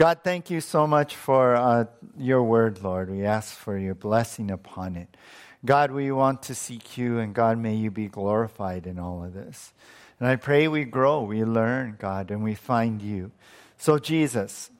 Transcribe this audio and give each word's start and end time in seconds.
God, 0.00 0.20
thank 0.24 0.48
you 0.48 0.62
so 0.62 0.86
much 0.86 1.14
for 1.14 1.54
uh, 1.54 1.84
your 2.16 2.42
word, 2.42 2.82
Lord. 2.82 3.10
We 3.10 3.26
ask 3.26 3.54
for 3.54 3.76
your 3.76 3.94
blessing 3.94 4.50
upon 4.50 4.96
it. 4.96 5.14
God, 5.62 5.90
we 5.90 6.10
want 6.10 6.44
to 6.44 6.54
seek 6.54 6.96
you, 6.96 7.18
and 7.18 7.34
God, 7.34 7.58
may 7.58 7.74
you 7.74 7.90
be 7.90 8.08
glorified 8.08 8.86
in 8.86 8.98
all 8.98 9.22
of 9.22 9.34
this. 9.34 9.74
And 10.18 10.26
I 10.26 10.36
pray 10.36 10.68
we 10.68 10.84
grow, 10.84 11.24
we 11.24 11.44
learn, 11.44 11.96
God, 11.98 12.30
and 12.30 12.42
we 12.42 12.54
find 12.54 13.02
you. 13.02 13.30
So, 13.76 13.98
Jesus, 13.98 14.70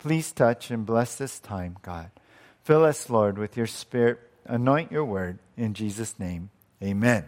please 0.00 0.32
touch 0.32 0.72
and 0.72 0.84
bless 0.84 1.14
this 1.14 1.38
time, 1.38 1.76
God. 1.82 2.10
Fill 2.64 2.84
us, 2.84 3.08
Lord, 3.08 3.38
with 3.38 3.56
your 3.56 3.68
spirit. 3.68 4.18
Anoint 4.44 4.90
your 4.90 5.04
word. 5.04 5.38
In 5.56 5.74
Jesus' 5.74 6.18
name, 6.18 6.50
amen. 6.82 7.26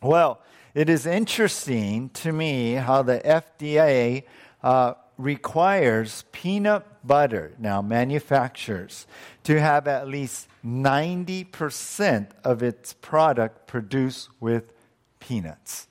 Well, 0.00 0.40
it 0.74 0.88
is 0.88 1.06
interesting 1.06 2.10
to 2.10 2.30
me 2.30 2.74
how 2.74 3.02
the 3.02 3.18
FDA 3.18 4.22
uh, 4.62 4.94
requires 5.18 6.24
peanut 6.32 6.84
butter, 7.06 7.52
now 7.58 7.80
manufacturers, 7.80 9.06
to 9.44 9.60
have 9.60 9.88
at 9.88 10.08
least 10.08 10.48
90% 10.64 12.28
of 12.44 12.62
its 12.62 12.92
product 12.94 13.66
produced 13.66 14.28
with 14.40 14.72
peanuts. 15.20 15.88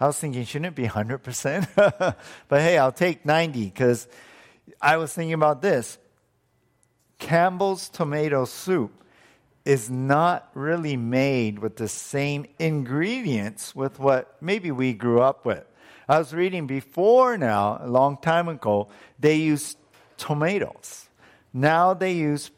I 0.00 0.06
was 0.06 0.18
thinking, 0.18 0.44
shouldn't 0.44 0.66
it 0.66 0.74
be 0.74 0.88
100%? 0.88 2.16
but 2.48 2.60
hey, 2.60 2.78
I'll 2.78 2.92
take 2.92 3.24
90 3.24 3.64
because 3.66 4.08
I 4.80 4.96
was 4.96 5.12
thinking 5.12 5.34
about 5.34 5.62
this. 5.62 5.98
Campbell's 7.18 7.88
tomato 7.88 8.44
soup 8.44 9.04
is 9.64 9.88
not 9.88 10.50
really 10.54 10.96
made 10.96 11.58
with 11.58 11.76
the 11.76 11.88
same 11.88 12.44
ingredients 12.58 13.74
with 13.74 13.98
what 13.98 14.36
maybe 14.42 14.70
we 14.70 14.92
grew 14.92 15.20
up 15.20 15.46
with. 15.46 15.64
I 16.08 16.18
was 16.18 16.34
reading 16.34 16.66
before 16.66 17.38
now, 17.38 17.78
a 17.80 17.88
long 17.88 18.18
time 18.18 18.48
ago, 18.48 18.88
they 19.18 19.36
used 19.36 19.78
tomatoes. 20.16 21.08
Now 21.52 21.94
they 21.94 22.12
use 22.12 22.50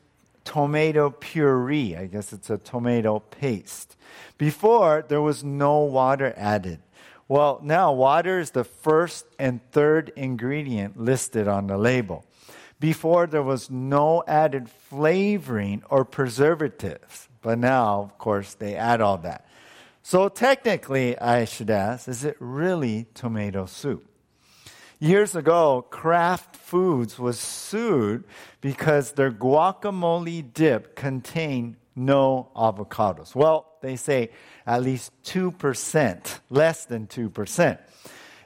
tomato 0.44 1.10
puree. 1.10 1.96
I 1.96 2.06
guess 2.06 2.32
it's 2.32 2.50
a 2.50 2.58
tomato 2.58 3.20
paste. 3.20 3.96
Before, 4.38 5.04
there 5.06 5.22
was 5.22 5.44
no 5.44 5.80
water 5.80 6.32
added. 6.36 6.80
Well, 7.28 7.60
now 7.62 7.92
water 7.92 8.38
is 8.38 8.50
the 8.50 8.64
first 8.64 9.26
and 9.38 9.60
third 9.72 10.12
ingredient 10.16 10.96
listed 10.98 11.48
on 11.48 11.66
the 11.66 11.76
label. 11.76 12.24
Before, 12.78 13.26
there 13.26 13.42
was 13.42 13.70
no 13.70 14.22
added 14.28 14.68
flavoring 14.68 15.82
or 15.88 16.04
preservatives. 16.04 17.28
But 17.42 17.58
now, 17.58 18.02
of 18.02 18.18
course, 18.18 18.54
they 18.54 18.76
add 18.76 19.00
all 19.00 19.18
that. 19.18 19.45
So, 20.08 20.28
technically, 20.28 21.18
I 21.18 21.46
should 21.46 21.68
ask, 21.68 22.06
is 22.06 22.22
it 22.22 22.36
really 22.38 23.08
tomato 23.14 23.66
soup? 23.66 24.08
Years 25.00 25.34
ago, 25.34 25.84
Kraft 25.90 26.54
Foods 26.54 27.18
was 27.18 27.40
sued 27.40 28.22
because 28.60 29.14
their 29.14 29.32
guacamole 29.32 30.52
dip 30.54 30.94
contained 30.94 31.74
no 31.96 32.50
avocados. 32.54 33.34
Well, 33.34 33.66
they 33.80 33.96
say 33.96 34.30
at 34.64 34.84
least 34.84 35.10
2%, 35.24 36.38
less 36.50 36.84
than 36.84 37.08
2%. 37.08 37.78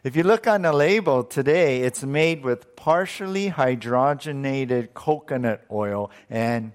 If 0.03 0.17
you 0.17 0.23
look 0.23 0.47
on 0.47 0.63
the 0.63 0.73
label 0.73 1.25
today, 1.25 1.83
it's 1.83 2.03
made 2.03 2.43
with 2.43 2.75
partially 2.75 3.51
hydrogenated 3.51 4.95
coconut 4.95 5.67
oil 5.71 6.11
and 6.31 6.73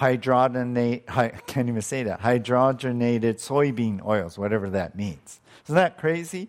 hydrogenate, 0.00 1.02
I 1.08 1.28
can't 1.46 1.68
even 1.68 1.82
say 1.82 2.04
that, 2.04 2.20
hydrogenated 2.20 3.34
soybean 3.34 4.04
oils, 4.04 4.38
whatever 4.38 4.70
that 4.70 4.96
means. 4.96 5.40
Isn't 5.66 5.74
that 5.76 5.98
crazy? 5.98 6.48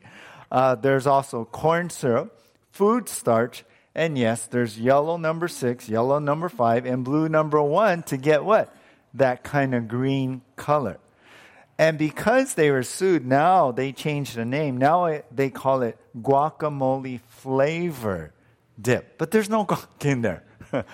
Uh, 0.49 0.75
there's 0.75 1.05
also 1.05 1.45
corn 1.45 1.89
syrup, 1.89 2.41
food 2.71 3.09
starch, 3.09 3.63
and 3.93 4.17
yes, 4.17 4.47
there's 4.47 4.79
yellow 4.79 5.17
number 5.17 5.49
six, 5.49 5.89
yellow 5.89 6.19
number 6.19 6.47
five, 6.47 6.85
and 6.85 7.03
blue 7.03 7.27
number 7.27 7.61
one 7.61 8.03
to 8.03 8.17
get 8.17 8.45
what? 8.45 8.73
That 9.13 9.43
kind 9.43 9.75
of 9.75 9.89
green 9.89 10.41
color. 10.55 10.97
And 11.77 11.97
because 11.97 12.53
they 12.53 12.71
were 12.71 12.83
sued, 12.83 13.25
now 13.25 13.71
they 13.71 13.91
changed 13.91 14.35
the 14.35 14.45
name. 14.45 14.77
Now 14.77 15.21
they 15.31 15.49
call 15.49 15.81
it 15.81 15.97
guacamole 16.21 17.19
flavor 17.27 18.33
dip. 18.79 19.17
But 19.17 19.31
there's 19.31 19.49
no 19.49 19.65
guac 19.65 20.05
in 20.05 20.21
there. 20.21 20.43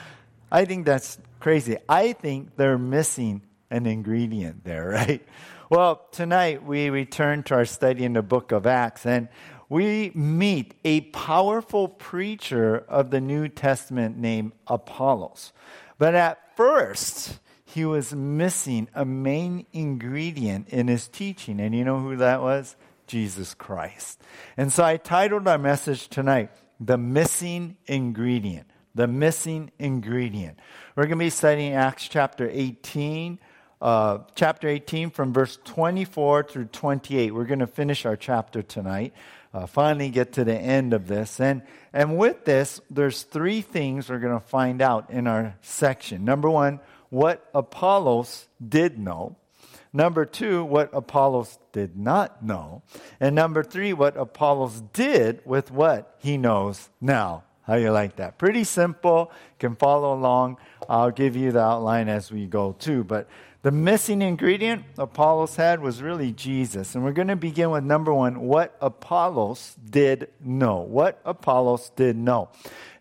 I 0.51 0.66
think 0.66 0.85
that's 0.85 1.19
crazy. 1.40 1.78
I 1.88 2.14
think 2.14 2.56
they're 2.56 2.78
missing 2.78 3.42
an 3.70 3.86
ingredient 3.86 4.64
there, 4.64 4.88
right? 4.90 5.25
Well, 5.70 6.08
tonight 6.12 6.64
we 6.64 6.90
return 6.90 7.44
to 7.44 7.56
our 7.56 7.66
study 7.66 8.06
in 8.06 8.14
the 8.14 8.22
book 8.22 8.52
of 8.52 8.66
Acts 8.66 9.06
and 9.06 9.28
we 9.70 10.12
meet 10.16 10.75
a 10.86 11.02
powerful 11.02 11.90
preacher 11.90 12.78
of 12.88 13.12
the 13.12 13.20
New 13.20 13.50
Testament 13.50 14.18
named 14.18 14.53
Apollos. 14.66 15.52
But 15.98 16.16
at 16.16 16.56
first, 16.56 17.40
he 17.66 17.84
was 17.84 18.14
missing 18.16 18.88
a 18.96 19.04
main 19.04 19.66
ingredient 19.74 20.69
in 20.69 20.88
his 20.88 21.09
teaching. 21.09 21.59
And 21.59 21.75
you 21.75 21.84
know 21.84 22.00
who 22.00 22.16
that 22.18 22.42
was? 22.42 22.78
Jesus 23.08 23.54
Christ. 23.54 24.22
And 24.56 24.72
so 24.72 24.84
I 24.84 24.98
titled 24.98 25.48
our 25.48 25.58
message 25.58 26.08
tonight, 26.08 26.50
The 26.80 26.98
Missing 26.98 27.75
Ingredient. 27.88 28.68
The 28.97 29.08
Missing 29.08 29.72
Ingredient. 29.78 30.58
We're 30.96 31.03
going 31.03 31.19
to 31.19 31.25
be 31.25 31.30
studying 31.30 31.74
Acts 31.74 32.08
chapter 32.08 32.50
18, 32.52 33.38
uh, 33.80 34.18
chapter 34.34 34.68
18 34.68 35.12
from 35.12 35.34
verse 35.34 35.59
24 35.66 36.44
through 36.44 36.66
28. 36.66 37.31
We're 37.31 37.46
going 37.46 37.59
to 37.59 37.68
finish 37.68 38.07
our 38.07 38.16
chapter 38.16 38.63
tonight. 38.63 39.13
Uh, 39.53 39.68
finally 39.68 40.09
get 40.09 40.34
to 40.34 40.44
the 40.44 40.57
end 40.57 40.94
of 40.94 41.07
this. 41.07 41.40
And, 41.40 41.62
and 41.94 42.18
with 42.18 42.44
this, 42.46 42.81
there's 42.90 43.22
three 43.22 43.62
things 43.62 44.09
we're 44.09 44.18
going 44.18 44.34
to 44.34 44.47
find 44.47 44.81
out 44.81 45.12
in 45.12 45.28
our 45.28 45.56
section. 45.62 46.25
Number 46.25 46.50
one, 46.50 46.80
what 47.09 47.47
Apollos 47.53 48.47
did 48.68 48.97
know. 48.97 49.36
Number 49.94 50.25
two, 50.25 50.66
what 50.66 50.90
Apollos 50.91 51.59
did 51.72 51.96
not 51.96 52.44
know. 52.44 52.81
And 53.19 53.36
number 53.36 53.63
three, 53.63 53.94
what 53.94 54.18
Apollos 54.18 54.81
did 54.91 55.41
with 55.46 55.69
what 55.69 56.16
he 56.18 56.36
knows 56.38 56.90
now. 57.00 57.44
How 57.67 57.75
you 57.75 57.91
like 57.91 58.16
that? 58.16 58.38
Pretty 58.38 58.63
simple. 58.63 59.31
Can 59.59 59.75
follow 59.75 60.13
along. 60.13 60.57
I'll 60.89 61.11
give 61.11 61.35
you 61.35 61.51
the 61.51 61.59
outline 61.59 62.07
as 62.07 62.31
we 62.31 62.45
go 62.47 62.72
too. 62.79 63.03
But 63.03 63.28
the 63.67 63.72
missing 63.72 64.22
ingredient 64.22 64.85
Apollos 64.97 65.57
had 65.57 65.81
was 65.81 66.01
really 66.01 66.31
Jesus. 66.31 66.95
And 66.95 67.03
we're 67.03 67.11
going 67.11 67.28
to 67.28 67.35
begin 67.35 67.69
with 67.69 67.83
number 67.83 68.13
one 68.13 68.39
what 68.39 68.78
Apollos 68.79 69.75
did 69.89 70.29
know. 70.39 70.78
What 70.78 71.19
Apollos 71.25 71.91
did 71.97 72.16
know. 72.16 72.47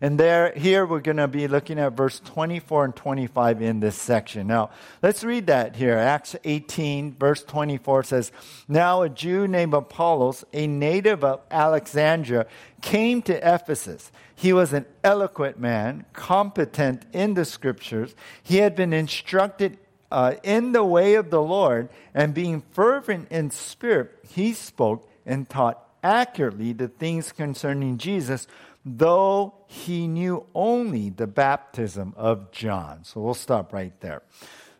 And 0.01 0.19
there, 0.19 0.51
here 0.57 0.85
we're 0.85 0.99
going 0.99 1.15
to 1.15 1.27
be 1.29 1.47
looking 1.47 1.79
at 1.79 1.93
verse 1.93 2.19
24 2.19 2.83
and 2.83 2.95
25 2.97 3.61
in 3.61 3.79
this 3.79 3.95
section. 3.95 4.47
Now, 4.47 4.71
let's 5.01 5.23
read 5.23 5.47
that 5.47 5.77
here. 5.77 5.95
Acts 5.95 6.35
18, 6.43 7.15
verse 7.15 7.43
24 7.43 8.03
says, 8.03 8.33
Now 8.67 9.03
a 9.03 9.09
Jew 9.09 9.47
named 9.47 9.73
Apollos, 9.73 10.43
a 10.51 10.67
native 10.67 11.23
of 11.23 11.43
Alexandria, 11.49 12.45
came 12.81 13.21
to 13.21 13.55
Ephesus. 13.55 14.11
He 14.35 14.51
was 14.51 14.73
an 14.73 14.85
eloquent 15.01 15.61
man, 15.61 16.03
competent 16.11 17.05
in 17.13 17.35
the 17.35 17.45
scriptures. 17.45 18.15
He 18.43 18.57
had 18.57 18.75
been 18.75 18.91
instructed 18.91 19.77
uh, 20.11 20.35
in 20.43 20.71
the 20.71 20.83
way 20.83 21.15
of 21.15 21.29
the 21.29 21.41
Lord, 21.41 21.89
and 22.13 22.33
being 22.33 22.61
fervent 22.71 23.29
in 23.31 23.51
spirit, 23.51 24.11
he 24.27 24.53
spoke 24.53 25.09
and 25.25 25.49
taught 25.49 25.83
accurately 26.03 26.73
the 26.73 26.87
things 26.87 27.31
concerning 27.31 27.97
Jesus, 27.97 28.47
though 28.85 29.53
he 29.67 30.07
knew 30.07 30.45
only 30.55 31.09
the 31.09 31.27
baptism 31.27 32.13
of 32.15 32.51
John. 32.51 33.03
So 33.03 33.19
we'll 33.19 33.33
stop 33.33 33.73
right 33.73 33.99
there. 33.99 34.21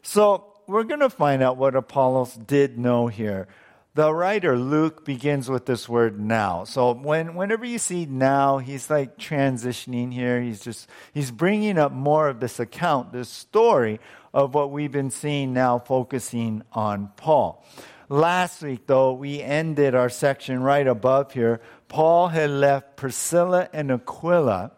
So 0.02 0.46
we're 0.68 0.84
going 0.84 1.02
to 1.02 1.10
find 1.10 1.44
out 1.44 1.58
what 1.58 1.76
Apollos 1.76 2.36
did 2.36 2.78
know 2.78 3.08
here. 3.08 3.48
The 3.96 4.14
writer 4.14 4.58
Luke 4.58 5.04
begins 5.06 5.50
with 5.50 5.66
this 5.66 5.90
word 5.90 6.20
now. 6.20 6.66
So 6.66 6.94
when, 6.94 7.34
whenever 7.34 7.66
you 7.66 7.80
see 7.80 8.06
now, 8.06 8.60
he's 8.60 8.92
like 8.92 9.18
transitioning 9.18 10.14
here. 10.14 10.40
He's 10.40 10.62
just, 10.62 10.88
he's 11.14 11.32
bringing 11.32 11.80
up 11.80 11.92
more 11.92 12.30
of 12.30 12.40
this 12.40 12.60
account, 12.60 13.12
this 13.12 13.28
story 13.28 14.00
of 14.38 14.54
what 14.54 14.70
we've 14.70 14.92
been 14.92 15.10
seeing 15.10 15.52
now, 15.52 15.80
focusing 15.80 16.62
on 16.72 17.10
Paul. 17.18 17.66
Last 18.08 18.62
week, 18.62 18.86
though, 18.86 19.14
we 19.14 19.42
ended 19.42 19.96
our 19.96 20.10
section 20.10 20.62
right 20.62 20.86
above 20.86 21.32
here. 21.34 21.60
Paul 21.88 22.28
had 22.28 22.52
left 22.52 22.98
Priscilla 22.98 23.68
and 23.74 23.92
Aquila 23.92 24.74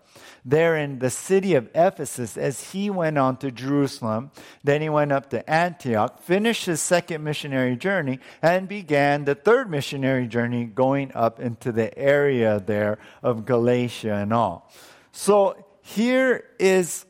there 0.45 0.77
in 0.77 0.99
the 0.99 1.09
city 1.09 1.55
of 1.55 1.69
Ephesus 1.75 2.37
as 2.37 2.71
he 2.71 2.89
went 2.89 3.17
on 3.17 3.35
to 3.37 3.51
Jerusalem. 3.51 4.31
Then 4.63 4.81
he 4.81 4.87
went 4.87 5.11
up 5.11 5.29
to 5.31 5.47
Antioch, 5.49 6.21
finished 6.21 6.65
his 6.65 6.79
second 6.79 7.21
missionary 7.21 7.75
journey, 7.75 8.19
and 8.41 8.65
began 8.65 9.25
the 9.25 9.35
third 9.35 9.69
missionary 9.69 10.27
journey 10.27 10.63
going 10.63 11.11
up 11.13 11.41
into 11.41 11.73
the 11.73 11.95
area 11.99 12.63
there 12.65 12.97
of 13.21 13.45
Galatia 13.45 14.13
and 14.13 14.31
all. 14.31 14.71
So 15.11 15.65
here 15.81 16.45
is 16.59 17.05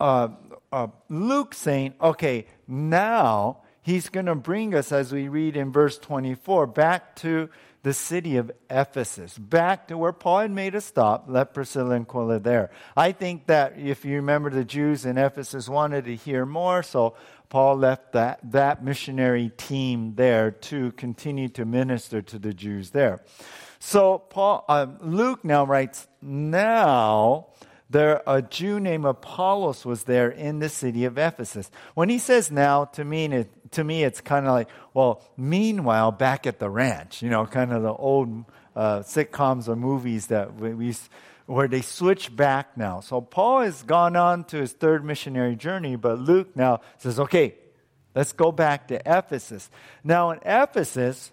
uh, 0.00 0.28
uh, 0.72 0.88
Luke 1.08 1.54
saying, 1.54 1.94
okay, 2.00 2.46
now 2.66 3.62
he's 3.82 4.08
going 4.08 4.26
to 4.26 4.34
bring 4.34 4.74
us, 4.74 4.92
as 4.92 5.12
we 5.12 5.28
read 5.28 5.56
in 5.56 5.72
verse 5.72 5.98
24, 5.98 6.66
back 6.68 7.16
to 7.16 7.48
the 7.82 7.94
city 7.94 8.36
of 8.36 8.52
Ephesus, 8.68 9.38
back 9.38 9.88
to 9.88 9.96
where 9.96 10.12
Paul 10.12 10.40
had 10.40 10.50
made 10.50 10.74
a 10.74 10.80
stop, 10.80 11.24
left 11.28 11.54
Priscilla 11.54 11.94
and 11.94 12.06
Aquila 12.06 12.38
there. 12.38 12.70
I 12.94 13.12
think 13.12 13.46
that 13.46 13.78
if 13.78 14.04
you 14.04 14.16
remember, 14.16 14.50
the 14.50 14.64
Jews 14.64 15.06
in 15.06 15.16
Ephesus 15.16 15.68
wanted 15.68 16.04
to 16.04 16.14
hear 16.14 16.44
more, 16.44 16.82
so 16.82 17.14
Paul 17.48 17.76
left 17.76 18.12
that, 18.12 18.38
that 18.52 18.84
missionary 18.84 19.50
team 19.56 20.14
there 20.14 20.50
to 20.50 20.92
continue 20.92 21.48
to 21.48 21.64
minister 21.64 22.20
to 22.22 22.38
the 22.38 22.52
Jews 22.52 22.90
there. 22.90 23.22
So 23.78 24.18
Paul, 24.18 24.64
uh, 24.68 24.86
Luke 25.00 25.42
now 25.42 25.64
writes, 25.64 26.06
now 26.20 27.46
there 27.90 28.22
a 28.26 28.40
Jew 28.40 28.78
named 28.78 29.04
Apollos 29.04 29.84
was 29.84 30.04
there 30.04 30.30
in 30.30 30.60
the 30.60 30.68
city 30.68 31.04
of 31.04 31.18
Ephesus. 31.18 31.70
When 31.94 32.08
he 32.08 32.18
says 32.18 32.50
now, 32.50 32.84
to 32.86 33.04
me, 33.04 33.44
to 33.72 33.84
me 33.84 34.04
it's 34.04 34.20
kind 34.20 34.46
of 34.46 34.52
like, 34.52 34.68
well, 34.94 35.22
meanwhile, 35.36 36.12
back 36.12 36.46
at 36.46 36.60
the 36.60 36.70
ranch, 36.70 37.20
you 37.20 37.28
know, 37.28 37.44
kind 37.46 37.72
of 37.72 37.82
the 37.82 37.92
old 37.92 38.44
uh, 38.76 39.00
sitcoms 39.00 39.68
or 39.68 39.74
movies 39.74 40.28
that 40.28 40.54
we, 40.54 40.72
we 40.72 40.94
where 41.46 41.66
they 41.66 41.80
switch 41.80 42.34
back 42.34 42.76
now. 42.76 43.00
So 43.00 43.20
Paul 43.20 43.62
has 43.62 43.82
gone 43.82 44.14
on 44.14 44.44
to 44.44 44.58
his 44.58 44.72
third 44.72 45.04
missionary 45.04 45.56
journey, 45.56 45.96
but 45.96 46.20
Luke 46.20 46.54
now 46.54 46.80
says, 46.98 47.18
okay, 47.18 47.56
let's 48.14 48.32
go 48.32 48.52
back 48.52 48.86
to 48.88 49.00
Ephesus. 49.04 49.68
Now 50.04 50.30
in 50.30 50.38
Ephesus, 50.44 51.32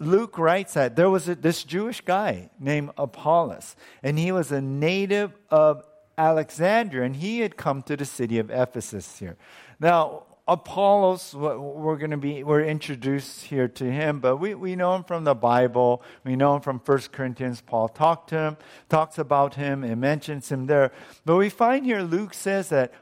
Luke 0.00 0.36
writes 0.36 0.74
that 0.74 0.96
there 0.96 1.08
was 1.08 1.28
a, 1.28 1.36
this 1.36 1.62
Jewish 1.62 2.00
guy 2.00 2.50
named 2.58 2.90
Apollos, 2.98 3.76
and 4.02 4.18
he 4.18 4.32
was 4.32 4.50
a 4.50 4.60
native 4.60 5.32
of 5.48 5.84
Alexandria, 6.18 7.04
and 7.04 7.16
he 7.16 7.40
had 7.40 7.56
come 7.56 7.82
to 7.82 7.96
the 7.96 8.04
city 8.04 8.38
of 8.38 8.50
Ephesus 8.50 9.18
here. 9.18 9.36
Now, 9.80 10.24
Apollos, 10.48 11.34
we're 11.34 11.96
going 11.96 12.10
to 12.10 12.16
be, 12.16 12.42
we're 12.42 12.64
introduced 12.64 13.44
here 13.44 13.68
to 13.68 13.84
him, 13.84 14.18
but 14.18 14.38
we, 14.38 14.54
we 14.54 14.74
know 14.74 14.94
him 14.96 15.04
from 15.04 15.24
the 15.24 15.34
Bible. 15.34 16.02
We 16.24 16.34
know 16.34 16.56
him 16.56 16.62
from 16.62 16.80
1 16.84 16.98
Corinthians. 17.12 17.60
Paul 17.60 17.88
talked 17.88 18.30
to 18.30 18.38
him, 18.38 18.56
talks 18.88 19.18
about 19.18 19.54
him, 19.54 19.84
and 19.84 20.00
mentions 20.00 20.50
him 20.50 20.66
there. 20.66 20.90
But 21.24 21.36
we 21.36 21.48
find 21.48 21.86
here 21.86 22.02
Luke 22.02 22.34
says 22.34 22.70
that 22.70 22.92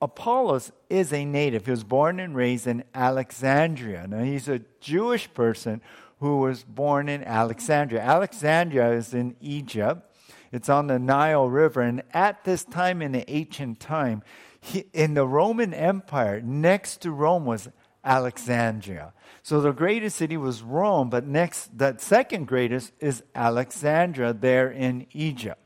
Apollos 0.00 0.70
is 0.88 1.12
a 1.12 1.24
native. 1.24 1.64
He 1.64 1.72
was 1.72 1.84
born 1.84 2.20
and 2.20 2.34
raised 2.34 2.66
in 2.66 2.84
Alexandria. 2.94 4.06
Now, 4.08 4.22
he's 4.22 4.48
a 4.48 4.62
Jewish 4.80 5.32
person 5.34 5.80
who 6.20 6.38
was 6.38 6.62
born 6.62 7.08
in 7.08 7.24
Alexandria. 7.24 8.00
Alexandria 8.00 8.92
is 8.92 9.12
in 9.12 9.34
Egypt. 9.40 10.11
It's 10.52 10.68
on 10.68 10.86
the 10.86 10.98
Nile 10.98 11.48
River. 11.48 11.80
And 11.80 12.02
at 12.12 12.44
this 12.44 12.64
time 12.64 13.02
in 13.02 13.12
the 13.12 13.28
ancient 13.30 13.80
time, 13.80 14.22
he, 14.60 14.84
in 14.92 15.14
the 15.14 15.26
Roman 15.26 15.74
Empire, 15.74 16.40
next 16.40 17.00
to 17.02 17.10
Rome 17.10 17.46
was 17.46 17.68
Alexandria. 18.04 19.12
So 19.42 19.60
the 19.60 19.72
greatest 19.72 20.16
city 20.16 20.36
was 20.36 20.62
Rome, 20.62 21.10
but 21.10 21.26
next, 21.26 21.76
that 21.78 22.00
second 22.00 22.46
greatest 22.46 22.92
is 23.00 23.22
Alexandria 23.34 24.32
there 24.32 24.70
in 24.70 25.06
Egypt. 25.12 25.60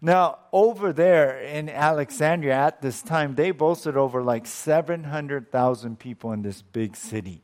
Now, 0.00 0.38
over 0.52 0.92
there 0.92 1.40
in 1.40 1.68
Alexandria 1.68 2.54
at 2.54 2.82
this 2.82 3.02
time, 3.02 3.34
they 3.34 3.50
boasted 3.50 3.96
over 3.96 4.22
like 4.22 4.46
700,000 4.46 5.98
people 5.98 6.32
in 6.32 6.42
this 6.42 6.62
big 6.62 6.94
city. 6.94 7.42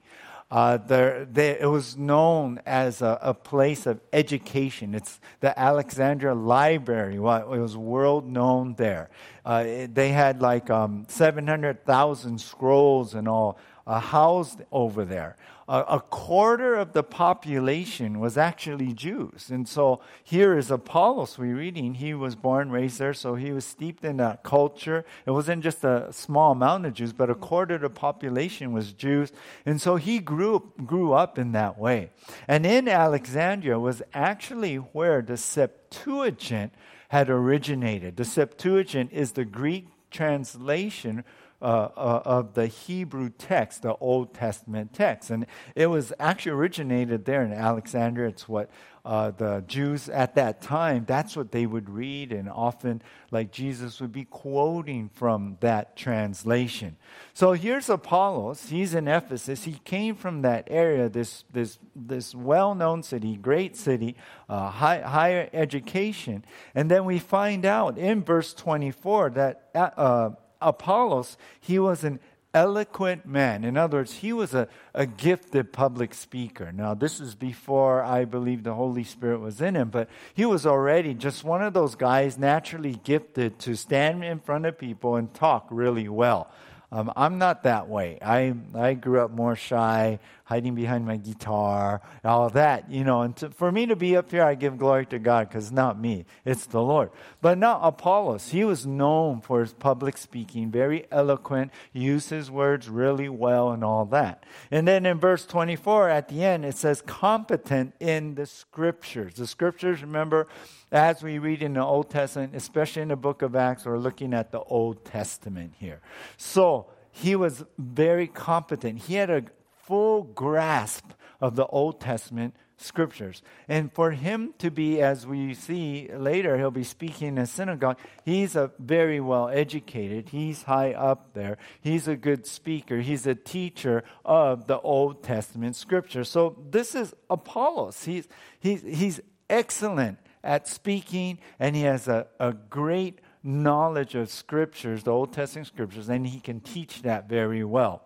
Uh, 0.53 0.77
there, 0.77 1.25
they, 1.25 1.59
it 1.59 1.67
was 1.67 1.97
known 1.97 2.61
as 2.67 3.01
a, 3.01 3.19
a, 3.23 3.33
place 3.33 3.87
of 3.87 3.99
education. 4.13 4.95
It's 4.95 5.19
the 5.41 5.59
Alexandria 5.59 6.35
Library. 6.35 7.19
Well, 7.19 7.55
it 7.55 7.59
was 7.59 7.75
world 7.75 8.31
known 8.31 8.75
there. 8.75 9.09
Uh, 9.47 9.65
it, 9.67 9.95
they 9.95 10.11
had 10.11 10.43
like 10.43 10.69
um, 10.69 11.07
700,000 11.09 12.39
scrolls 12.39 13.15
and 13.15 13.27
all 13.27 13.57
uh, 13.87 13.99
housed 13.99 14.61
over 14.71 15.07
there 15.07 15.39
a, 15.69 16.01
quarter 16.01 16.75
of 16.75 16.93
the 16.93 17.03
population 17.03 18.19
was 18.19 18.37
actually 18.37 18.93
Jews. 18.93 19.49
And 19.51 19.69
so 19.69 20.01
here 20.23 20.59
is 20.59 20.71
Apollos, 20.71 21.39
we're 21.39 21.57
reading. 21.57 21.95
He 21.95 22.15
was 22.15 22.35
born, 22.35 22.71
raised 22.71 22.99
there, 22.99 23.15
so 23.15 23.37
he 23.37 23.53
was 23.53 23.65
steeped 23.65 24.05
in 24.05 24.17
that 24.17 24.43
culture. 24.43 25.05
It 25.25 25.31
wasn't 25.31 25.63
just 25.63 25.85
a 25.85 26.13
small 26.13 26.53
amount 26.53 26.87
of 26.87 26.95
Jews, 26.95 27.13
but 27.13 27.31
a 27.31 27.35
quarter 27.35 27.77
of 27.77 27.83
the 27.83 27.91
population 27.91 28.73
was 28.73 28.93
Jews. 28.93 29.33
And 29.65 29.81
so 29.81 29.97
he 29.97 30.19
grew, 30.19 30.73
grew 30.85 31.13
up 31.13 31.39
in 31.39 31.53
that 31.53 31.79
way. 31.79 32.11
And 32.49 32.67
in 32.67 32.89
Alexandria 32.89 33.79
was 33.79 34.03
actually 34.13 34.77
where 34.77 35.23
the 35.23 35.37
Septuagint 35.37 36.75
had 37.11 37.31
originated. 37.31 38.17
The 38.17 38.25
Septuagint 38.25 39.13
is 39.13 39.33
the 39.33 39.45
Greek 39.45 39.87
translation 40.11 41.25
uh, 41.63 41.91
uh, 41.97 42.23
of 42.25 42.55
the 42.55 42.67
Hebrew 42.67 43.31
text, 43.31 43.83
the 43.83 43.95
Old 43.97 44.35
Testament 44.35 44.93
text. 44.93 45.31
And 45.31 45.47
it 45.77 45.87
was 45.87 46.13
actually 46.19 46.53
originated 46.53 47.25
there 47.25 47.45
in 47.45 47.53
Alexandria. 47.53 48.29
It's 48.29 48.49
what 48.49 48.69
uh, 49.05 49.33
the 49.33 49.65
Jews 49.67 50.09
at 50.09 50.37
that 50.37 50.63
time, 50.63 51.05
that's 51.07 51.37
what 51.37 51.51
they 51.51 51.67
would 51.67 51.91
read, 51.91 52.33
and 52.33 52.49
often, 52.49 53.03
like 53.33 53.51
Jesus 53.51 54.01
would 54.01 54.13
be 54.13 54.25
quoting 54.25 55.11
from 55.13 55.57
that 55.61 55.97
translation. 55.97 56.97
So 57.35 57.53
here's 57.53 57.89
Apollos. 57.89 58.69
He's 58.69 58.95
in 58.95 59.09
Ephesus. 59.09 59.65
He 59.65 59.81
came 59.85 60.15
from 60.15 60.43
that 60.43 60.69
area, 60.71 61.09
this, 61.09 61.45
this, 61.53 61.79
this 61.97 62.33
well 62.33 62.77
known 62.77 63.03
city, 63.03 63.37
great 63.37 63.77
city, 63.77 64.15
uh, 64.49 64.71
high, 64.71 65.01
higher 65.01 65.49
education. 65.53 66.45
And 66.75 66.89
then 66.89 67.05
we 67.05 67.19
find 67.19 67.67
out 67.67 67.99
in 67.99 68.23
verse 68.23 68.55
24 68.55 69.31
that 69.31 69.69
uh, 69.75 70.31
Apollos, 70.63 71.37
he 71.61 71.79
was 71.79 72.05
an 72.05 72.21
eloquent 72.55 73.25
man. 73.25 73.65
In 73.65 73.77
other 73.77 73.99
words, 73.99 74.15
he 74.15 74.33
was 74.33 74.55
a, 74.55 74.69
a 74.95 75.07
gifted 75.07 75.73
public 75.73 76.13
speaker. 76.15 76.71
Now, 76.73 76.95
this 76.95 77.21
is 77.21 77.35
before 77.35 78.03
I 78.03 78.25
believe 78.25 78.63
the 78.63 78.75
Holy 78.75 79.05
Spirit 79.05 79.41
was 79.41 79.61
in 79.61 79.75
him, 79.75 79.89
but 79.89 80.09
he 80.35 80.45
was 80.45 80.67
already 80.67 81.15
just 81.15 81.45
one 81.45 81.63
of 81.63 81.73
those 81.73 81.95
guys 81.95 82.39
naturally 82.39 83.01
gifted 83.05 83.59
to 83.61 83.77
stand 83.77 84.23
in 84.25 84.41
front 84.41 84.67
of 84.67 84.79
people 84.79 85.17
and 85.17 85.33
talk 85.33 85.67
really 85.71 86.09
well. 86.09 86.51
Um, 86.93 87.11
I'm 87.17 87.39
not 87.39 87.63
that 87.63 87.89
way. 87.89 88.19
I, 88.21 88.53
I 88.75 88.93
grew 88.93 89.21
up 89.21 89.31
more 89.31 89.57
shy, 89.57 90.19
hiding 90.45 90.75
behind 90.75 91.07
my 91.07 91.17
guitar, 91.17 92.03
all 92.23 92.51
that, 92.51 92.91
you 92.91 93.03
know. 93.03 93.23
And 93.23 93.35
to, 93.37 93.49
for 93.49 93.73
me 93.73 93.87
to 93.87 93.97
be 93.97 94.15
up 94.15 94.31
here, 94.31 94.45
I 94.45 94.55
give 94.55 94.77
glory 94.77 95.07
to 95.07 95.19
God 95.19 95.49
because 95.49 95.73
not 95.73 95.99
me, 95.99 96.27
it's 96.45 96.67
the 96.67 96.83
Lord. 96.83 97.11
But 97.41 97.57
now 97.57 97.81
Apollos, 97.81 98.51
he 98.51 98.63
was 98.63 98.85
known 98.85 99.41
for 99.41 99.63
his 99.63 99.73
public 99.73 100.19
speaking, 100.19 100.71
very 100.71 101.07
eloquent, 101.11 101.73
used 101.95 102.29
his 102.29 102.51
words 102.51 102.91
really 102.91 103.31
well, 103.31 103.71
and 103.71 103.83
all 103.83 104.05
that. 104.07 104.45
And 104.71 104.87
then 104.87 105.07
in 105.07 105.19
verse 105.19 105.47
24 105.47 106.11
at 106.11 106.29
the 106.29 106.45
end, 106.45 106.67
it 106.67 106.77
says, 106.77 107.01
competent 107.01 107.95
in 108.01 108.35
the 108.35 108.45
scriptures. 108.45 109.37
The 109.37 109.47
scriptures, 109.47 110.03
remember, 110.03 110.47
as 110.93 111.23
we 111.23 111.39
read 111.39 111.63
in 111.63 111.73
the 111.73 111.83
Old 111.83 112.11
Testament, 112.11 112.55
especially 112.55 113.03
in 113.03 113.09
the 113.09 113.17
book 113.17 113.43
of 113.43 113.57
Acts, 113.57 113.87
we're 113.87 113.99
looking 113.99 114.35
at 114.35 114.53
the 114.53 114.61
Old 114.61 115.05
Testament 115.05 115.73
here. 115.79 116.01
So 116.37 116.87
he 117.11 117.35
was 117.35 117.65
very 117.79 118.27
competent. 118.27 119.01
He 119.01 119.15
had 119.15 119.31
a 119.31 119.45
full 119.85 120.23
grasp 120.23 121.13
of 121.41 121.57
the 121.57 121.67
Old 121.67 122.01
Testament 122.01 122.55
scriptures. 122.77 123.43
And 123.69 123.93
for 123.93 124.11
him 124.11 124.55
to 124.59 124.71
be, 124.71 125.01
as 125.01 125.27
we 125.27 125.55
see 125.55 126.09
later, 126.13 126.59
he'll 126.59 126.71
be 126.71 126.85
speaking 126.85 127.29
in 127.29 127.39
a 127.39 127.47
synagogue, 127.47 127.99
he's 128.25 128.57
a 128.57 128.73
very 128.79 129.21
well 129.21 129.49
educated, 129.49 130.31
he's 130.31 130.65
high 130.65 130.93
up 130.93 131.33
there, 131.35 131.59
he's 131.81 132.09
a 132.09 132.17
good 132.17 132.47
speaker, 132.47 133.01
he's 133.01 133.27
a 133.27 133.35
teacher 133.35 134.05
of 134.25 134.67
the 134.67 134.81
Old 134.81 135.23
Testament 135.23 135.77
scripture. 135.77 136.25
So 136.25 136.57
this 136.71 136.95
is 136.95 137.15
Apollos. 137.31 138.05
He's, 138.05 138.29
he's, 138.61 138.83
he's 138.83 139.21
excellent 139.49 140.19
at 140.45 140.69
speaking, 140.69 141.39
and 141.59 141.77
he 141.77 141.83
has 141.83 142.09
a, 142.09 142.27
a 142.39 142.53
great 142.53 143.21
knowledge 143.43 144.15
of 144.15 144.31
scriptures, 144.31 145.03
the 145.03 145.11
Old 145.11 145.33
Testament 145.33 145.67
scriptures, 145.67 146.09
and 146.09 146.27
he 146.27 146.41
can 146.41 146.61
teach 146.61 147.03
that 147.03 147.29
very 147.29 147.65
well. 147.65 148.05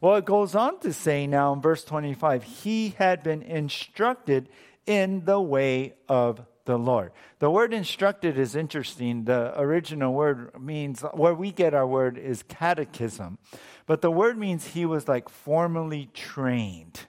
Well, 0.00 0.16
it 0.16 0.24
goes 0.24 0.54
on 0.54 0.80
to 0.80 0.92
say 0.92 1.26
now 1.26 1.52
in 1.52 1.60
verse 1.60 1.84
25, 1.84 2.42
he 2.42 2.90
had 2.98 3.22
been 3.22 3.42
instructed 3.42 4.48
in 4.86 5.24
the 5.24 5.40
way 5.40 5.94
of 6.08 6.46
the 6.64 6.78
Lord. 6.78 7.12
The 7.38 7.50
word 7.50 7.74
instructed 7.74 8.38
is 8.38 8.54
interesting. 8.54 9.24
The 9.24 9.58
original 9.60 10.14
word 10.14 10.58
means, 10.58 11.02
where 11.12 11.34
we 11.34 11.52
get 11.52 11.74
our 11.74 11.86
word 11.86 12.16
is 12.16 12.42
catechism. 12.44 13.38
But 13.86 14.02
the 14.02 14.10
word 14.10 14.38
means 14.38 14.68
he 14.68 14.86
was 14.86 15.08
like 15.08 15.28
formally 15.28 16.08
trained 16.14 17.06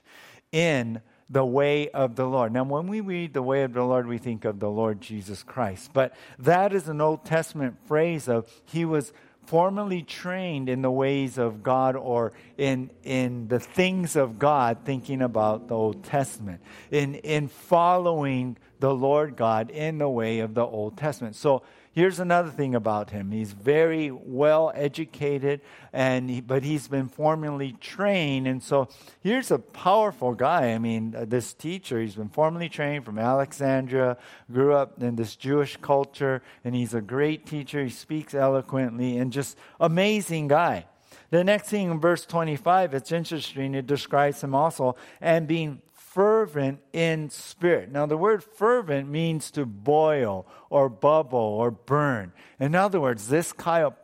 in 0.50 1.00
the 1.32 1.44
way 1.44 1.88
of 1.88 2.14
the 2.14 2.26
Lord. 2.26 2.52
Now, 2.52 2.64
when 2.64 2.86
we 2.86 3.00
read 3.00 3.32
the 3.32 3.42
way 3.42 3.62
of 3.62 3.72
the 3.72 3.82
Lord, 3.82 4.06
we 4.06 4.18
think 4.18 4.44
of 4.44 4.60
the 4.60 4.68
Lord 4.68 5.00
Jesus 5.00 5.42
Christ. 5.42 5.90
But 5.94 6.14
that 6.38 6.74
is 6.74 6.88
an 6.88 7.00
Old 7.00 7.24
Testament 7.24 7.76
phrase 7.86 8.28
of 8.28 8.46
he 8.66 8.84
was 8.84 9.14
formally 9.46 10.02
trained 10.02 10.68
in 10.68 10.82
the 10.82 10.90
ways 10.90 11.38
of 11.38 11.62
God 11.62 11.96
or 11.96 12.32
in, 12.58 12.90
in 13.02 13.48
the 13.48 13.58
things 13.58 14.14
of 14.14 14.38
God, 14.38 14.78
thinking 14.84 15.22
about 15.22 15.68
the 15.68 15.74
Old 15.74 16.04
Testament, 16.04 16.60
in, 16.90 17.14
in 17.16 17.48
following 17.48 18.58
the 18.78 18.94
Lord 18.94 19.34
God 19.34 19.70
in 19.70 19.98
the 19.98 20.10
way 20.10 20.40
of 20.40 20.54
the 20.54 20.64
Old 20.64 20.98
Testament. 20.98 21.34
So 21.34 21.62
here's 21.92 22.18
another 22.18 22.50
thing 22.50 22.74
about 22.74 23.10
him. 23.10 23.30
He's 23.30 23.52
very 23.52 24.10
well 24.10 24.72
educated, 24.74 25.60
and 25.92 26.28
he, 26.28 26.40
but 26.40 26.62
he's 26.62 26.88
been 26.88 27.08
formally 27.08 27.72
trained. 27.80 28.46
And 28.46 28.62
so 28.62 28.88
here's 29.20 29.50
a 29.50 29.58
powerful 29.58 30.34
guy. 30.34 30.72
I 30.72 30.78
mean, 30.78 31.14
uh, 31.16 31.24
this 31.26 31.54
teacher, 31.54 32.00
he's 32.00 32.16
been 32.16 32.28
formally 32.28 32.68
trained 32.68 33.04
from 33.04 33.18
Alexandria, 33.18 34.16
grew 34.50 34.74
up 34.74 35.02
in 35.02 35.16
this 35.16 35.36
Jewish 35.36 35.76
culture, 35.76 36.42
and 36.64 36.74
he's 36.74 36.94
a 36.94 37.00
great 37.00 37.46
teacher. 37.46 37.84
He 37.84 37.90
speaks 37.90 38.34
eloquently, 38.34 39.18
and 39.18 39.32
just 39.32 39.56
amazing 39.78 40.48
guy. 40.48 40.86
The 41.30 41.44
next 41.44 41.68
thing 41.68 41.90
in 41.90 41.98
verse 41.98 42.26
25, 42.26 42.92
it's 42.92 43.10
interesting. 43.10 43.74
It 43.74 43.86
describes 43.86 44.42
him 44.42 44.54
also 44.54 44.96
and 45.20 45.48
being 45.48 45.80
fervent 46.12 46.80
in 46.92 47.30
spirit. 47.30 47.90
Now, 47.90 48.06
the 48.06 48.16
word 48.16 48.44
fervent 48.44 49.08
means 49.08 49.50
to 49.52 49.64
boil 49.64 50.46
or 50.68 50.88
bubble 50.88 51.38
or 51.38 51.70
burn. 51.70 52.32
In 52.60 52.74
other 52.74 53.00
words, 53.00 53.28
this 53.28 53.52
kind 53.52 53.84
of 53.84 53.94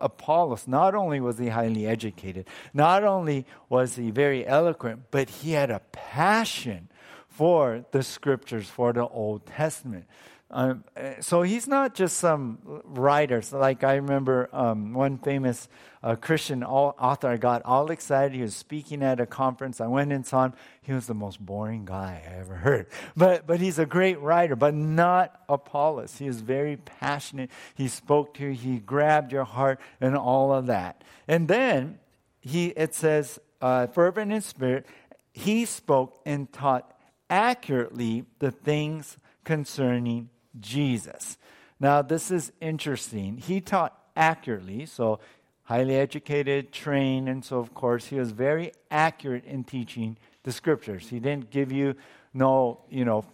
Apollos, 0.00 0.68
not 0.68 0.94
only 0.94 1.20
was 1.20 1.38
he 1.38 1.48
highly 1.48 1.86
educated, 1.86 2.46
not 2.72 3.02
only 3.02 3.46
was 3.68 3.96
he 3.96 4.10
very 4.10 4.46
eloquent, 4.46 5.04
but 5.10 5.28
he 5.28 5.52
had 5.52 5.70
a 5.70 5.80
passion 5.90 6.88
for 7.28 7.84
the 7.90 8.02
scriptures, 8.02 8.68
for 8.68 8.92
the 8.92 9.08
Old 9.08 9.46
Testament. 9.46 10.04
Um, 10.50 10.84
so 11.20 11.42
he's 11.42 11.66
not 11.66 11.94
just 11.94 12.18
some 12.18 12.58
writer. 12.84 13.42
So 13.42 13.58
like 13.58 13.82
I 13.82 13.94
remember 13.94 14.48
um, 14.52 14.92
one 14.92 15.18
famous 15.18 15.68
uh, 16.02 16.16
Christian 16.16 16.62
author, 16.62 17.28
I 17.28 17.38
got 17.38 17.62
all 17.64 17.90
excited. 17.90 18.34
He 18.36 18.42
was 18.42 18.54
speaking 18.54 19.02
at 19.02 19.20
a 19.20 19.26
conference. 19.26 19.80
I 19.80 19.86
went 19.86 20.12
and 20.12 20.24
saw 20.24 20.44
him. 20.44 20.52
He 20.82 20.92
was 20.92 21.06
the 21.06 21.14
most 21.14 21.40
boring 21.40 21.86
guy 21.86 22.22
I 22.24 22.38
ever 22.38 22.56
heard. 22.56 22.86
But, 23.16 23.46
but 23.46 23.60
he's 23.60 23.78
a 23.78 23.86
great 23.86 24.20
writer, 24.20 24.54
but 24.54 24.74
not 24.74 25.42
Apollos. 25.48 26.18
He 26.18 26.26
is 26.26 26.40
very 26.40 26.76
passionate. 26.76 27.50
He 27.74 27.88
spoke 27.88 28.34
to 28.34 28.46
you, 28.46 28.52
he 28.52 28.78
grabbed 28.78 29.32
your 29.32 29.44
heart, 29.44 29.80
and 30.00 30.16
all 30.16 30.52
of 30.52 30.66
that. 30.66 31.02
And 31.26 31.48
then 31.48 31.98
he, 32.40 32.68
it 32.68 32.94
says, 32.94 33.38
uh, 33.62 33.86
fervent 33.86 34.32
in 34.32 34.40
spirit, 34.40 34.86
he 35.32 35.64
spoke 35.64 36.20
and 36.26 36.52
taught 36.52 36.96
accurately 37.30 38.24
the 38.40 38.50
things 38.50 39.16
concerning 39.44 40.28
Jesus. 40.60 41.38
Now, 41.80 42.02
this 42.02 42.30
is 42.30 42.52
interesting. 42.60 43.38
He 43.38 43.60
taught 43.60 43.98
accurately, 44.16 44.86
so 44.86 45.20
highly 45.64 45.96
educated, 45.96 46.72
trained, 46.72 47.28
and 47.28 47.44
so, 47.44 47.58
of 47.58 47.74
course, 47.74 48.06
he 48.06 48.16
was 48.16 48.32
very 48.32 48.72
accurate 48.90 49.44
in 49.44 49.64
teaching 49.64 50.16
the 50.44 50.52
scriptures. 50.52 51.08
He 51.08 51.18
didn't 51.18 51.50
give 51.50 51.72
you 51.72 51.94
no, 52.34 52.80
you 52.90 53.04
know, 53.04 53.24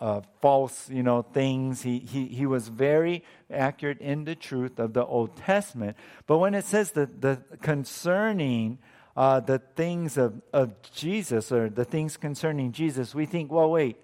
uh, 0.00 0.20
false, 0.40 0.90
you 0.90 1.02
know, 1.02 1.22
things. 1.22 1.82
He, 1.82 2.00
he, 2.00 2.26
he 2.26 2.44
was 2.44 2.68
very 2.68 3.24
accurate 3.50 4.00
in 4.00 4.24
the 4.24 4.34
truth 4.34 4.78
of 4.78 4.92
the 4.92 5.04
Old 5.04 5.36
Testament. 5.36 5.96
But 6.26 6.38
when 6.38 6.54
it 6.54 6.64
says 6.64 6.92
that 6.92 7.20
the 7.20 7.40
concerning 7.62 8.78
uh, 9.16 9.40
the 9.40 9.58
things 9.58 10.16
of, 10.16 10.40
of 10.52 10.80
Jesus 10.94 11.50
or 11.50 11.68
the 11.68 11.84
things 11.84 12.16
concerning 12.16 12.70
Jesus, 12.70 13.14
we 13.14 13.26
think, 13.26 13.50
well, 13.50 13.70
wait, 13.70 13.96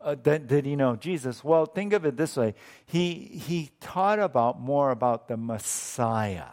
uh, 0.00 0.14
did 0.14 0.64
he 0.64 0.76
know 0.76 0.96
Jesus? 0.96 1.44
Well, 1.44 1.66
think 1.66 1.92
of 1.92 2.04
it 2.04 2.16
this 2.16 2.36
way. 2.36 2.54
He, 2.86 3.14
he 3.14 3.70
taught 3.80 4.18
about 4.18 4.60
more 4.60 4.90
about 4.90 5.28
the 5.28 5.36
Messiah, 5.36 6.52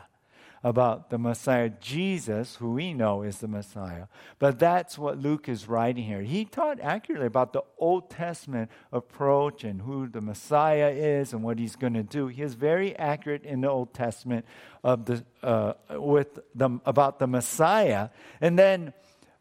about 0.63 1.09
the 1.09 1.17
Messiah, 1.17 1.69
Jesus, 1.79 2.55
who 2.55 2.73
we 2.73 2.93
know 2.93 3.21
is 3.21 3.37
the 3.39 3.47
Messiah. 3.47 4.07
But 4.37 4.59
that's 4.59 4.97
what 4.97 5.17
Luke 5.17 5.47
is 5.47 5.69
writing 5.69 6.03
here. 6.03 6.21
He 6.21 6.43
taught 6.43 6.81
accurately 6.81 7.27
about 7.27 7.53
the 7.53 7.63
Old 7.77 8.09
Testament 8.09 8.69
approach 8.91 9.63
and 9.63 9.81
who 9.81 10.07
the 10.07 10.21
Messiah 10.21 10.89
is 10.89 11.31
and 11.31 11.41
what 11.41 11.57
he's 11.57 11.77
going 11.77 11.93
to 11.93 12.03
do. 12.03 12.27
He 12.27 12.41
is 12.41 12.53
very 12.53 12.97
accurate 12.97 13.45
in 13.45 13.61
the 13.61 13.69
Old 13.69 13.93
Testament 13.93 14.45
of 14.83 15.05
the, 15.05 15.23
uh, 15.41 15.73
with 15.91 16.39
the, 16.53 16.81
about 16.85 17.19
the 17.19 17.27
Messiah. 17.27 18.09
And 18.41 18.59
then 18.59 18.93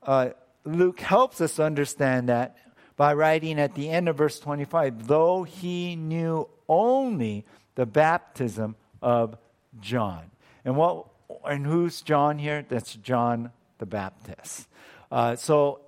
uh, 0.03 0.31
Luke 0.65 1.01
helps 1.01 1.41
us 1.41 1.59
understand 1.59 2.29
that 2.29 2.57
by 2.97 3.13
writing 3.15 3.59
at 3.61 3.75
the 3.75 3.91
end 3.91 4.09
of 4.09 4.17
verse 4.17 4.39
25, 4.41 5.07
though 5.07 5.43
he 5.43 5.97
knew 5.97 6.49
only 6.69 7.45
the 7.75 7.87
baptism 7.87 8.77
of 9.03 9.37
John. 9.81 10.31
And 10.65 10.77
what 10.77 11.07
and 11.45 11.67
who's 11.67 12.03
John 12.03 12.39
here? 12.39 12.65
That's 12.69 12.95
John 12.95 13.51
the 13.79 13.87
Baptist. 13.87 14.69
Uh, 15.11 15.37
so 15.37 15.81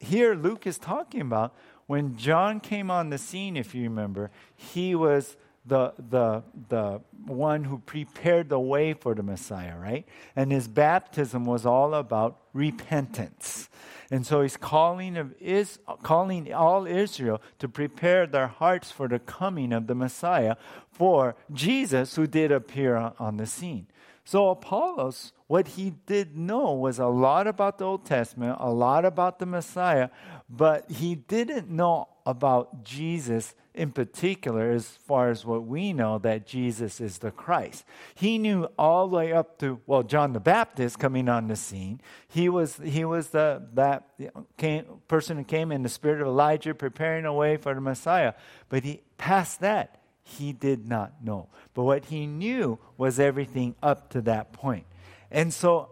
here 0.00 0.34
Luke 0.34 0.66
is 0.66 0.78
talking 0.78 1.20
about 1.20 1.54
when 1.86 2.16
John 2.16 2.60
came 2.60 2.90
on 2.90 3.10
the 3.10 3.18
scene, 3.18 3.56
if 3.56 3.74
you 3.74 3.82
remember, 3.84 4.30
he 4.56 4.94
was 4.94 5.36
the, 5.66 5.92
the, 6.10 6.42
the 6.68 7.00
one 7.26 7.64
who 7.64 7.78
prepared 7.78 8.48
the 8.48 8.60
way 8.60 8.94
for 8.94 9.14
the 9.14 9.22
Messiah, 9.22 9.78
right? 9.78 10.06
And 10.36 10.52
his 10.52 10.68
baptism 10.68 11.44
was 11.44 11.66
all 11.66 11.94
about 11.94 12.38
repentance. 12.52 13.68
And 14.14 14.24
so 14.24 14.42
he's 14.42 14.56
calling, 14.56 15.16
of 15.16 15.34
is, 15.40 15.80
calling 16.04 16.54
all 16.54 16.86
Israel 16.86 17.42
to 17.58 17.68
prepare 17.68 18.28
their 18.28 18.46
hearts 18.46 18.92
for 18.92 19.08
the 19.08 19.18
coming 19.18 19.72
of 19.72 19.88
the 19.88 19.96
Messiah, 19.96 20.54
for 20.88 21.34
Jesus, 21.52 22.14
who 22.14 22.28
did 22.28 22.52
appear 22.52 23.10
on 23.18 23.38
the 23.38 23.46
scene. 23.46 23.88
So 24.24 24.50
Apollos, 24.50 25.32
what 25.48 25.66
he 25.66 25.94
did 26.06 26.36
know 26.36 26.74
was 26.74 27.00
a 27.00 27.08
lot 27.08 27.48
about 27.48 27.78
the 27.78 27.86
Old 27.86 28.04
Testament, 28.04 28.56
a 28.60 28.70
lot 28.70 29.04
about 29.04 29.40
the 29.40 29.46
Messiah, 29.46 30.10
but 30.48 30.88
he 30.88 31.16
didn't 31.16 31.68
know 31.68 32.06
about 32.24 32.84
Jesus 32.84 33.56
in 33.74 33.90
particular, 33.90 34.70
as 34.70 34.86
far 34.86 35.30
as 35.30 35.44
what 35.44 35.66
we 35.66 35.92
know, 35.92 36.18
that 36.18 36.46
Jesus 36.46 37.00
is 37.00 37.18
the 37.18 37.32
Christ. 37.32 37.84
He 38.14 38.38
knew 38.38 38.68
all 38.78 39.08
the 39.08 39.16
way 39.16 39.32
up 39.32 39.58
to, 39.58 39.80
well, 39.86 40.04
John 40.04 40.32
the 40.32 40.40
Baptist 40.40 40.98
coming 40.98 41.28
on 41.28 41.48
the 41.48 41.56
scene. 41.56 42.00
He 42.28 42.48
was, 42.48 42.76
he 42.76 43.04
was 43.04 43.28
the 43.30 43.66
that 43.74 44.08
came, 44.56 44.84
person 45.08 45.38
who 45.38 45.44
came 45.44 45.72
in 45.72 45.82
the 45.82 45.88
spirit 45.88 46.20
of 46.20 46.28
Elijah, 46.28 46.74
preparing 46.74 47.24
a 47.24 47.34
way 47.34 47.56
for 47.56 47.74
the 47.74 47.80
Messiah. 47.80 48.34
But 48.68 48.84
he, 48.84 49.02
past 49.18 49.60
that, 49.60 50.00
he 50.22 50.52
did 50.52 50.88
not 50.88 51.24
know. 51.24 51.48
But 51.74 51.82
what 51.82 52.06
he 52.06 52.26
knew 52.26 52.78
was 52.96 53.18
everything 53.18 53.74
up 53.82 54.08
to 54.10 54.20
that 54.22 54.52
point. 54.52 54.86
And 55.30 55.52
so 55.52 55.90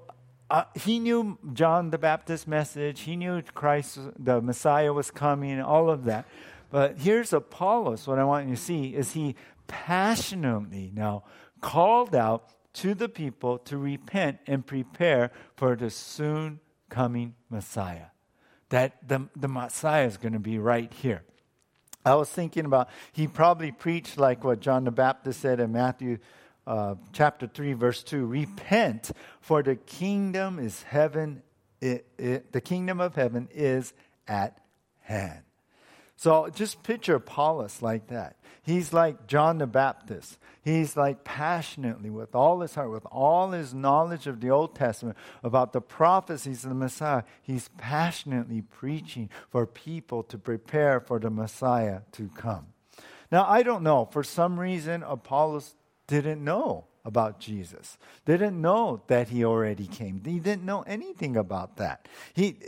uh, 0.49 0.65
he 0.75 0.99
knew 0.99 1.39
John 1.53 1.91
the 1.91 1.99
Baptist 1.99 2.47
message. 2.47 3.01
He 3.01 3.17
knew 3.17 3.43
Christ, 3.43 3.99
the 4.19 4.41
Messiah 4.41 4.93
was 4.93 5.11
coming, 5.11 5.61
all 5.61 5.91
of 5.91 6.05
that. 6.05 6.27
But 6.73 6.99
here's 6.99 7.35
Apollos. 7.35 8.09
What 8.09 8.19
I 8.19 8.25
want 8.25 8.49
you 8.49 8.57
to 8.57 8.61
see 8.61 8.95
is 8.95 9.12
he 9.12 9.37
passionately 9.69 10.91
now 10.95 11.25
called 11.61 12.17
out 12.17 12.49
to 12.73 12.95
the 12.95 13.11
people 13.11 13.59
to 13.59 13.76
repent 13.76 14.38
and 14.47 14.67
prepare 14.67 15.31
for 15.55 15.76
the 15.76 15.91
soon 15.91 16.61
coming 16.88 17.35
Messiah. 17.50 18.07
That 18.71 19.07
the, 19.07 19.29
the 19.37 19.49
Messiah 19.49 20.07
is 20.07 20.17
going 20.17 20.33
to 20.33 20.38
be 20.38 20.59
right 20.59 20.91
here. 20.91 21.25
I 22.07 22.14
was 22.14 22.31
thinking 22.31 22.64
about, 22.64 22.88
he 23.12 23.29
probably 23.29 23.71
preached 23.71 24.17
like 24.17 24.43
what 24.43 24.61
John 24.61 24.85
the 24.85 24.91
Baptist 24.91 25.41
said 25.41 25.61
in 25.61 25.73
Matthew 25.73 26.19
uh, 26.67 26.95
chapter 27.12 27.47
3, 27.47 27.75
verse 27.75 28.02
2 28.02 28.25
Repent, 28.25 29.11
for 29.43 29.62
the 29.62 29.76
kingdom 29.76 30.59
is 30.59 30.85
heaven, 30.85 31.43
it, 31.83 32.07
it, 32.17 32.50
the 32.52 32.62
kingdom 32.62 32.99
of 32.99 33.14
heaven 33.14 33.49
is 33.52 33.93
at 34.26 34.59
hand. 35.00 35.43
So 36.23 36.49
just 36.55 36.85
picture 36.85 37.17
Apollos 37.17 37.83
like 37.83 38.07
that. 38.07 38.37
He's 38.62 38.93
like 38.93 39.26
John 39.26 39.59
the 39.59 39.67
Baptist. 39.67 40.38
He's 40.62 40.97
like 40.97 41.25
passionately, 41.25 42.11
with 42.11 42.33
all 42.33 42.61
his 42.61 42.76
heart, 42.76 42.93
with 42.93 43.05
all 43.07 43.50
his 43.50 43.75
knowledge 43.75 44.29
of 44.29 44.41
the 44.41 44.49
Old 44.49 44.76
Testament 44.76 45.19
about 45.43 45.73
the 45.73 45.81
prophecies 45.81 46.62
of 46.62 46.69
the 46.69 46.76
Messiah, 46.76 47.25
he's 47.43 47.71
passionately 47.76 48.62
preaching 48.62 49.31
for 49.50 49.67
people 49.67 50.23
to 50.23 50.38
prepare 50.38 51.00
for 51.00 51.19
the 51.19 51.29
Messiah 51.29 52.02
to 52.12 52.29
come. 52.37 52.69
Now, 53.33 53.45
I 53.49 53.64
don't 53.64 53.83
know. 53.83 54.05
For 54.05 54.23
some 54.23 54.61
reason, 54.61 55.02
Apollos 55.02 55.75
didn't 56.07 56.45
know 56.45 56.85
about 57.05 57.41
Jesus. 57.41 57.99
Didn't 58.26 58.61
know 58.61 59.02
that 59.09 59.31
he 59.31 59.45
already 59.45 59.88
came. 59.88 60.23
He 60.25 60.38
didn't 60.38 60.62
know 60.62 60.83
anything 60.83 61.37
about 61.37 61.79
that. 61.79 62.07
He, 62.33 62.59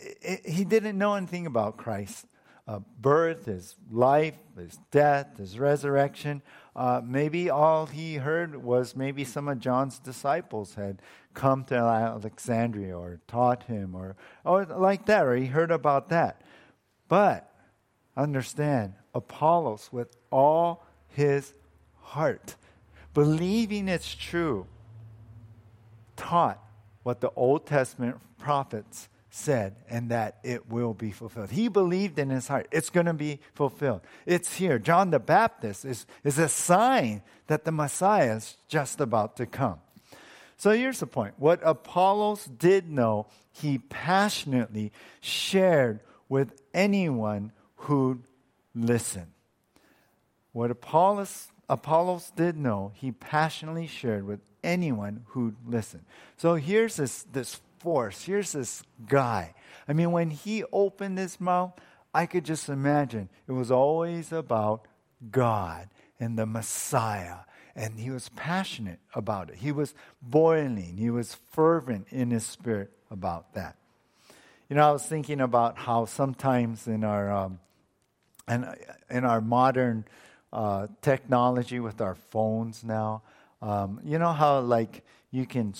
he 0.45 0.65
didn't 0.65 0.99
know 0.99 1.15
anything 1.15 1.47
about 1.47 1.77
Christ 1.77 2.27
uh, 2.67 2.81
birth, 3.01 3.45
his 3.45 3.77
life, 3.91 4.35
his 4.57 4.79
death, 4.91 5.37
his 5.39 5.59
resurrection. 5.59 6.43
Uh, 6.75 7.01
maybe 7.05 7.51
all 7.51 7.87
he 7.87 8.17
heard 8.17 8.57
was 8.63 8.97
maybe 8.97 9.25
some 9.25 9.49
of 9.49 9.59
John's 9.59 9.99
disciples 9.99 10.75
had 10.75 11.01
come 11.35 11.65
to 11.65 11.75
Alexandria 11.75 12.97
or 12.97 13.21
taught 13.27 13.65
him 13.65 13.95
or, 13.95 14.17
or 14.45 14.65
like 14.65 15.07
that, 15.07 15.27
or 15.27 15.37
he 15.37 15.47
heard 15.47 15.71
about 15.71 16.09
that. 16.09 16.41
But 17.09 17.53
understand, 18.17 18.95
Apollos, 19.15 19.91
with 19.93 20.17
all 20.31 20.87
his 21.09 21.55
heart, 22.01 22.57
believing 23.13 23.89
it's 23.89 24.15
true, 24.15 24.67
taught 26.17 26.63
what 27.03 27.21
the 27.21 27.31
Old 27.37 27.67
Testament 27.67 28.17
prophets 28.39 29.09
said 29.35 29.75
and 29.91 30.11
that 30.11 30.39
it 30.45 30.71
will 30.71 30.95
be 30.95 31.11
fulfilled. 31.11 31.51
He 31.51 31.67
believed 31.67 32.21
in 32.21 32.31
his 32.31 32.47
heart 32.47 32.69
it's 32.71 32.89
going 32.89 33.07
to 33.07 33.15
be 33.15 33.41
fulfilled. 33.53 34.03
It's 34.27 34.55
here. 34.55 34.79
John 34.79 35.11
the 35.11 35.19
Baptist 35.19 35.85
is, 35.85 36.07
is 36.23 36.39
a 36.39 36.49
sign 36.49 37.21
that 37.49 37.65
the 37.65 37.73
Messiah 37.73 38.37
is 38.37 38.57
just 38.69 39.01
about 39.01 39.37
to 39.39 39.47
come. 39.47 39.81
So 40.57 40.71
here's 40.71 41.01
the 41.01 41.09
point 41.09 41.35
what 41.37 41.61
Apollos 41.65 42.45
did 42.45 42.89
know, 42.89 43.27
he 43.51 43.79
passionately 43.79 44.93
shared 45.21 45.99
with 46.29 46.53
anyone 46.73 47.51
who'd 47.75 48.23
listen. 48.73 49.27
What 50.53 50.71
Apollos, 50.71 51.49
Apollos 51.69 52.31
did 52.37 52.57
know, 52.57 52.93
he 52.95 53.11
passionately 53.11 53.89
shared 53.89 54.25
with 54.25 54.41
anyone 54.63 55.25
who'd 55.29 55.57
listen. 55.67 56.05
So 56.37 56.55
here's 56.55 56.97
this, 56.97 57.25
this 57.25 57.61
force. 57.85 58.25
Here's 58.25 58.53
this 58.53 58.83
guy. 59.07 59.55
I 59.87 59.93
mean, 59.93 60.11
when 60.11 60.31
he 60.31 60.65
opened 60.73 61.19
his 61.19 61.39
mouth, 61.39 61.75
I 62.15 62.27
could 62.27 62.45
just 62.45 62.69
imagine 62.69 63.29
it 63.47 63.53
was 63.53 63.71
always 63.71 64.33
about 64.33 64.89
God 65.31 65.89
and 66.19 66.39
the 66.39 66.47
Messiah. 66.47 67.41
And 67.77 68.01
he 68.01 68.11
was 68.11 68.31
passionate 68.31 69.01
about 69.15 69.51
it. 69.51 69.57
He 69.57 69.71
was 69.71 69.95
boiling. 70.23 70.97
He 70.97 71.11
was 71.11 71.35
fervent 71.53 72.07
in 72.11 72.31
his 72.31 72.47
spirit 72.47 72.91
about 73.11 73.53
that. 73.55 73.77
You 74.71 74.77
know, 74.77 74.89
I 74.89 74.93
was 74.93 75.05
thinking 75.05 75.41
about 75.41 75.77
how 75.77 76.07
sometimes 76.07 76.87
in 76.87 77.05
our 77.05 77.31
um, 77.31 77.59
in, 78.49 78.67
in 79.11 79.25
our 79.25 79.41
modern 79.41 80.07
uh, 80.53 80.87
technology 81.03 81.81
with 81.81 82.01
our 82.01 82.15
phones 82.15 82.85
now, 82.85 83.23
um, 83.61 84.01
you 84.05 84.19
know 84.19 84.33
how 84.33 84.61
like 84.61 85.05
you 85.31 85.47
can 85.47 85.75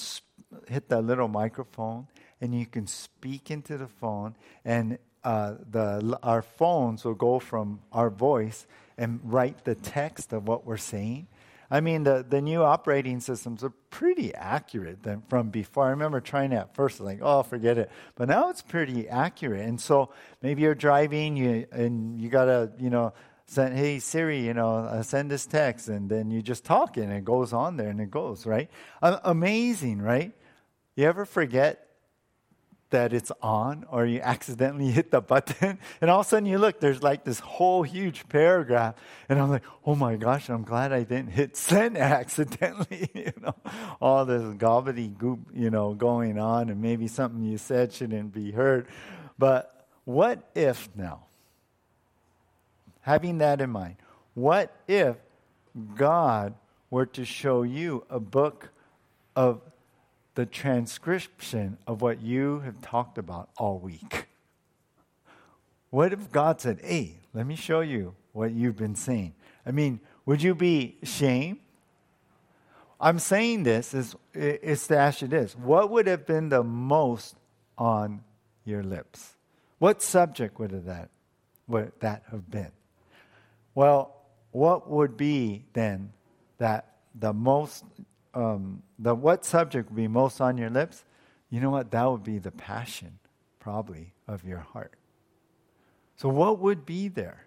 hit 0.69 0.89
that 0.89 1.03
little 1.03 1.29
microphone 1.29 2.07
and 2.41 2.59
you 2.59 2.67
can 2.67 2.87
speak 2.87 3.51
into 3.51 3.77
the 3.77 3.89
phone 3.89 4.37
and 4.65 4.99
uh, 5.25 5.55
the 5.71 6.19
our 6.23 6.43
phones 6.43 7.05
will 7.05 7.15
go 7.15 7.39
from 7.39 7.81
our 7.93 8.11
voice 8.11 8.67
and 8.99 9.21
write 9.25 9.65
the 9.65 9.75
text 9.75 10.33
of 10.33 10.47
what 10.47 10.67
we're 10.67 10.77
saying. 10.77 11.27
I 11.71 11.81
mean, 11.81 12.05
the, 12.05 12.25
the 12.29 12.41
new 12.41 12.63
operating 12.63 13.21
systems 13.21 13.65
are 13.65 13.73
pretty 13.91 14.35
accurate 14.35 15.03
than 15.03 15.23
from 15.29 15.49
before. 15.49 15.87
I 15.87 15.91
remember 15.91 16.21
trying 16.21 16.53
it 16.53 16.57
at 16.57 16.75
first, 16.75 17.01
like, 17.01 17.21
oh, 17.23 17.43
forget 17.43 17.79
it. 17.79 17.91
But 18.15 18.29
now 18.29 18.51
it's 18.51 18.63
pretty 18.63 19.09
accurate. 19.09 19.63
And 19.63 19.81
so 19.81 20.11
maybe 20.43 20.63
you're 20.63 20.75
driving 20.75 21.37
you, 21.37 21.67
and 21.73 22.21
you 22.21 22.29
got 22.29 22.45
to, 22.45 22.71
you 22.79 22.91
know, 22.91 23.13
send, 23.47 23.77
hey, 23.77 23.99
Siri, 23.99 24.45
you 24.45 24.55
know, 24.55 24.77
uh, 24.77 25.03
send 25.03 25.31
this 25.31 25.47
text. 25.47 25.89
And 25.89 26.09
then 26.09 26.31
you 26.31 26.43
just 26.43 26.65
talk 26.65 26.97
and 26.97 27.13
it 27.13 27.25
goes 27.25 27.53
on 27.53 27.77
there 27.77 27.89
and 27.89 28.01
it 28.01 28.11
goes, 28.11 28.47
right? 28.47 28.71
Uh, 29.03 29.19
amazing, 29.25 30.01
right? 30.01 30.33
You 30.97 31.07
ever 31.07 31.25
forget 31.25 31.85
that 32.95 33.13
it's 33.13 33.33
on 33.43 33.85
or 33.91 34.07
you 34.07 34.21
accidentally 34.21 34.91
hit 34.93 35.11
the 35.11 35.21
button 35.21 35.81
and 36.01 36.11
all 36.11 36.21
of 36.21 36.27
a 36.27 36.29
sudden 36.29 36.47
you 36.47 36.59
look 36.59 36.79
there's 36.79 37.03
like 37.03 37.25
this 37.25 37.41
whole 37.41 37.83
huge 37.83 38.29
paragraph 38.29 38.95
and 39.29 39.41
i'm 39.41 39.51
like 39.51 39.65
oh 39.85 39.97
my 39.97 40.15
gosh 40.15 40.49
i'm 40.49 40.63
glad 40.63 40.93
i 40.93 41.03
didn't 41.03 41.31
hit 41.31 41.57
send 41.57 41.99
accidentally 41.99 43.11
you 43.15 43.33
know? 43.43 43.55
All 44.01 44.25
this 44.25 44.43
gobbledygook 44.43 45.41
you 45.53 45.71
know 45.71 45.95
going 45.95 46.39
on 46.39 46.71
and 46.71 46.81
maybe 46.81 47.09
something 47.09 47.43
you 47.43 47.59
said 47.59 47.93
shouldn't 47.93 48.33
be 48.33 48.53
heard. 48.53 48.87
But 49.37 49.89
what 50.05 50.49
if 50.55 50.89
now 50.95 51.25
having 53.01 53.39
that 53.39 53.61
in 53.61 53.71
mind 53.71 53.97
what 54.35 54.73
if 54.87 55.17
god 55.97 56.55
were 56.91 57.07
to 57.07 57.25
show 57.25 57.63
you 57.63 58.05
a 58.09 58.21
book 58.21 58.71
of 59.35 59.61
the 60.35 60.47
transcription 60.47 61.79
of 61.87 62.03
what 62.03 62.21
you 62.21 62.61
have 62.61 62.81
talked 62.81 63.19
about 63.19 63.51
all 63.57 63.79
week. 63.79 64.27
What 65.91 66.13
if 66.13 66.33
God 66.33 66.61
said, 66.61 66.81
Hey, 66.83 67.21
let 67.33 67.47
me 67.47 67.55
show 67.55 67.81
you 67.81 68.15
what 68.33 68.53
you've 68.53 68.77
been 68.77 68.97
saying? 68.97 69.35
I 69.65 69.71
mean, 69.71 70.01
would 70.27 70.43
you 70.43 70.55
be 70.55 70.99
ashamed? 71.03 71.59
I'm 73.01 73.19
saying 73.19 73.65
this 73.65 73.95
is 73.95 74.17
it's 74.33 74.87
to 74.89 74.97
ask 74.97 75.23
you 75.23 75.29
this. 75.29 75.55
What 75.55 75.91
would 75.91 76.07
have 76.07 76.27
been 76.27 76.49
the 76.49 76.65
most 76.65 77.37
on 77.77 78.23
your 78.65 78.83
lips? 78.83 79.37
What 79.79 80.03
subject 80.03 80.59
would 80.59 80.73
have 80.73 80.87
that 80.87 81.11
would 81.69 81.93
that 82.01 82.23
have 82.31 82.51
been? 82.51 82.73
Well, 83.75 84.15
what 84.53 84.89
would 84.89 85.17
be 85.17 85.65
then 85.73 86.13
that 86.59 86.97
the 87.15 87.33
most 87.33 87.85
um, 88.35 88.83
the 88.99 89.15
what 89.15 89.45
subject 89.45 89.91
would 89.91 89.97
be 89.97 90.09
most 90.09 90.41
on 90.41 90.59
your 90.59 90.71
lips, 90.71 91.05
you 91.51 91.61
know 91.61 91.71
what? 91.71 91.91
That 91.91 92.05
would 92.05 92.25
be 92.25 92.39
the 92.39 92.51
passion, 92.51 93.19
probably, 93.61 94.13
of 94.27 94.45
your 94.45 94.59
heart. 94.59 94.95
So, 96.17 96.29
what 96.29 96.59
would 96.59 96.85
be 96.85 97.09
there? 97.09 97.47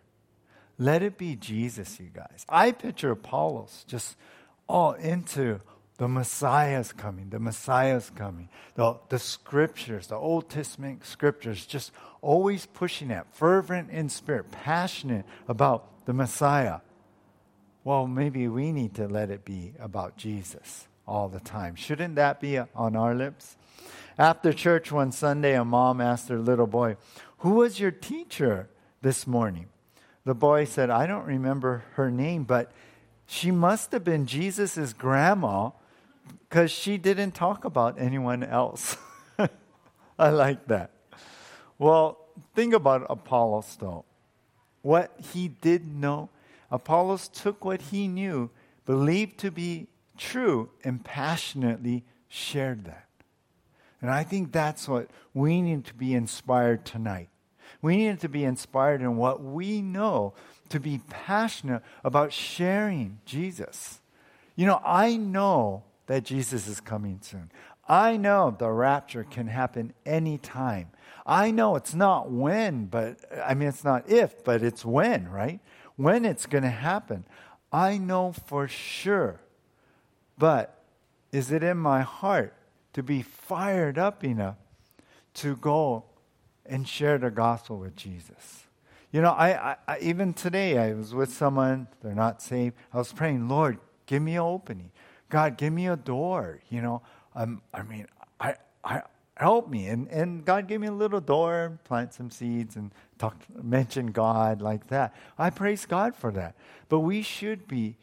Let 0.78 1.02
it 1.02 1.18
be 1.18 1.36
Jesus, 1.36 2.00
you 2.00 2.10
guys. 2.14 2.46
I 2.48 2.72
picture 2.72 3.12
Apollos 3.12 3.84
just 3.88 4.16
all 4.70 4.94
into 4.94 5.60
the 5.98 6.08
Messiah's 6.08 6.94
coming, 6.94 7.30
the 7.30 7.40
Messiah's 7.40 8.12
coming. 8.12 8.50
The, 8.76 8.98
the 9.10 9.18
scriptures, 9.18 10.08
the 10.08 10.16
Old 10.16 10.50
Testament 10.50 11.06
scriptures, 11.06 11.66
just 11.66 11.92
always 12.22 12.68
pushing 12.68 13.08
that, 13.08 13.34
fervent 13.34 13.90
in 13.90 14.10
spirit, 14.10 14.52
passionate 14.52 15.26
about 15.48 16.06
the 16.06 16.14
Messiah 16.14 16.80
well, 17.88 18.06
maybe 18.06 18.50
we 18.50 18.74
need 18.74 18.94
to 18.96 19.08
let 19.08 19.30
it 19.30 19.46
be 19.46 19.72
about 19.80 20.18
Jesus 20.18 20.90
all 21.08 21.30
the 21.30 21.40
time. 21.40 21.76
Shouldn't 21.76 22.16
that 22.16 22.42
be 22.42 22.60
on 22.60 22.98
our 22.98 23.16
lips? 23.16 23.56
After 24.18 24.52
church 24.52 24.92
one 24.92 25.14
Sunday, 25.14 25.56
a 25.56 25.64
mom 25.64 26.02
asked 26.02 26.28
her 26.28 26.38
little 26.38 26.68
boy, 26.68 26.98
Who 27.38 27.52
was 27.52 27.80
your 27.80 27.92
teacher 27.92 28.68
this 29.02 29.26
morning? 29.26 29.68
The 30.26 30.36
boy 30.36 30.66
said, 30.66 30.90
I 30.90 31.08
don't 31.08 31.24
remember 31.24 31.86
her 31.94 32.12
name, 32.12 32.44
but 32.44 32.74
she 33.26 33.52
must 33.52 33.94
have 33.94 34.04
been 34.04 34.26
Jesus' 34.26 34.92
grandma 34.92 35.70
because 36.50 36.72
she 36.72 36.98
didn't 36.98 37.36
talk 37.36 37.64
about 37.64 37.98
anyone 37.98 38.44
else. 38.44 38.98
I 40.20 40.30
like 40.32 40.68
that. 40.68 40.92
Well, 41.80 42.18
think 42.54 42.74
about 42.74 43.08
Apollos, 43.10 43.78
though. 43.80 44.04
What 44.82 45.16
he 45.32 45.48
did 45.48 45.88
know 45.88 46.28
Apollos 46.72 47.28
took 47.28 47.64
what 47.64 47.82
he 47.82 48.08
knew, 48.08 48.50
believed 48.86 49.38
to 49.40 49.52
be 49.52 49.88
true, 50.18 50.70
and 50.84 51.04
passionately 51.04 52.04
shared 52.28 52.86
that. 52.86 53.08
And 54.02 54.12
I 54.12 54.24
think 54.24 54.52
that's 54.52 54.88
what 54.88 55.10
we 55.34 55.62
need 55.62 55.86
to 55.86 55.94
be 55.94 56.14
inspired 56.14 56.86
tonight. 56.86 57.30
We 57.82 57.98
need 57.98 58.20
to 58.22 58.30
be 58.30 58.44
inspired 58.44 59.02
in 59.02 59.18
what 59.18 59.44
we 59.44 59.82
know 59.82 60.34
to 60.70 60.80
be 60.80 61.02
passionate 61.10 61.84
about 62.04 62.34
sharing 62.34 63.20
Jesus. 63.26 64.02
You 64.56 64.66
know, 64.66 64.82
I 64.84 65.18
know 65.18 65.84
that 66.08 66.24
Jesus 66.24 66.68
is 66.68 66.80
coming 66.80 67.20
soon. 67.22 67.52
I 67.88 68.18
know 68.18 68.56
the 68.58 68.70
rapture 68.70 69.24
can 69.24 69.48
happen 69.48 69.94
anytime. 70.06 70.90
I 71.26 71.52
know 71.52 71.76
it's 71.76 71.94
not 71.94 72.32
when, 72.32 72.86
but 72.86 73.18
I 73.46 73.54
mean, 73.54 73.70
it's 73.70 73.84
not 73.84 74.10
if, 74.10 74.44
but 74.44 74.64
it's 74.64 74.84
when, 74.84 75.30
right? 75.30 75.60
When 75.98 76.24
it's 76.24 76.46
going 76.46 76.64
to 76.64 76.70
happen. 76.70 77.26
I 77.72 77.98
know 77.98 78.32
for 78.32 78.68
sure. 78.68 79.42
But 80.38 80.82
is 81.32 81.52
it 81.52 81.64
in 81.64 81.78
my 81.78 82.02
heart 82.02 82.54
to 82.94 83.04
be 83.04 83.22
fired 83.22 83.98
up 83.98 84.24
enough 84.24 84.58
to 85.36 85.56
go 85.58 86.06
and 86.66 86.88
share 86.88 87.18
the 87.18 87.30
gospel 87.30 87.78
with 87.78 87.96
Jesus? 87.96 88.64
You 89.12 89.22
know, 89.22 89.32
I, 89.32 89.72
I, 89.72 89.76
I, 89.88 90.00
even 90.00 90.34
today 90.34 90.78
I 90.78 90.94
was 90.94 91.14
with 91.14 91.34
someone, 91.34 91.88
they're 92.02 92.14
not 92.14 92.42
saved. 92.42 92.76
I 92.94 92.98
was 92.98 93.12
praying, 93.12 93.48
Lord, 93.48 93.80
give 94.06 94.22
me 94.22 94.34
an 94.34 94.42
opening. 94.42 94.92
God, 95.30 95.58
give 95.58 95.74
me 95.74 95.88
a 95.88 95.96
door. 95.96 96.60
You 96.70 96.82
know, 96.82 97.02
um, 97.36 97.62
I 97.74 97.84
mean, 97.84 98.08
I, 98.40 98.56
I, 98.84 99.02
help 99.38 99.70
me. 99.70 99.88
And, 99.88 100.08
and 100.10 100.44
God 100.44 100.68
gave 100.68 100.80
me 100.80 100.88
a 100.88 100.92
little 100.92 101.22
door, 101.22 101.80
plant 101.84 102.14
some 102.14 102.30
seeds, 102.30 102.76
and 102.76 102.92
talk, 103.18 103.38
mention 103.62 104.08
God 104.08 104.62
like 104.62 104.88
that. 104.88 105.16
I 105.38 105.50
praise 105.50 105.86
God 105.86 106.16
for 106.16 106.32
that. 106.32 106.56
But 106.90 107.00
we 107.00 107.22
should 107.22 107.68
be 107.68 107.98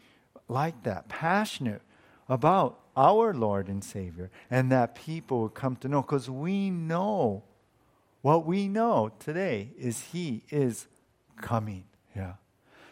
like 0.48 0.82
that, 0.84 1.08
passionate 1.08 1.82
about 2.28 2.80
our 2.96 3.34
Lord 3.34 3.68
and 3.68 3.82
Savior, 3.82 4.30
and 4.50 4.70
that 4.70 4.94
people 4.94 5.40
will 5.40 5.48
come 5.48 5.76
to 5.76 5.88
know, 5.88 6.02
because 6.02 6.30
we 6.30 6.70
know 6.70 7.42
what 8.22 8.46
we 8.46 8.68
know 8.68 9.10
today 9.18 9.70
is 9.78 10.00
He 10.12 10.44
is 10.50 10.86
coming. 11.40 11.84
Yeah. 12.14 12.34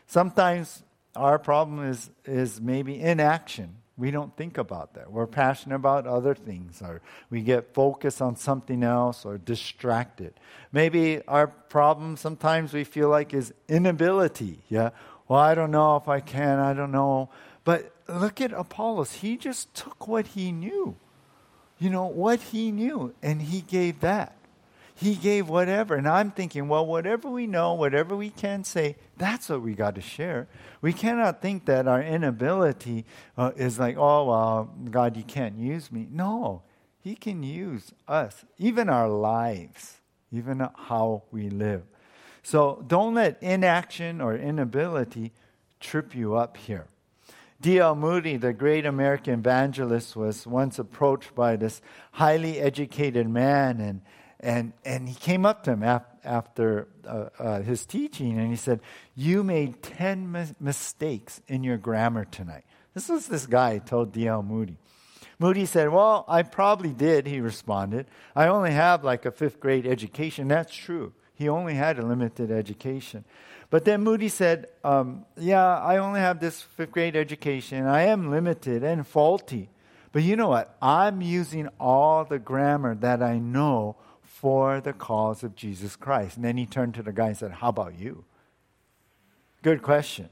Sometimes 0.07 0.83
our 1.14 1.38
problem 1.38 1.88
is, 1.88 2.11
is 2.24 2.61
maybe 2.61 3.00
inaction. 3.00 3.76
We 4.02 4.10
don't 4.10 4.36
think 4.36 4.58
about 4.58 4.94
that. 4.94 5.12
We're 5.12 5.28
passionate 5.28 5.76
about 5.76 6.08
other 6.08 6.34
things, 6.34 6.82
or 6.82 7.02
we 7.30 7.40
get 7.40 7.72
focused 7.72 8.20
on 8.20 8.34
something 8.34 8.82
else, 8.82 9.24
or 9.24 9.38
distracted. 9.38 10.34
Maybe 10.72 11.22
our 11.28 11.46
problem 11.46 12.16
sometimes 12.16 12.72
we 12.72 12.82
feel 12.82 13.08
like 13.08 13.32
is 13.32 13.54
inability. 13.68 14.58
Yeah, 14.68 14.90
well, 15.28 15.38
I 15.38 15.54
don't 15.54 15.70
know 15.70 15.94
if 15.94 16.08
I 16.08 16.18
can, 16.18 16.58
I 16.58 16.72
don't 16.74 16.90
know. 16.90 17.30
But 17.62 17.92
look 18.08 18.40
at 18.40 18.52
Apollos. 18.52 19.12
He 19.12 19.36
just 19.36 19.72
took 19.72 20.08
what 20.08 20.26
he 20.26 20.50
knew, 20.50 20.96
you 21.78 21.88
know, 21.88 22.06
what 22.06 22.40
he 22.40 22.72
knew, 22.72 23.14
and 23.22 23.40
he 23.40 23.60
gave 23.60 24.00
that. 24.00 24.34
He 24.94 25.14
gave 25.14 25.48
whatever. 25.48 25.94
And 25.94 26.09
I'm 26.09 26.31
thinking, 26.31 26.68
well, 26.68 26.87
whatever 26.87 27.28
we 27.28 27.46
know, 27.46 27.74
whatever 27.74 28.16
we 28.16 28.31
can 28.31 28.64
say, 28.64 28.96
that's 29.16 29.48
what 29.48 29.62
we 29.62 29.74
got 29.74 29.94
to 29.94 30.00
share. 30.00 30.48
We 30.81 30.92
cannot 30.92 31.40
think 31.40 31.66
that 31.66 31.88
our 31.88 32.02
inability 32.02 33.05
uh, 33.37 33.52
is 33.57 33.78
like, 33.78 33.96
oh, 33.96 34.26
well, 34.26 34.74
God, 34.90 35.16
you 35.16 35.24
can't 35.24 35.57
use 35.57 35.90
me. 35.90 36.09
No, 36.11 36.62
He 37.00 37.14
can 37.14 37.42
use 37.42 37.92
us, 38.07 38.44
even 38.59 38.88
our 38.88 39.09
lives, 39.09 40.00
even 40.31 40.68
how 40.74 41.22
we 41.31 41.48
live. 41.48 41.83
So 42.42 42.85
don't 42.87 43.14
let 43.14 43.42
inaction 43.42 44.20
or 44.20 44.37
inability 44.37 45.33
trip 45.81 46.14
you 46.14 46.35
up 46.35 46.57
here. 46.57 46.87
D.L. 47.61 47.94
Moody, 47.94 48.37
the 48.37 48.52
great 48.52 48.85
American 48.85 49.35
evangelist, 49.35 50.16
was 50.16 50.48
once 50.48 50.81
approached 50.81 51.33
by 51.37 51.55
this 51.55 51.81
highly 52.11 52.59
educated 52.59 53.28
man, 53.28 53.81
and, 53.81 54.00
and, 54.42 54.72
and 54.85 55.09
he 55.09 55.14
came 55.14 55.46
up 55.46 55.62
to 55.64 55.72
him 55.72 55.83
ap- 55.83 56.20
after 56.24 56.88
uh, 57.07 57.28
uh, 57.38 57.62
his 57.62 57.87
teaching, 57.87 58.38
and 58.38 58.50
he 58.50 58.57
said, 58.57 58.81
You 59.14 59.44
made 59.44 59.83
10 59.83 60.31
mis- 60.31 60.55
mistakes 60.59 61.40
in 61.46 61.62
your 61.62 61.76
grammar 61.76 62.24
tonight. 62.24 62.64
This 62.94 63.09
was 63.09 63.28
this 63.28 63.46
guy 63.46 63.78
told 63.78 64.12
D.L. 64.12 64.42
Moody. 64.42 64.78
Moody 65.38 65.64
said, 65.64 65.90
Well, 65.90 66.24
I 66.28 66.42
probably 66.42 66.92
did, 66.92 67.26
he 67.26 67.40
responded. 67.40 68.07
I 68.35 68.48
only 68.48 68.72
have 68.72 69.05
like 69.05 69.24
a 69.24 69.31
fifth 69.31 69.61
grade 69.61 69.87
education. 69.87 70.48
That's 70.48 70.74
true. 70.74 71.12
He 71.35 71.48
only 71.48 71.74
had 71.74 71.98
a 71.98 72.07
limited 72.07 72.50
education. 72.50 73.24
But 73.70 73.85
then 73.85 74.02
Moody 74.02 74.28
said, 74.28 74.66
um, 74.85 75.24
Yeah, 75.37 75.78
I 75.78 75.98
only 75.98 76.20
have 76.20 76.40
this 76.40 76.62
fifth 76.62 76.90
grade 76.90 77.16
education. 77.16 77.87
I 77.87 78.02
am 78.02 78.31
limited 78.31 78.83
and 78.83 79.07
faulty. 79.07 79.70
But 80.12 80.24
you 80.24 80.37
know 80.37 80.48
what? 80.48 80.76
I'm 80.83 81.22
using 81.22 81.68
all 81.81 82.24
the 82.24 82.38
grammar 82.38 82.94
that 82.96 83.22
I 83.22 83.38
know 83.38 83.96
for 84.33 84.81
the 84.81 84.92
cause 84.92 85.45
of 85.45 85.55
Jesus 85.55 85.95
Christ. 85.95 86.37
And 86.37 86.45
then 86.45 86.57
he 86.57 86.66
turned 86.66 86.95
to 86.95 87.03
the 87.03 87.12
guy 87.12 87.29
and 87.29 87.37
said, 87.37 87.53
How 87.53 87.68
about 87.68 87.99
you? 87.99 88.25
Good 89.62 89.83
question. 89.83 90.31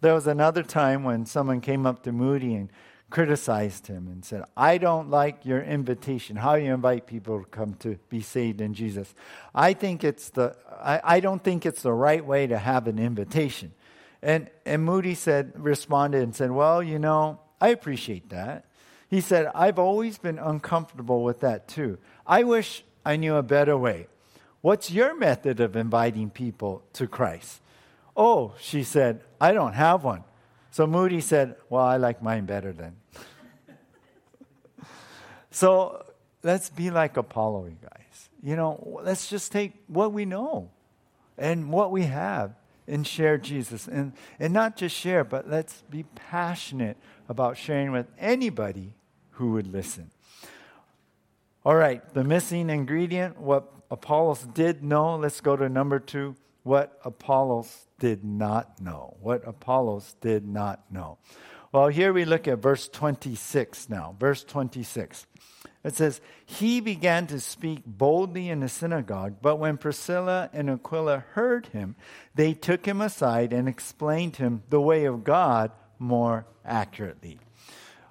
There 0.00 0.12
was 0.12 0.26
another 0.26 0.62
time 0.62 1.04
when 1.04 1.24
someone 1.24 1.60
came 1.60 1.86
up 1.86 2.02
to 2.02 2.12
Moody 2.12 2.54
and 2.54 2.68
criticized 3.08 3.86
him 3.86 4.06
and 4.08 4.24
said, 4.24 4.42
I 4.56 4.76
don't 4.76 5.08
like 5.08 5.46
your 5.46 5.62
invitation, 5.62 6.36
how 6.36 6.54
you 6.54 6.74
invite 6.74 7.06
people 7.06 7.38
to 7.38 7.46
come 7.46 7.74
to 7.74 7.96
be 8.08 8.20
saved 8.20 8.60
in 8.60 8.74
Jesus. 8.74 9.14
I 9.54 9.72
think 9.72 10.04
it's 10.04 10.28
the 10.28 10.56
I, 10.70 11.00
I 11.02 11.20
don't 11.20 11.42
think 11.42 11.64
it's 11.64 11.82
the 11.82 11.92
right 11.92 12.24
way 12.24 12.48
to 12.48 12.58
have 12.58 12.86
an 12.86 12.98
invitation. 12.98 13.72
And 14.20 14.50
and 14.66 14.84
Moody 14.84 15.14
said 15.14 15.52
responded 15.54 16.22
and 16.22 16.34
said, 16.34 16.50
Well, 16.50 16.82
you 16.82 16.98
know, 16.98 17.40
I 17.60 17.68
appreciate 17.68 18.28
that. 18.30 18.66
He 19.10 19.20
said, 19.20 19.50
I've 19.56 19.78
always 19.78 20.18
been 20.18 20.38
uncomfortable 20.38 21.24
with 21.24 21.40
that 21.40 21.66
too. 21.66 21.98
I 22.24 22.44
wish 22.44 22.84
I 23.04 23.16
knew 23.16 23.34
a 23.34 23.42
better 23.42 23.76
way. 23.76 24.06
What's 24.60 24.92
your 24.92 25.16
method 25.16 25.58
of 25.58 25.74
inviting 25.74 26.30
people 26.30 26.84
to 26.92 27.08
Christ? 27.08 27.60
Oh, 28.16 28.54
she 28.60 28.84
said, 28.84 29.22
I 29.40 29.52
don't 29.52 29.72
have 29.72 30.04
one. 30.04 30.22
So 30.70 30.86
Moody 30.86 31.20
said, 31.20 31.56
Well, 31.68 31.84
I 31.84 31.96
like 31.96 32.22
mine 32.22 32.44
better 32.44 32.72
then. 32.72 32.96
so 35.50 36.04
let's 36.44 36.70
be 36.70 36.90
like 36.90 37.16
Apollo, 37.16 37.64
you 37.64 37.78
guys. 37.82 38.28
You 38.44 38.54
know, 38.54 39.00
let's 39.02 39.28
just 39.28 39.50
take 39.50 39.72
what 39.88 40.12
we 40.12 40.24
know 40.24 40.70
and 41.36 41.72
what 41.72 41.90
we 41.90 42.04
have 42.04 42.52
and 42.86 43.04
share 43.04 43.38
Jesus. 43.38 43.88
And, 43.88 44.12
and 44.38 44.52
not 44.52 44.76
just 44.76 44.94
share, 44.94 45.24
but 45.24 45.50
let's 45.50 45.82
be 45.90 46.04
passionate 46.14 46.96
about 47.28 47.56
sharing 47.56 47.90
with 47.90 48.06
anybody 48.18 48.94
who 49.40 49.52
would 49.52 49.66
listen. 49.66 50.10
All 51.64 51.74
right, 51.74 52.02
the 52.12 52.22
missing 52.22 52.68
ingredient, 52.68 53.40
what 53.40 53.72
Apollos 53.90 54.42
did 54.42 54.84
know. 54.84 55.16
Let's 55.16 55.40
go 55.40 55.56
to 55.56 55.68
number 55.68 55.98
two 55.98 56.36
what 56.62 57.00
Apollos 57.04 57.86
did 57.98 58.22
not 58.22 58.80
know. 58.82 59.16
What 59.20 59.48
Apollos 59.48 60.14
did 60.20 60.46
not 60.46 60.84
know. 60.92 61.16
Well, 61.72 61.88
here 61.88 62.12
we 62.12 62.26
look 62.26 62.46
at 62.46 62.58
verse 62.58 62.86
26 62.86 63.88
now. 63.88 64.14
Verse 64.20 64.44
26. 64.44 65.26
It 65.82 65.94
says, 65.94 66.20
He 66.44 66.80
began 66.80 67.26
to 67.28 67.40
speak 67.40 67.82
boldly 67.86 68.50
in 68.50 68.60
the 68.60 68.68
synagogue, 68.68 69.36
but 69.40 69.56
when 69.56 69.78
Priscilla 69.78 70.50
and 70.52 70.68
Aquila 70.68 71.24
heard 71.32 71.68
him, 71.68 71.96
they 72.34 72.52
took 72.52 72.84
him 72.86 73.00
aside 73.00 73.54
and 73.54 73.66
explained 73.66 74.36
him 74.36 74.64
the 74.68 74.82
way 74.82 75.06
of 75.06 75.24
God 75.24 75.72
more 75.98 76.44
accurately. 76.62 77.38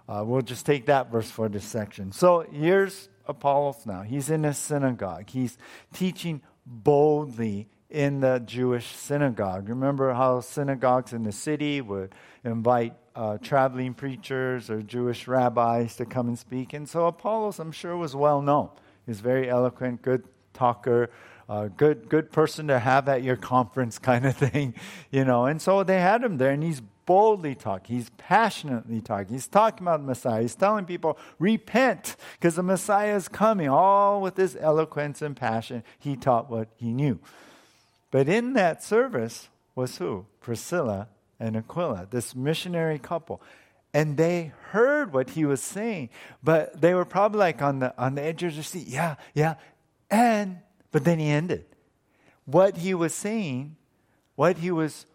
Uh, 0.10 0.24
we'll 0.26 0.42
just 0.42 0.66
take 0.66 0.88
that 0.88 1.12
verse 1.12 1.30
for 1.30 1.48
this 1.48 1.64
section. 1.64 2.12
So 2.12 2.44
here's 2.52 3.10
Apollos 3.28 3.86
now. 3.86 4.02
He's 4.02 4.32
in 4.32 4.44
a 4.44 4.56
synagogue, 4.56 5.30
he's 5.30 5.58
teaching 5.94 6.42
boldly 6.66 7.68
in 7.92 8.20
the 8.20 8.42
Jewish 8.44 8.88
synagogue. 8.88 9.70
Remember 9.70 10.14
how 10.14 10.42
synagogues 10.42 11.14
in 11.14 11.24
the 11.24 11.32
city 11.32 11.82
would 11.82 12.14
invite 12.44 12.94
uh, 13.16 13.38
traveling 13.38 13.94
preachers 13.94 14.70
or 14.70 14.82
Jewish 14.82 15.28
rabbis 15.28 15.96
to 15.98 16.06
come 16.06 16.28
and 16.28 16.38
speak. 16.38 16.74
And 16.74 16.88
so 16.88 17.06
Apollos, 17.06 17.60
I'm 17.60 17.72
sure, 17.72 17.96
was 17.96 18.16
well 18.16 18.42
known. 18.42 18.70
He's 19.06 19.20
very 19.20 19.50
eloquent, 19.50 20.02
good 20.02 20.24
talker, 20.54 21.10
uh, 21.48 21.68
good 21.68 22.10
good 22.10 22.32
person 22.32 22.68
to 22.68 22.78
have 22.80 23.10
at 23.10 23.24
your 23.24 23.36
conference, 23.36 23.98
kind 24.10 24.26
of 24.26 24.36
thing, 24.36 24.74
you 25.12 25.26
know. 25.26 25.46
And 25.46 25.62
so 25.62 25.84
they 25.84 26.00
had 26.00 26.24
him 26.24 26.38
there, 26.38 26.52
and 26.52 26.64
he's 26.64 26.82
boldly 27.10 27.56
talking. 27.56 27.96
He's 27.96 28.12
passionately 28.20 29.02
talking. 29.02 29.34
He's 29.34 29.48
talking 29.48 29.82
about 29.82 30.02
the 30.02 30.06
Messiah. 30.06 30.44
He's 30.44 30.54
telling 30.54 30.86
people, 30.86 31.18
repent, 31.40 32.16
because 32.34 32.54
the 32.54 32.62
Messiah 32.62 33.16
is 33.16 33.28
coming. 33.28 33.68
All 33.68 34.22
with 34.22 34.38
his 34.38 34.56
eloquence 34.56 35.24
and 35.24 35.36
passion, 35.36 35.84
he 35.98 36.16
taught 36.16 36.52
what 36.52 36.68
he 36.76 36.94
knew. 36.94 37.20
But 38.12 38.30
in 38.30 38.54
that 38.54 38.84
service 38.84 39.50
was 39.74 39.98
who? 39.98 40.28
Priscilla 40.40 41.08
and 41.40 41.58
Aquila, 41.58 42.06
this 42.12 42.36
missionary 42.36 43.00
couple. 43.00 43.42
And 43.92 44.16
they 44.16 44.52
heard 44.70 45.12
what 45.12 45.32
he 45.32 45.46
was 45.46 45.64
saying, 45.64 46.10
but 46.44 46.80
they 46.80 46.94
were 46.94 47.06
probably 47.06 47.40
like 47.40 47.64
on 47.64 47.80
the 47.80 47.92
on 47.98 48.14
the 48.14 48.22
edge 48.22 48.44
of 48.44 48.54
their 48.54 48.62
seat. 48.62 48.86
Yeah, 48.86 49.16
yeah. 49.34 49.56
And 50.12 50.60
but 50.92 51.06
then 51.06 51.18
he 51.18 51.30
ended. 51.30 51.66
What 52.46 52.78
he 52.78 52.94
was 52.94 53.16
saying, 53.16 53.78
what 54.36 54.58
he 54.58 54.70
was 54.70 55.08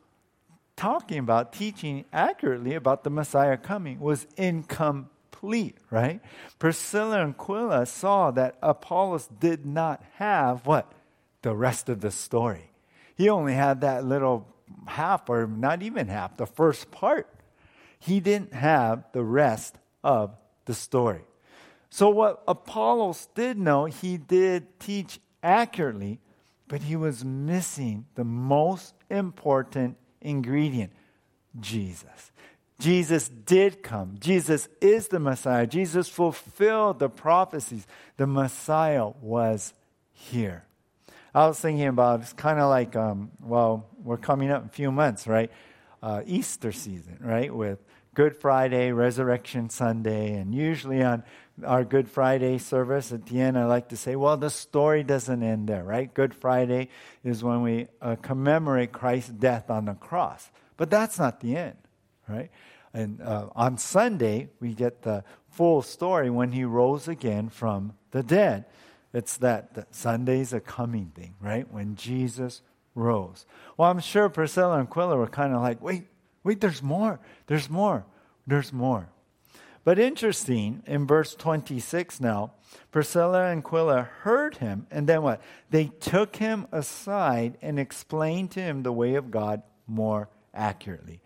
talking 0.76 1.18
about, 1.18 1.52
teaching 1.52 2.04
accurately 2.12 2.74
about 2.74 3.04
the 3.04 3.10
Messiah 3.10 3.56
coming 3.56 4.00
was 4.00 4.26
incomplete, 4.37 5.76
right? 5.90 6.20
Priscilla 6.58 7.20
and 7.20 7.34
Aquila 7.34 7.87
saw 7.87 8.30
that 8.32 8.56
Apollos 8.62 9.28
did 9.40 9.64
not 9.64 10.02
have 10.14 10.66
what? 10.66 10.92
The 11.42 11.54
rest 11.54 11.88
of 11.88 12.00
the 12.00 12.10
story. 12.10 12.70
He 13.16 13.28
only 13.28 13.54
had 13.54 13.82
that 13.82 14.04
little 14.04 14.48
half, 14.87 15.28
or 15.28 15.46
not 15.46 15.82
even 15.82 16.08
half, 16.08 16.37
the 16.37 16.46
first 16.46 16.90
part. 16.90 17.28
He 17.98 18.20
didn't 18.20 18.54
have 18.54 19.04
the 19.12 19.22
rest 19.22 19.76
of 20.02 20.37
the 20.64 20.74
story. 20.74 21.22
So, 21.90 22.10
what 22.10 22.42
Apollos 22.48 23.28
did 23.34 23.56
know, 23.56 23.84
he 23.84 24.16
did 24.16 24.80
teach 24.80 25.20
accurately, 25.42 26.18
but 26.66 26.82
he 26.82 26.96
was 26.96 27.24
missing 27.24 28.06
the 28.14 28.24
most 28.24 28.94
important 29.10 29.96
ingredient 30.24 30.92
Jesus. 31.60 32.32
Jesus 32.80 33.28
did 33.28 33.82
come. 33.82 34.16
Jesus 34.18 34.68
is 34.80 35.08
the 35.08 35.20
Messiah. 35.20 35.66
Jesus 35.66 36.08
fulfilled 36.08 36.98
the 36.98 37.08
prophecies. 37.08 37.87
The 38.16 38.26
Messiah 38.26 39.08
was 39.20 39.72
here. 40.12 40.64
I 41.34 41.46
was 41.46 41.58
thinking 41.58 41.87
about 41.87 42.20
it's 42.20 42.32
kind 42.32 42.58
of 42.58 42.68
like, 42.68 42.96
um, 42.96 43.30
well, 43.40 43.87
we're 44.02 44.16
coming 44.16 44.50
up 44.50 44.62
in 44.62 44.68
a 44.68 44.72
few 44.72 44.92
months, 44.92 45.26
right? 45.26 45.50
Uh, 46.02 46.22
Easter 46.26 46.72
season, 46.72 47.18
right? 47.20 47.54
With 47.54 47.78
Good 48.14 48.37
Friday, 48.37 48.92
Resurrection 48.92 49.70
Sunday, 49.70 50.34
and 50.34 50.54
usually 50.54 51.02
on 51.02 51.24
our 51.62 51.84
Good 51.84 52.08
Friday 52.08 52.58
service 52.58 53.12
at 53.12 53.26
the 53.26 53.40
end, 53.40 53.56
I 53.56 53.66
like 53.66 53.90
to 53.90 53.96
say, 53.96 54.16
well, 54.16 54.36
the 54.36 54.50
story 54.50 55.02
doesn't 55.04 55.42
end 55.42 55.68
there, 55.68 55.84
right? 55.84 56.12
Good 56.12 56.34
Friday 56.34 56.88
is 57.22 57.44
when 57.44 57.62
we 57.62 57.88
uh, 58.02 58.16
commemorate 58.16 58.92
Christ's 58.92 59.30
death 59.30 59.70
on 59.70 59.84
the 59.84 59.94
cross. 59.94 60.50
But 60.76 60.90
that's 60.90 61.18
not 61.18 61.40
the 61.40 61.56
end, 61.56 61.76
right? 62.28 62.50
And 62.92 63.20
uh, 63.20 63.48
on 63.54 63.78
Sunday, 63.78 64.48
we 64.60 64.74
get 64.74 65.02
the 65.02 65.24
full 65.50 65.82
story 65.82 66.30
when 66.30 66.52
he 66.52 66.64
rose 66.64 67.06
again 67.06 67.48
from 67.48 67.94
the 68.10 68.22
dead. 68.22 68.64
It's 69.12 69.36
that, 69.38 69.74
that 69.74 69.94
Sunday's 69.94 70.52
a 70.52 70.60
coming 70.60 71.12
thing, 71.14 71.34
right? 71.40 71.70
When 71.72 71.94
Jesus 71.94 72.62
rose. 72.96 73.46
Well, 73.76 73.90
I'm 73.90 74.00
sure 74.00 74.28
Priscilla 74.28 74.78
and 74.78 74.88
Aquila 74.88 75.16
were 75.16 75.28
kind 75.28 75.54
of 75.54 75.62
like, 75.62 75.80
wait, 75.80 76.06
wait, 76.42 76.60
there's 76.60 76.82
more. 76.82 77.20
There's 77.46 77.70
more. 77.70 78.04
There's 78.46 78.72
more. 78.72 79.08
But 79.84 79.98
interesting, 79.98 80.82
in 80.86 81.06
verse 81.06 81.34
26 81.34 82.20
now, 82.20 82.52
Priscilla 82.90 83.46
and 83.46 83.64
Aquila 83.64 84.02
heard 84.22 84.56
him, 84.56 84.86
and 84.90 85.06
then 85.06 85.22
what? 85.22 85.42
They 85.70 85.86
took 86.00 86.36
him 86.36 86.66
aside 86.72 87.58
and 87.60 87.78
explained 87.78 88.50
to 88.52 88.60
him 88.60 88.82
the 88.82 88.92
way 88.92 89.14
of 89.14 89.30
God 89.30 89.62
more 89.86 90.28
accurately. 90.54 91.20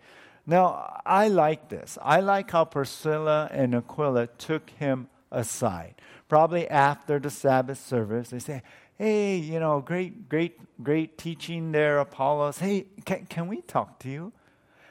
Now, 0.45 1.01
I 1.05 1.29
like 1.29 1.69
this. 1.69 1.97
I 2.01 2.19
like 2.19 2.51
how 2.51 2.65
Priscilla 2.65 3.47
and 3.51 3.73
Aquila 3.73 4.27
took 4.27 4.69
him 4.71 5.07
aside 5.31 5.95
probably 6.29 6.69
after 6.69 7.19
the 7.19 7.31
Sabbath 7.31 7.83
service, 7.83 8.29
they 8.29 8.39
say, 8.39 8.61
hey, 8.97 9.35
you 9.35 9.59
know, 9.59 9.81
great, 9.81 10.29
great, 10.29 10.57
great 10.81 11.17
teaching 11.17 11.71
there, 11.73 11.99
Apollos. 11.99 12.59
Hey, 12.59 12.85
can, 13.03 13.25
can 13.25 13.47
we 13.47 13.61
talk 13.61 13.99
to 13.99 14.09
you? 14.09 14.31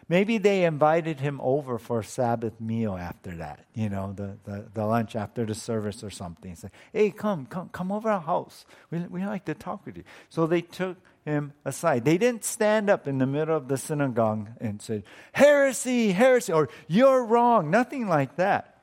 Maybe 0.09 0.39
they 0.39 0.65
invited 0.65 1.21
him 1.21 1.39
over 1.43 1.79
for 1.79 2.01
a 2.01 2.05
Sabbath 2.05 2.59
meal 2.61 2.97
after 2.97 3.37
that, 3.37 3.67
you 3.75 3.91
know, 3.91 4.15
the, 4.17 4.39
the, 4.45 4.65
the 4.73 4.87
lunch 4.87 5.15
after 5.15 5.45
the 5.45 5.55
service 5.55 6.03
or 6.03 6.09
something. 6.09 6.55
Say, 6.55 6.71
hey, 6.95 7.11
come, 7.11 7.45
come, 7.45 7.69
come 7.69 7.93
over 7.93 8.09
our 8.11 8.21
house. 8.21 8.65
We, 8.91 9.01
we 9.01 9.27
like 9.27 9.45
to 9.45 9.55
talk 9.55 9.85
with 9.85 9.99
you. 9.99 10.05
So 10.31 10.47
they 10.47 10.63
took 10.63 10.97
him 11.27 11.53
aside. 11.67 12.07
They 12.07 12.17
didn't 12.17 12.45
stand 12.45 12.89
up 12.89 13.07
in 13.07 13.19
the 13.19 13.27
middle 13.27 13.55
of 13.55 13.69
the 13.69 13.77
synagogue 13.77 14.49
and 14.63 14.81
say, 14.81 15.05
heresy, 15.33 16.13
heresy, 16.13 16.55
or 16.55 16.71
you're 16.87 17.23
wrong. 17.23 17.71
Nothing 17.71 18.09
like 18.09 18.37
that. 18.37 18.79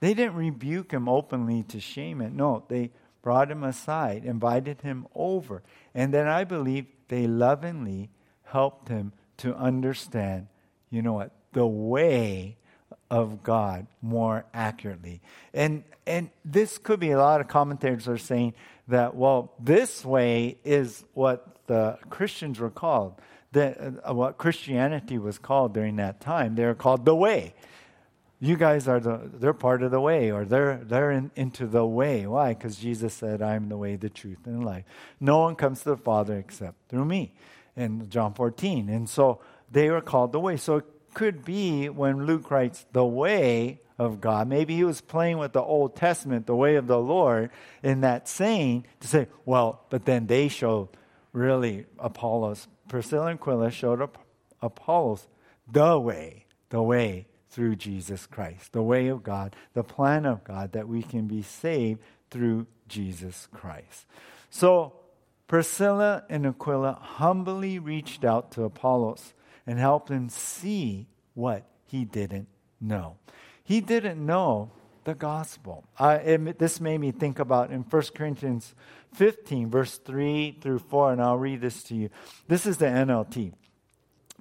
They 0.00 0.14
didn't 0.14 0.36
rebuke 0.36 0.90
him 0.90 1.06
openly 1.06 1.64
to 1.64 1.80
shame 1.80 2.22
it. 2.22 2.32
No, 2.32 2.64
they 2.68 2.92
brought 3.20 3.50
him 3.50 3.62
aside, 3.62 4.24
invited 4.24 4.80
him 4.80 5.06
over. 5.14 5.62
And 5.94 6.14
then 6.14 6.26
I 6.26 6.44
believe 6.44 6.86
they 7.08 7.26
lovingly 7.26 8.08
helped 8.44 8.88
him 8.88 9.12
to 9.36 9.54
understand 9.54 10.46
you 10.92 11.02
know 11.02 11.14
what, 11.14 11.32
the 11.52 11.66
way 11.66 12.56
of 13.10 13.42
God 13.42 13.86
more 14.00 14.44
accurately. 14.54 15.20
And 15.52 15.84
and 16.06 16.30
this 16.44 16.78
could 16.78 17.00
be 17.00 17.10
a 17.10 17.18
lot 17.18 17.40
of 17.40 17.48
commentators 17.48 18.06
are 18.06 18.18
saying 18.18 18.54
that 18.88 19.16
well, 19.16 19.52
this 19.58 20.04
way 20.04 20.58
is 20.64 21.04
what 21.14 21.66
the 21.66 21.98
Christians 22.10 22.60
were 22.60 22.70
called. 22.70 23.20
The, 23.52 24.00
uh, 24.08 24.14
what 24.14 24.38
Christianity 24.38 25.18
was 25.18 25.38
called 25.38 25.74
during 25.74 25.96
that 25.96 26.20
time. 26.20 26.54
They 26.54 26.64
were 26.64 26.74
called 26.74 27.04
the 27.04 27.14
way. 27.14 27.54
You 28.40 28.56
guys 28.56 28.88
are 28.88 28.98
the 28.98 29.30
they're 29.32 29.52
part 29.52 29.82
of 29.82 29.90
the 29.90 30.00
way, 30.00 30.32
or 30.32 30.44
they're 30.44 30.80
they're 30.82 31.10
in, 31.12 31.30
into 31.36 31.66
the 31.66 31.86
way. 31.86 32.26
Why? 32.26 32.54
Because 32.54 32.76
Jesus 32.76 33.14
said, 33.14 33.40
"I'm 33.40 33.68
the 33.68 33.76
way, 33.76 33.96
the 33.96 34.10
truth, 34.10 34.38
and 34.46 34.62
the 34.62 34.66
life. 34.66 34.84
No 35.20 35.38
one 35.38 35.54
comes 35.54 35.82
to 35.82 35.90
the 35.90 35.96
Father 35.96 36.38
except 36.38 36.76
through 36.88 37.04
me." 37.04 37.34
In 37.74 38.10
John 38.10 38.34
14, 38.34 38.90
and 38.90 39.08
so 39.08 39.40
they 39.72 39.90
were 39.90 40.00
called 40.00 40.32
the 40.32 40.40
way. 40.40 40.56
So 40.56 40.76
it 40.76 40.84
could 41.14 41.44
be 41.44 41.88
when 41.88 42.26
Luke 42.26 42.50
writes 42.50 42.86
the 42.92 43.04
way 43.04 43.80
of 43.98 44.20
God, 44.20 44.48
maybe 44.48 44.74
he 44.74 44.84
was 44.84 45.00
playing 45.00 45.38
with 45.38 45.52
the 45.52 45.62
Old 45.62 45.96
Testament, 45.96 46.46
the 46.46 46.56
way 46.56 46.76
of 46.76 46.86
the 46.86 46.98
Lord, 46.98 47.50
in 47.82 48.00
that 48.00 48.28
saying 48.28 48.86
to 49.00 49.08
say, 49.08 49.28
well, 49.44 49.84
but 49.90 50.04
then 50.04 50.26
they 50.26 50.48
showed 50.48 50.88
really 51.32 51.86
Apollos, 51.98 52.68
Priscilla 52.88 53.26
and 53.26 53.38
Aquila 53.38 53.70
showed 53.70 54.02
up 54.02 54.18
Apollos 54.60 55.26
the 55.70 55.98
way, 55.98 56.46
the 56.70 56.82
way 56.82 57.26
through 57.48 57.76
Jesus 57.76 58.26
Christ, 58.26 58.72
the 58.72 58.82
way 58.82 59.08
of 59.08 59.22
God, 59.22 59.54
the 59.74 59.84
plan 59.84 60.26
of 60.26 60.42
God 60.42 60.72
that 60.72 60.88
we 60.88 61.02
can 61.02 61.26
be 61.26 61.42
saved 61.42 62.00
through 62.30 62.66
Jesus 62.88 63.46
Christ. 63.52 64.06
So 64.50 64.94
Priscilla 65.46 66.24
and 66.28 66.46
Aquila 66.46 66.98
humbly 67.00 67.78
reached 67.78 68.24
out 68.24 68.52
to 68.52 68.64
Apollos 68.64 69.34
and 69.66 69.78
helped 69.78 70.08
him 70.08 70.28
see 70.28 71.08
what 71.34 71.64
he 71.86 72.04
didn't 72.04 72.48
know. 72.80 73.16
He 73.62 73.80
didn't 73.80 74.24
know 74.24 74.70
the 75.04 75.14
gospel. 75.14 75.84
Uh, 75.98 76.18
it, 76.24 76.58
this 76.58 76.80
made 76.80 76.98
me 76.98 77.10
think 77.10 77.38
about 77.38 77.70
in 77.70 77.82
1 77.82 78.02
Corinthians 78.14 78.74
15, 79.14 79.70
verse 79.70 79.98
3 79.98 80.58
through 80.60 80.78
4, 80.78 81.12
and 81.12 81.22
I'll 81.22 81.38
read 81.38 81.60
this 81.60 81.82
to 81.84 81.94
you. 81.94 82.10
This 82.48 82.66
is 82.66 82.76
the 82.76 82.86
NLT. 82.86 83.52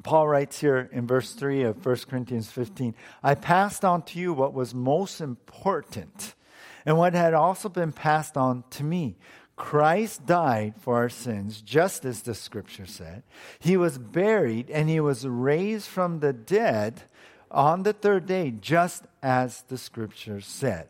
Paul 0.03 0.27
writes 0.27 0.59
here 0.59 0.89
in 0.91 1.05
verse 1.05 1.33
3 1.33 1.63
of 1.63 1.85
1 1.85 1.95
Corinthians 2.09 2.49
15 2.49 2.95
I 3.21 3.35
passed 3.35 3.85
on 3.85 4.01
to 4.03 4.19
you 4.19 4.33
what 4.33 4.53
was 4.53 4.73
most 4.73 5.21
important 5.21 6.33
and 6.85 6.97
what 6.97 7.13
had 7.13 7.33
also 7.35 7.69
been 7.69 7.91
passed 7.91 8.35
on 8.35 8.63
to 8.71 8.83
me 8.83 9.17
Christ 9.55 10.25
died 10.25 10.73
for 10.79 10.95
our 10.95 11.09
sins, 11.09 11.61
just 11.61 12.05
as 12.05 12.21
the 12.21 12.33
scripture 12.33 12.85
said. 12.85 13.23
He 13.59 13.77
was 13.77 13.97
buried 13.97 14.69
and 14.69 14.89
he 14.89 14.99
was 14.99 15.27
raised 15.27 15.87
from 15.87 16.19
the 16.19 16.33
dead 16.33 17.03
on 17.51 17.83
the 17.83 17.93
third 17.93 18.25
day, 18.25 18.51
just 18.51 19.03
as 19.21 19.63
the 19.63 19.77
scripture 19.77 20.41
said. 20.41 20.87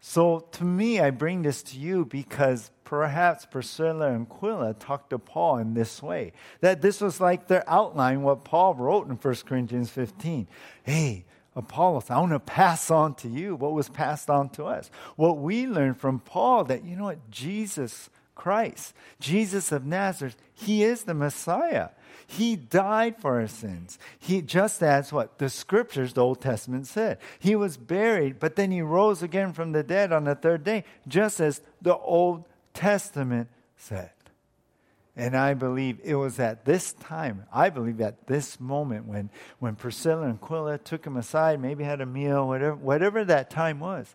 So 0.00 0.40
to 0.52 0.64
me, 0.64 1.00
I 1.00 1.10
bring 1.10 1.42
this 1.42 1.62
to 1.64 1.78
you 1.78 2.04
because 2.04 2.70
perhaps 2.84 3.44
Priscilla 3.44 4.12
and 4.12 4.26
Aquila 4.30 4.74
talked 4.74 5.10
to 5.10 5.18
Paul 5.18 5.58
in 5.58 5.74
this 5.74 6.02
way. 6.02 6.32
That 6.60 6.82
this 6.82 7.00
was 7.00 7.20
like 7.20 7.48
their 7.48 7.68
outline, 7.68 8.22
what 8.22 8.44
Paul 8.44 8.74
wrote 8.74 9.08
in 9.08 9.16
1 9.16 9.34
Corinthians 9.46 9.90
15. 9.90 10.48
Hey, 10.84 11.24
Apollos, 11.56 12.10
I 12.10 12.18
want 12.20 12.32
to 12.32 12.38
pass 12.38 12.90
on 12.90 13.14
to 13.16 13.28
you 13.28 13.56
what 13.56 13.72
was 13.72 13.88
passed 13.88 14.28
on 14.28 14.50
to 14.50 14.64
us. 14.64 14.90
What 15.16 15.38
we 15.38 15.66
learned 15.66 15.98
from 15.98 16.20
Paul 16.20 16.64
that, 16.64 16.84
you 16.84 16.96
know 16.96 17.04
what, 17.04 17.30
Jesus 17.30 18.10
Christ, 18.34 18.94
Jesus 19.18 19.72
of 19.72 19.86
Nazareth, 19.86 20.36
he 20.52 20.84
is 20.84 21.04
the 21.04 21.14
Messiah. 21.14 21.88
He 22.26 22.56
died 22.56 23.16
for 23.18 23.40
our 23.40 23.48
sins. 23.48 23.98
He 24.18 24.42
just 24.42 24.82
as 24.82 25.12
what 25.12 25.38
the 25.38 25.48
scriptures, 25.48 26.12
the 26.12 26.22
Old 26.22 26.42
Testament 26.42 26.86
said. 26.86 27.18
He 27.38 27.56
was 27.56 27.76
buried, 27.76 28.38
but 28.38 28.56
then 28.56 28.70
he 28.70 28.82
rose 28.82 29.22
again 29.22 29.52
from 29.52 29.72
the 29.72 29.82
dead 29.82 30.12
on 30.12 30.24
the 30.24 30.34
third 30.34 30.62
day, 30.62 30.84
just 31.08 31.40
as 31.40 31.62
the 31.80 31.96
Old 31.96 32.44
Testament 32.74 33.48
said. 33.76 34.10
And 35.16 35.34
I 35.34 35.54
believe 35.54 35.98
it 36.04 36.14
was 36.14 36.38
at 36.38 36.66
this 36.66 36.92
time, 36.92 37.46
I 37.50 37.70
believe 37.70 38.02
at 38.02 38.26
this 38.26 38.60
moment 38.60 39.06
when, 39.06 39.30
when 39.58 39.74
Priscilla 39.74 40.24
and 40.24 40.34
Aquila 40.34 40.76
took 40.76 41.06
him 41.06 41.16
aside, 41.16 41.58
maybe 41.58 41.84
had 41.84 42.02
a 42.02 42.06
meal, 42.06 42.46
whatever, 42.46 42.76
whatever 42.76 43.24
that 43.24 43.48
time 43.48 43.80
was, 43.80 44.14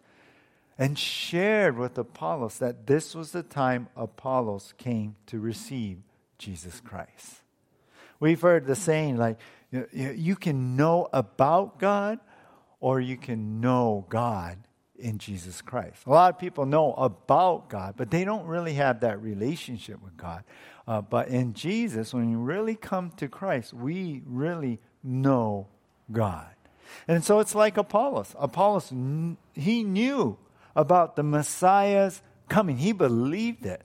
and 0.78 0.98
shared 0.98 1.76
with 1.76 1.98
Apollos 1.98 2.60
that 2.60 2.86
this 2.86 3.16
was 3.16 3.32
the 3.32 3.42
time 3.42 3.88
Apollos 3.96 4.76
came 4.78 5.16
to 5.26 5.40
receive 5.40 5.98
Jesus 6.38 6.80
Christ. 6.80 7.42
We've 8.20 8.42
heard 8.42 8.68
the 8.68 8.76
saying 8.76 9.18
like, 9.18 9.40
you, 9.72 9.88
you 9.92 10.36
can 10.36 10.76
know 10.76 11.10
about 11.12 11.80
God 11.80 12.20
or 12.80 13.00
you 13.00 13.18
can 13.18 13.60
know 13.60 14.06
God 14.10 14.58
in 15.02 15.18
Jesus 15.18 15.62
Christ. 15.62 16.06
A 16.06 16.10
lot 16.10 16.34
of 16.34 16.40
people 16.40 16.66
know 16.66 16.94
about 16.94 17.70
God, 17.70 17.96
but 17.98 18.12
they 18.12 18.24
don't 18.24 18.46
really 18.46 18.74
have 18.76 19.02
that 19.02 19.22
relationship 19.22 20.02
with 20.02 20.16
God. 20.16 20.44
Uh, 20.88 21.02
but 21.02 21.28
in 21.28 21.54
Jesus, 21.54 22.14
when 22.14 22.30
you 22.30 22.38
really 22.38 22.76
come 22.76 23.12
to 23.18 23.28
Christ, 23.28 23.74
we 23.74 24.22
really 24.26 24.80
know 25.04 25.68
God. 26.12 26.48
And 27.08 27.24
so 27.24 27.40
it's 27.40 27.56
like 27.56 27.78
Apollos. 27.78 28.36
Apollos, 28.38 28.92
he 29.54 29.84
knew 29.84 30.38
about 30.76 31.16
the 31.16 31.24
Messiah's 31.24 32.22
coming, 32.50 32.78
he 32.78 32.92
believed 32.92 33.66
it. 33.66 33.84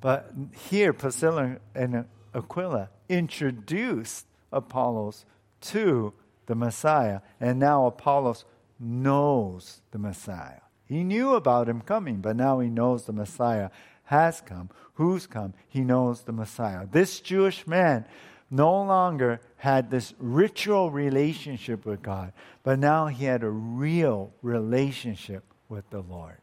But 0.00 0.32
here, 0.68 0.92
Priscilla 0.92 1.56
and 1.74 2.06
Aquila 2.34 2.88
introduced 3.08 4.26
Apollos 4.52 5.24
to 5.60 6.14
the 6.46 6.54
Messiah, 6.54 7.20
and 7.38 7.58
now 7.58 7.86
Apollos 7.86 8.44
knows 8.80 9.82
the 9.90 9.98
Messiah. 9.98 10.60
He 10.86 11.04
knew 11.04 11.34
about 11.34 11.68
him 11.68 11.82
coming, 11.82 12.16
but 12.16 12.34
now 12.34 12.58
he 12.58 12.68
knows 12.68 13.04
the 13.04 13.12
Messiah 13.12 13.70
has 14.04 14.40
come. 14.40 14.70
Who's 14.94 15.26
come? 15.26 15.54
He 15.68 15.82
knows 15.82 16.22
the 16.22 16.32
Messiah. 16.32 16.86
This 16.90 17.20
Jewish 17.20 17.66
man 17.66 18.06
no 18.50 18.82
longer 18.82 19.40
had 19.58 19.90
this 19.90 20.14
ritual 20.18 20.90
relationship 20.90 21.86
with 21.86 22.02
God, 22.02 22.32
but 22.64 22.78
now 22.78 23.06
he 23.06 23.26
had 23.26 23.44
a 23.44 23.50
real 23.50 24.32
relationship 24.42 25.44
with 25.68 25.88
the 25.90 26.00
Lord. 26.00 26.38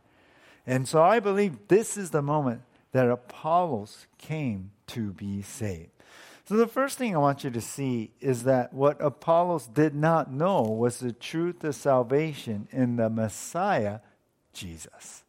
And 0.66 0.88
so 0.88 1.02
I 1.02 1.20
believe 1.20 1.68
this 1.68 1.98
is 1.98 2.12
the 2.12 2.22
moment 2.22 2.62
that 2.94 3.10
Apollos 3.10 4.08
came 4.18 4.72
to 4.88 5.12
be 5.12 5.42
saved. 5.42 5.92
So, 6.48 6.56
the 6.56 6.68
first 6.68 6.98
thing 6.98 7.14
I 7.14 7.20
want 7.20 7.44
you 7.44 7.50
to 7.50 7.60
see 7.60 8.12
is 8.22 8.44
that 8.44 8.74
what 8.74 9.02
Apollos 9.02 9.68
did 9.68 9.94
not 9.94 10.32
know 10.32 10.62
was 10.62 11.00
the 11.00 11.12
truth 11.12 11.62
of 11.66 11.76
salvation 11.76 12.70
in 12.72 12.96
the 12.96 13.10
Messiah, 13.10 14.00
Jesus. 14.54 15.26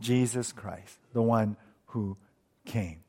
Jesus 0.00 0.50
Christ, 0.50 0.98
the 1.12 1.22
one 1.22 1.56
who 1.86 2.16
came. 2.64 3.04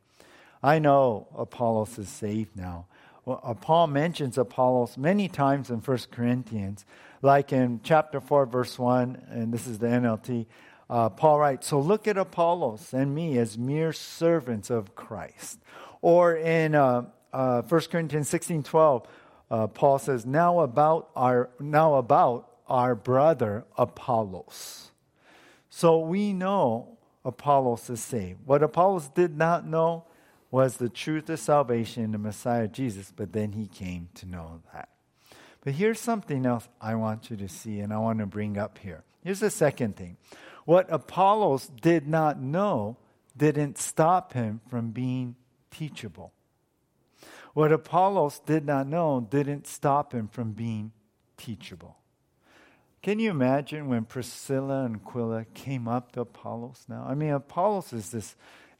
I 0.61 0.77
know 0.77 1.27
Apollos 1.35 1.97
is 1.97 2.07
saved 2.07 2.55
now. 2.55 2.85
Well, 3.25 3.41
uh, 3.43 3.55
Paul 3.55 3.87
mentions 3.87 4.37
Apollos 4.37 4.95
many 4.95 5.27
times 5.27 5.71
in 5.71 5.79
1 5.79 5.97
Corinthians, 6.11 6.85
like 7.23 7.51
in 7.51 7.79
chapter 7.83 8.21
4, 8.21 8.45
verse 8.45 8.77
1, 8.77 9.23
and 9.27 9.51
this 9.51 9.65
is 9.65 9.79
the 9.79 9.87
NLT. 9.87 10.45
Uh, 10.87 11.09
Paul 11.09 11.39
writes, 11.39 11.65
So 11.65 11.79
look 11.79 12.07
at 12.07 12.15
Apollos 12.15 12.93
and 12.93 13.15
me 13.15 13.39
as 13.39 13.57
mere 13.57 13.91
servants 13.91 14.69
of 14.69 14.93
Christ. 14.93 15.57
Or 16.01 16.35
in 16.35 16.75
uh, 16.75 17.05
uh, 17.33 17.61
1 17.63 17.81
Corinthians 17.91 18.29
16 18.29 18.63
12, 18.63 19.07
uh, 19.51 19.67
Paul 19.67 19.99
says, 19.99 20.25
now 20.25 20.59
about, 20.59 21.09
our, 21.15 21.49
now 21.59 21.95
about 21.95 22.49
our 22.67 22.95
brother 22.95 23.65
Apollos. 23.77 24.91
So 25.69 25.99
we 25.99 26.33
know 26.33 26.97
Apollos 27.25 27.89
is 27.89 28.01
saved. 28.01 28.39
What 28.45 28.63
Apollos 28.63 29.09
did 29.09 29.37
not 29.37 29.65
know 29.65 30.05
was 30.51 30.77
the 30.77 30.89
truth 30.89 31.29
of 31.29 31.39
salvation 31.39 32.03
in 32.03 32.11
the 32.11 32.17
Messiah 32.17 32.67
Jesus, 32.67 33.13
but 33.15 33.33
then 33.33 33.51
he 33.51 33.67
came 33.67 34.09
to 34.15 34.25
know 34.25 34.61
that. 34.73 34.89
But 35.63 35.73
here's 35.73 35.99
something 35.99 36.45
else 36.45 36.67
I 36.81 36.95
want 36.95 37.29
you 37.29 37.37
to 37.37 37.47
see 37.47 37.79
and 37.79 37.93
I 37.93 37.97
want 37.97 38.19
to 38.19 38.25
bring 38.25 38.57
up 38.57 38.77
here. 38.79 39.03
Here's 39.23 39.41
the 39.41 39.49
second 39.49 39.95
thing. 39.95 40.17
What 40.65 40.87
Apollos 40.89 41.67
did 41.67 42.07
not 42.07 42.39
know, 42.39 42.97
didn't 43.35 43.77
stop 43.77 44.33
him 44.33 44.61
from 44.69 44.91
being 44.91 45.35
teachable. 45.71 46.33
What 47.53 47.71
Apollos 47.71 48.39
did 48.39 48.65
not 48.65 48.87
know 48.87 49.27
didn't 49.29 49.67
stop 49.67 50.13
him 50.13 50.27
from 50.27 50.51
being 50.51 50.91
teachable. 51.37 51.97
Can 53.01 53.19
you 53.19 53.31
imagine 53.31 53.87
when 53.87 54.03
Priscilla 54.05 54.83
and 54.83 54.97
Aquila 54.97 55.45
came 55.53 55.87
up 55.87 56.11
to 56.11 56.21
Apollos 56.21 56.85
now? 56.87 57.05
I 57.07 57.15
mean, 57.15 57.29
Apollos 57.29 57.93
is 57.93 58.11
this 58.11 58.35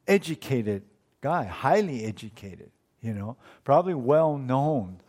educated 0.07 0.83
guy, 1.21 1.45
highly 1.45 2.03
educated, 2.03 2.71
you 3.01 3.13
know, 3.13 3.37
probably 3.63 3.93
well 3.93 4.37
known, 4.37 4.99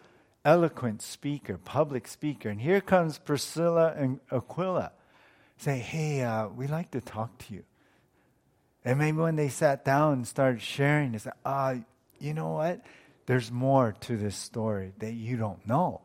eloquent 0.45 1.03
speaker, 1.03 1.59
public 1.59 2.07
speaker. 2.07 2.49
And 2.49 2.61
here 2.61 2.81
comes 2.81 3.19
Priscilla 3.19 3.95
and 3.97 4.21
Aquila 4.31 4.93
say, 5.57 5.79
Hey, 5.79 6.23
uh, 6.23 6.49
we'd 6.49 6.71
like 6.71 6.93
to 6.93 7.01
talk 7.01 7.37
to 7.47 7.55
you. 7.55 7.65
And 8.85 8.99
maybe 8.99 9.19
when 9.19 9.37
they 9.37 9.49
sat 9.49 9.85
down 9.85 10.15
and 10.15 10.29
started 10.29 10.63
sharing, 10.63 11.13
they 11.13 11.19
said, 11.19 11.35
uh, 11.45 11.77
You 12.21 12.33
know 12.33 12.53
what? 12.53 12.81
There's 13.27 13.51
more 13.51 13.95
to 14.01 14.17
this 14.17 14.37
story 14.37 14.93
that 14.99 15.13
you 15.13 15.37
don't 15.37 15.67
know. 15.67 16.03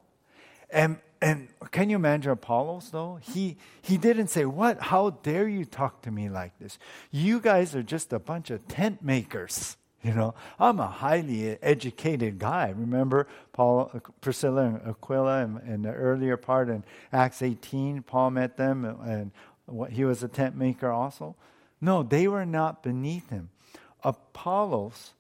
And 0.70 1.00
and 1.22 1.48
can 1.72 1.90
you 1.90 1.96
imagine 1.96 2.32
Apollos 2.32 2.90
though? 2.92 3.20
He 3.22 3.58
he 3.82 3.98
didn't 3.98 4.28
say, 4.28 4.46
"What? 4.46 4.80
How 4.80 5.10
dare 5.10 5.48
you 5.48 5.66
talk 5.66 6.02
to 6.04 6.12
me 6.12 6.30
like 6.30 6.58
this? 6.60 6.78
You 7.12 7.40
guys 7.40 7.76
are 7.76 7.84
just 7.84 8.14
a 8.14 8.20
bunch 8.20 8.52
of 8.52 8.68
tent 8.68 9.02
makers." 9.04 9.78
You 10.04 10.14
know, 10.14 10.36
I'm 10.60 10.80
a 10.80 10.86
highly 10.86 11.58
educated 11.64 12.38
guy. 12.38 12.72
Remember 12.78 13.26
Paul, 13.54 13.92
Priscilla, 14.22 14.66
and 14.66 14.82
Aquila, 14.88 15.42
in, 15.42 15.58
in 15.66 15.82
the 15.82 15.94
earlier 15.94 16.38
part 16.38 16.70
in 16.70 16.84
Acts 17.12 17.42
18, 17.42 18.04
Paul 18.04 18.30
met 18.30 18.56
them, 18.56 18.86
and, 18.86 19.32
and 19.68 19.92
he 19.92 20.06
was 20.06 20.22
a 20.22 20.28
tent 20.28 20.56
maker 20.56 20.92
also. 20.92 21.36
No, 21.82 22.04
they 22.04 22.28
were 22.28 22.46
not 22.46 22.84
beneath 22.84 23.32
him. 23.32 23.50
Apollos 24.04 25.14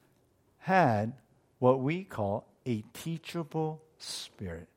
had 0.60 1.13
what 1.65 1.80
we 1.80 2.04
call 2.04 2.45
a 2.67 2.84
teachable 2.93 3.82
spirit. 3.97 4.67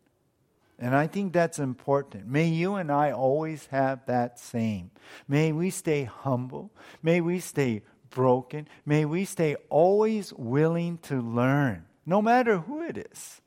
And 0.78 0.96
I 0.96 1.06
think 1.06 1.34
that's 1.34 1.58
important. 1.58 2.26
May 2.26 2.48
you 2.48 2.76
and 2.76 2.90
I 2.90 3.12
always 3.12 3.66
have 3.66 4.06
that 4.06 4.38
same. 4.38 4.90
May 5.28 5.52
we 5.52 5.68
stay 5.68 6.04
humble. 6.04 6.70
May 7.02 7.20
we 7.20 7.40
stay 7.40 7.82
broken. 8.08 8.68
May 8.86 9.04
we 9.04 9.26
stay 9.26 9.56
always 9.68 10.32
willing 10.32 10.96
to 11.02 11.20
learn, 11.20 11.84
no 12.06 12.22
matter 12.22 12.56
who 12.56 12.80
it 12.80 12.96
is. 12.96 13.42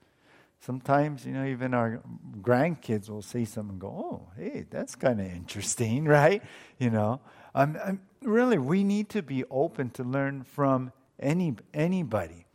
Sometimes, 0.59 1.25
you 1.25 1.31
know, 1.31 1.45
even 1.45 1.73
our 1.73 1.99
grandkids 2.41 3.09
will 3.09 3.23
say 3.23 3.45
something 3.45 3.71
and 3.71 3.81
go, 3.81 3.87
oh, 3.87 4.27
hey, 4.37 4.67
that's 4.69 4.93
kind 4.93 5.19
of 5.19 5.25
interesting, 5.25 6.05
right? 6.19 6.43
You 6.77 6.91
know, 6.91 7.21
um, 7.55 8.01
really, 8.21 8.59
we 8.59 8.83
need 8.83 9.09
to 9.09 9.23
be 9.23 9.45
open 9.49 9.89
to 9.91 10.03
learn 10.03 10.43
from 10.43 10.91
any, 11.19 11.55
anybody. 11.73 12.45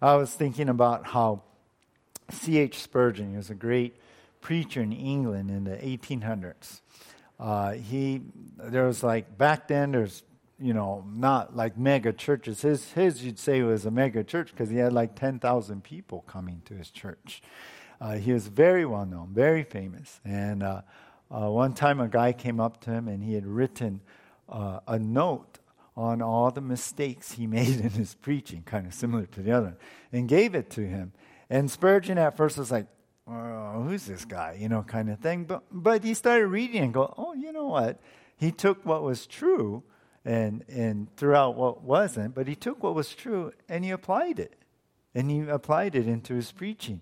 I 0.00 0.16
was 0.16 0.32
thinking 0.32 0.68
about 0.68 1.06
how 1.06 1.42
C.H. 2.30 2.78
Spurgeon 2.78 3.36
was 3.36 3.50
a 3.50 3.54
great 3.54 3.96
preacher 4.40 4.82
in 4.82 4.92
England 4.92 5.50
in 5.50 5.64
the 5.64 5.76
1800s. 5.76 6.80
Uh, 7.38 7.72
he 7.72 8.22
there 8.58 8.86
was 8.86 9.02
like 9.02 9.36
back 9.36 9.68
then 9.68 9.92
there's 9.92 10.22
you 10.58 10.72
know 10.72 11.04
not 11.14 11.54
like 11.54 11.76
mega 11.76 12.12
churches. 12.12 12.62
His 12.62 12.92
his 12.92 13.22
you'd 13.22 13.38
say 13.38 13.62
was 13.62 13.84
a 13.84 13.90
mega 13.90 14.24
church 14.24 14.50
because 14.52 14.70
he 14.70 14.76
had 14.76 14.92
like 14.92 15.14
ten 15.16 15.38
thousand 15.38 15.84
people 15.84 16.24
coming 16.26 16.62
to 16.64 16.74
his 16.74 16.90
church. 16.90 17.42
Uh, 18.00 18.14
he 18.14 18.32
was 18.32 18.48
very 18.48 18.86
well 18.86 19.04
known, 19.04 19.28
very 19.32 19.64
famous. 19.64 20.20
And 20.24 20.62
uh, 20.62 20.82
uh 21.30 21.50
one 21.50 21.74
time 21.74 22.00
a 22.00 22.08
guy 22.08 22.32
came 22.32 22.58
up 22.58 22.80
to 22.82 22.90
him 22.90 23.06
and 23.06 23.22
he 23.22 23.34
had 23.34 23.46
written 23.46 24.00
uh, 24.48 24.80
a 24.88 24.98
note 24.98 25.55
on 25.96 26.20
all 26.20 26.50
the 26.50 26.60
mistakes 26.60 27.32
he 27.32 27.46
made 27.58 27.80
in 27.80 27.90
his 27.90 28.14
preaching, 28.14 28.62
kind 28.64 28.86
of 28.86 28.94
similar 28.94 29.26
to 29.26 29.42
the 29.42 29.52
other, 29.52 29.76
and 30.12 30.28
gave 30.28 30.54
it 30.54 30.70
to 30.70 30.86
him. 30.86 31.12
And 31.48 31.70
Spurgeon 31.70 32.18
at 32.18 32.36
first 32.36 32.58
was 32.58 32.70
like, 32.70 32.86
oh, 33.28 33.82
who's 33.82 34.04
this 34.06 34.24
guy? 34.24 34.56
You 34.58 34.68
know, 34.68 34.82
kind 34.82 35.10
of 35.10 35.20
thing. 35.20 35.44
But, 35.44 35.62
but 35.70 36.04
he 36.04 36.14
started 36.14 36.46
reading 36.48 36.82
and 36.82 36.94
go, 36.94 37.14
oh, 37.16 37.34
you 37.34 37.52
know 37.52 37.66
what? 37.66 38.00
He 38.36 38.52
took 38.52 38.84
what 38.84 39.02
was 39.02 39.26
true 39.26 39.82
and, 40.24 40.64
and 40.68 41.14
threw 41.16 41.34
out 41.34 41.56
what 41.56 41.82
wasn't, 41.82 42.34
but 42.34 42.48
he 42.48 42.54
took 42.54 42.82
what 42.82 42.94
was 42.94 43.14
true 43.14 43.52
and 43.68 43.84
he 43.84 43.90
applied 43.90 44.38
it. 44.38 44.54
And 45.14 45.30
he 45.30 45.40
applied 45.48 45.94
it 45.94 46.06
into 46.06 46.34
his 46.34 46.52
preaching. 46.52 47.00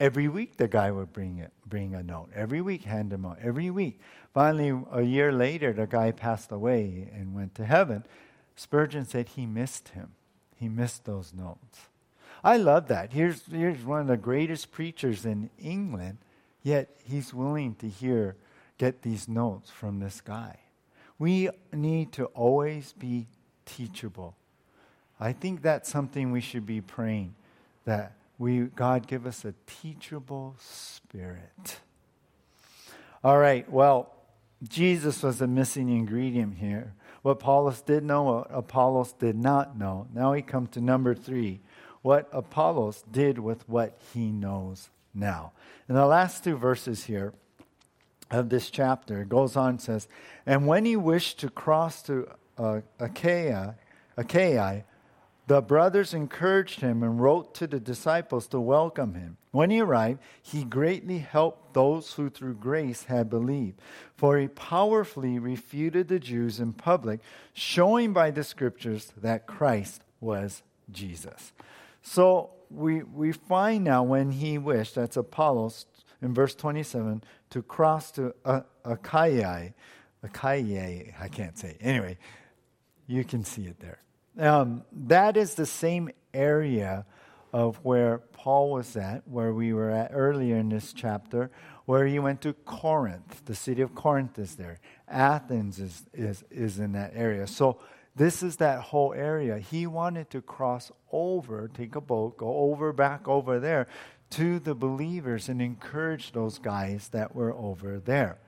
Every 0.00 0.28
week, 0.28 0.56
the 0.56 0.66
guy 0.66 0.90
would 0.90 1.12
bring 1.12 1.38
it, 1.38 1.52
bring 1.66 1.94
a 1.94 2.02
note. 2.02 2.30
Every 2.34 2.62
week, 2.62 2.84
hand 2.84 3.12
him 3.12 3.26
out. 3.26 3.36
Every 3.42 3.68
week. 3.70 4.00
Finally, 4.32 4.82
a 4.90 5.02
year 5.02 5.30
later, 5.30 5.74
the 5.74 5.86
guy 5.86 6.10
passed 6.10 6.50
away 6.50 7.10
and 7.14 7.34
went 7.34 7.54
to 7.56 7.66
heaven. 7.66 8.04
Spurgeon 8.56 9.04
said 9.04 9.28
he 9.28 9.44
missed 9.44 9.90
him. 9.90 10.12
He 10.56 10.70
missed 10.70 11.04
those 11.04 11.34
notes. 11.34 11.88
I 12.42 12.56
love 12.56 12.88
that. 12.88 13.12
Here's, 13.12 13.44
here's 13.44 13.84
one 13.84 14.00
of 14.00 14.06
the 14.06 14.16
greatest 14.16 14.72
preachers 14.72 15.26
in 15.26 15.50
England, 15.58 16.16
yet 16.62 16.88
he's 17.04 17.34
willing 17.34 17.74
to 17.76 17.88
hear, 17.88 18.36
get 18.78 19.02
these 19.02 19.28
notes 19.28 19.70
from 19.70 20.00
this 20.00 20.22
guy. 20.22 20.60
We 21.18 21.50
need 21.74 22.12
to 22.12 22.26
always 22.26 22.94
be 22.94 23.26
teachable. 23.66 24.34
I 25.18 25.34
think 25.34 25.60
that's 25.60 25.90
something 25.90 26.32
we 26.32 26.40
should 26.40 26.64
be 26.64 26.80
praying 26.80 27.34
that 27.84 28.14
we 28.40 28.60
God 28.60 29.06
give 29.06 29.26
us 29.26 29.44
a 29.44 29.52
teachable 29.66 30.56
spirit. 30.58 31.78
All 33.22 33.36
right, 33.38 33.70
well, 33.70 34.14
Jesus 34.66 35.22
was 35.22 35.42
a 35.42 35.46
missing 35.46 35.90
ingredient 35.90 36.56
here. 36.56 36.94
What 37.20 37.32
Apollos 37.32 37.82
did 37.82 38.02
know, 38.02 38.22
what 38.22 38.46
Apollos 38.50 39.12
did 39.12 39.36
not 39.36 39.78
know. 39.78 40.06
Now 40.14 40.32
we 40.32 40.40
come 40.40 40.66
to 40.68 40.80
number 40.80 41.14
three 41.14 41.60
what 42.00 42.30
Apollos 42.32 43.04
did 43.12 43.38
with 43.38 43.68
what 43.68 44.00
he 44.14 44.32
knows 44.32 44.88
now. 45.12 45.52
In 45.86 45.94
the 45.94 46.06
last 46.06 46.42
two 46.42 46.56
verses 46.56 47.04
here 47.04 47.34
of 48.30 48.48
this 48.48 48.70
chapter, 48.70 49.20
it 49.20 49.28
goes 49.28 49.54
on 49.54 49.68
and 49.68 49.80
says, 49.82 50.08
And 50.46 50.66
when 50.66 50.86
he 50.86 50.96
wished 50.96 51.40
to 51.40 51.50
cross 51.50 52.00
to 52.04 52.26
uh, 52.56 52.80
Achaia, 52.98 53.76
Achaia, 54.16 54.84
the 55.50 55.60
brothers 55.60 56.14
encouraged 56.14 56.80
him 56.80 57.02
and 57.02 57.20
wrote 57.20 57.56
to 57.56 57.66
the 57.66 57.80
disciples 57.80 58.46
to 58.46 58.60
welcome 58.60 59.14
him. 59.14 59.36
When 59.50 59.70
he 59.70 59.80
arrived, 59.80 60.20
he 60.40 60.62
greatly 60.62 61.18
helped 61.18 61.74
those 61.74 62.12
who 62.12 62.30
through 62.30 62.54
grace 62.54 63.02
had 63.06 63.28
believed, 63.28 63.80
for 64.14 64.38
he 64.38 64.46
powerfully 64.46 65.40
refuted 65.40 66.06
the 66.06 66.20
Jews 66.20 66.60
in 66.60 66.72
public, 66.72 67.18
showing 67.52 68.12
by 68.12 68.30
the 68.30 68.44
scriptures 68.44 69.12
that 69.16 69.48
Christ 69.48 70.04
was 70.20 70.62
Jesus. 70.92 71.52
So 72.00 72.50
we, 72.70 73.02
we 73.02 73.32
find 73.32 73.82
now 73.82 74.04
when 74.04 74.30
he 74.30 74.56
wished, 74.56 74.94
that's 74.94 75.16
Apollos 75.16 75.86
in 76.22 76.32
verse 76.32 76.54
27, 76.54 77.24
to 77.50 77.62
cross 77.62 78.12
to 78.12 78.36
uh, 78.44 78.60
Achaia. 78.84 79.74
Achaia, 80.22 81.12
I 81.20 81.26
can't 81.26 81.58
say. 81.58 81.76
Anyway, 81.80 82.18
you 83.08 83.24
can 83.24 83.42
see 83.42 83.66
it 83.66 83.80
there. 83.80 83.98
Um, 84.38 84.84
that 84.92 85.36
is 85.36 85.54
the 85.54 85.66
same 85.66 86.10
area 86.32 87.04
of 87.52 87.76
where 87.82 88.18
Paul 88.18 88.70
was 88.70 88.96
at, 88.96 89.26
where 89.26 89.52
we 89.52 89.72
were 89.72 89.90
at 89.90 90.10
earlier 90.14 90.56
in 90.56 90.68
this 90.68 90.92
chapter, 90.92 91.50
where 91.84 92.06
he 92.06 92.18
went 92.18 92.40
to 92.42 92.52
Corinth. 92.52 93.44
The 93.44 93.54
city 93.54 93.82
of 93.82 93.94
Corinth 93.94 94.38
is 94.38 94.54
there. 94.54 94.78
Athens 95.08 95.80
is, 95.80 96.04
is, 96.14 96.44
is 96.50 96.78
in 96.78 96.92
that 96.92 97.12
area. 97.14 97.46
So 97.46 97.80
this 98.14 98.42
is 98.42 98.56
that 98.56 98.80
whole 98.80 99.12
area. 99.12 99.58
He 99.58 99.86
wanted 99.86 100.30
to 100.30 100.42
cross 100.42 100.92
over, 101.10 101.68
take 101.68 101.96
a 101.96 102.00
boat, 102.00 102.36
go 102.36 102.70
over, 102.70 102.92
back 102.92 103.26
over 103.26 103.58
there 103.58 103.88
to 104.30 104.60
the 104.60 104.74
believers 104.74 105.48
and 105.48 105.60
encourage 105.60 106.32
those 106.32 106.58
guys 106.58 107.08
that 107.08 107.34
were 107.34 107.52
over 107.52 107.98
there. 107.98 108.38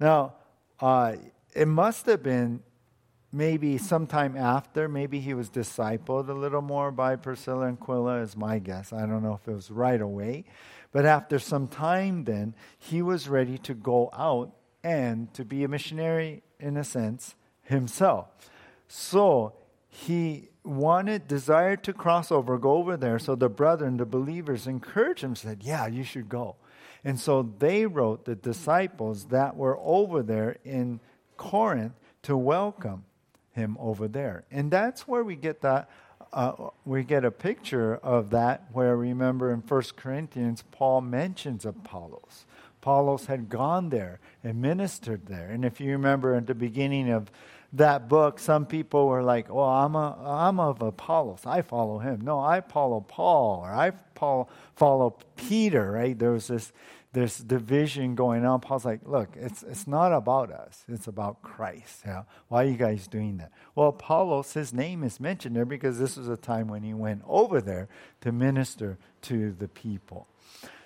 Now, 0.00 0.34
uh, 0.80 1.14
it 1.54 1.68
must 1.68 2.06
have 2.06 2.22
been 2.22 2.62
maybe 3.32 3.78
sometime 3.78 4.36
after, 4.36 4.88
maybe 4.88 5.20
he 5.20 5.34
was 5.34 5.50
discipled 5.50 6.28
a 6.28 6.32
little 6.32 6.62
more 6.62 6.90
by 6.90 7.16
Priscilla 7.16 7.66
and 7.66 7.78
Aquila, 7.80 8.20
is 8.20 8.36
my 8.36 8.58
guess. 8.58 8.92
I 8.92 9.00
don't 9.06 9.22
know 9.22 9.38
if 9.40 9.46
it 9.48 9.54
was 9.54 9.70
right 9.70 10.00
away. 10.00 10.44
But 10.90 11.04
after 11.04 11.38
some 11.38 11.68
time, 11.68 12.24
then, 12.24 12.54
he 12.78 13.02
was 13.02 13.28
ready 13.28 13.58
to 13.58 13.74
go 13.74 14.10
out 14.12 14.52
and 14.82 15.32
to 15.34 15.44
be 15.44 15.64
a 15.64 15.68
missionary 15.68 16.42
in 16.58 16.76
a 16.76 16.84
sense 16.84 17.34
himself. 17.62 18.28
So 18.88 19.52
he 19.88 20.48
wanted, 20.64 21.28
desired 21.28 21.84
to 21.84 21.92
cross 21.92 22.32
over, 22.32 22.56
go 22.56 22.72
over 22.72 22.96
there. 22.96 23.18
So 23.18 23.34
the 23.34 23.50
brethren, 23.50 23.98
the 23.98 24.06
believers, 24.06 24.66
encouraged 24.66 25.22
him, 25.22 25.36
said, 25.36 25.62
Yeah, 25.62 25.86
you 25.86 26.04
should 26.04 26.28
go. 26.28 26.56
And 27.04 27.20
so 27.20 27.54
they 27.58 27.86
wrote 27.86 28.24
the 28.24 28.34
disciples 28.34 29.26
that 29.26 29.56
were 29.56 29.78
over 29.80 30.22
there 30.22 30.56
in 30.64 31.00
Corinth 31.36 31.92
to 32.22 32.36
welcome 32.36 33.04
him 33.58 33.76
over 33.78 34.08
there. 34.08 34.44
And 34.50 34.70
that's 34.70 35.06
where 35.06 35.22
we 35.22 35.36
get 35.36 35.60
that. 35.60 35.90
Uh, 36.32 36.70
we 36.84 37.04
get 37.04 37.24
a 37.24 37.30
picture 37.30 37.96
of 37.96 38.30
that 38.30 38.64
where 38.72 38.96
remember 38.96 39.52
in 39.52 39.60
1 39.60 39.82
Corinthians, 39.96 40.62
Paul 40.70 41.00
mentions 41.02 41.64
Apollos. 41.64 42.46
Apollos 42.80 43.26
had 43.26 43.48
gone 43.48 43.88
there 43.88 44.20
and 44.44 44.60
ministered 44.60 45.26
there. 45.26 45.48
And 45.48 45.64
if 45.64 45.80
you 45.80 45.92
remember 45.92 46.34
at 46.34 46.46
the 46.46 46.54
beginning 46.54 47.10
of 47.10 47.30
that 47.72 48.08
book, 48.08 48.38
some 48.38 48.66
people 48.66 49.08
were 49.08 49.22
like, 49.22 49.52
well, 49.52 49.66
I'm, 49.68 49.94
a, 49.94 50.16
I'm 50.24 50.60
of 50.60 50.80
Apollos. 50.80 51.42
I 51.44 51.62
follow 51.62 51.98
him. 51.98 52.20
No, 52.22 52.38
I 52.40 52.60
follow 52.60 53.00
Paul 53.00 53.60
or 53.64 53.70
I 53.70 53.92
follow, 54.14 54.48
follow 54.76 55.16
Peter, 55.36 55.92
right? 55.92 56.18
There 56.18 56.32
was 56.32 56.48
this, 56.48 56.72
this 57.12 57.38
division 57.38 58.14
going 58.14 58.44
on. 58.44 58.60
Paul's 58.60 58.84
like, 58.84 59.00
look, 59.04 59.30
it's, 59.34 59.62
it's 59.62 59.86
not 59.86 60.12
about 60.12 60.52
us. 60.52 60.84
It's 60.88 61.06
about 61.06 61.42
Christ. 61.42 62.02
Yeah? 62.04 62.24
Why 62.48 62.64
are 62.64 62.68
you 62.68 62.76
guys 62.76 63.06
doing 63.06 63.38
that? 63.38 63.50
Well, 63.74 63.88
Apollos, 63.88 64.52
his 64.52 64.72
name 64.72 65.02
is 65.02 65.18
mentioned 65.18 65.56
there 65.56 65.64
because 65.64 65.98
this 65.98 66.16
was 66.16 66.28
a 66.28 66.36
time 66.36 66.68
when 66.68 66.82
he 66.82 66.94
went 66.94 67.22
over 67.26 67.60
there 67.60 67.88
to 68.20 68.32
minister 68.32 68.98
to 69.22 69.52
the 69.52 69.68
people. 69.68 70.28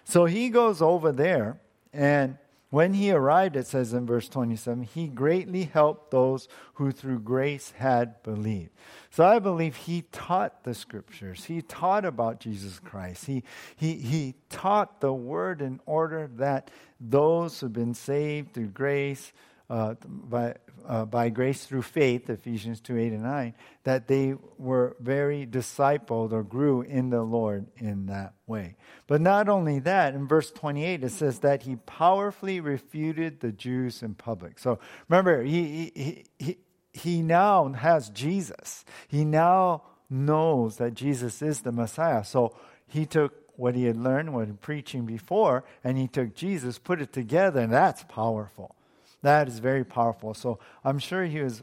So 0.04 0.24
he 0.26 0.48
goes 0.48 0.80
over 0.80 1.12
there 1.12 1.58
and 1.92 2.38
when 2.72 2.94
he 2.94 3.12
arrived, 3.12 3.54
it 3.54 3.66
says 3.66 3.92
in 3.92 4.06
verse 4.06 4.30
27, 4.30 4.84
he 4.84 5.06
greatly 5.06 5.64
helped 5.64 6.10
those 6.10 6.48
who 6.76 6.90
through 6.90 7.18
grace 7.18 7.74
had 7.76 8.22
believed. 8.22 8.70
So 9.10 9.26
I 9.26 9.40
believe 9.40 9.76
he 9.76 10.04
taught 10.10 10.64
the 10.64 10.72
scriptures. 10.72 11.44
He 11.44 11.60
taught 11.60 12.06
about 12.06 12.40
Jesus 12.40 12.78
Christ. 12.78 13.26
He, 13.26 13.44
he, 13.76 13.96
he 13.96 14.36
taught 14.48 15.02
the 15.02 15.12
word 15.12 15.60
in 15.60 15.80
order 15.84 16.30
that 16.36 16.70
those 16.98 17.60
who've 17.60 17.70
been 17.70 17.92
saved 17.92 18.54
through 18.54 18.68
grace 18.68 19.34
uh, 19.70 19.94
by, 20.04 20.54
uh, 20.86 21.04
by 21.04 21.28
grace 21.28 21.64
through 21.64 21.82
faith, 21.82 22.28
Ephesians 22.28 22.80
2 22.80 22.98
8 22.98 23.12
and 23.12 23.22
9, 23.22 23.54
that 23.84 24.08
they 24.08 24.34
were 24.58 24.96
very 25.00 25.46
discipled 25.46 26.32
or 26.32 26.42
grew 26.42 26.82
in 26.82 27.10
the 27.10 27.22
Lord 27.22 27.66
in 27.76 28.06
that 28.06 28.34
way. 28.46 28.76
But 29.06 29.20
not 29.20 29.48
only 29.48 29.78
that, 29.80 30.14
in 30.14 30.26
verse 30.26 30.50
28, 30.50 31.04
it 31.04 31.10
says 31.10 31.40
that 31.40 31.62
he 31.62 31.76
powerfully 31.76 32.60
refuted 32.60 33.40
the 33.40 33.52
Jews 33.52 34.02
in 34.02 34.14
public. 34.14 34.58
So 34.58 34.78
remember, 35.08 35.42
he, 35.42 35.92
he, 35.94 36.24
he, 36.38 36.58
he 36.92 37.22
now 37.22 37.72
has 37.72 38.10
Jesus. 38.10 38.84
He 39.08 39.24
now 39.24 39.82
knows 40.10 40.76
that 40.76 40.94
Jesus 40.94 41.40
is 41.42 41.60
the 41.60 41.72
Messiah. 41.72 42.24
So 42.24 42.54
he 42.86 43.06
took 43.06 43.34
what 43.56 43.74
he 43.74 43.84
had 43.84 43.96
learned 43.96 44.34
when 44.34 44.56
preaching 44.56 45.06
before, 45.06 45.64
and 45.84 45.98
he 45.98 46.08
took 46.08 46.34
Jesus, 46.34 46.78
put 46.78 47.00
it 47.00 47.12
together, 47.12 47.60
and 47.60 47.72
that's 47.72 48.04
powerful. 48.04 48.74
That 49.22 49.48
is 49.48 49.60
very 49.60 49.84
powerful. 49.84 50.34
So 50.34 50.58
I'm 50.84 50.98
sure 50.98 51.24
he 51.24 51.40
was 51.40 51.62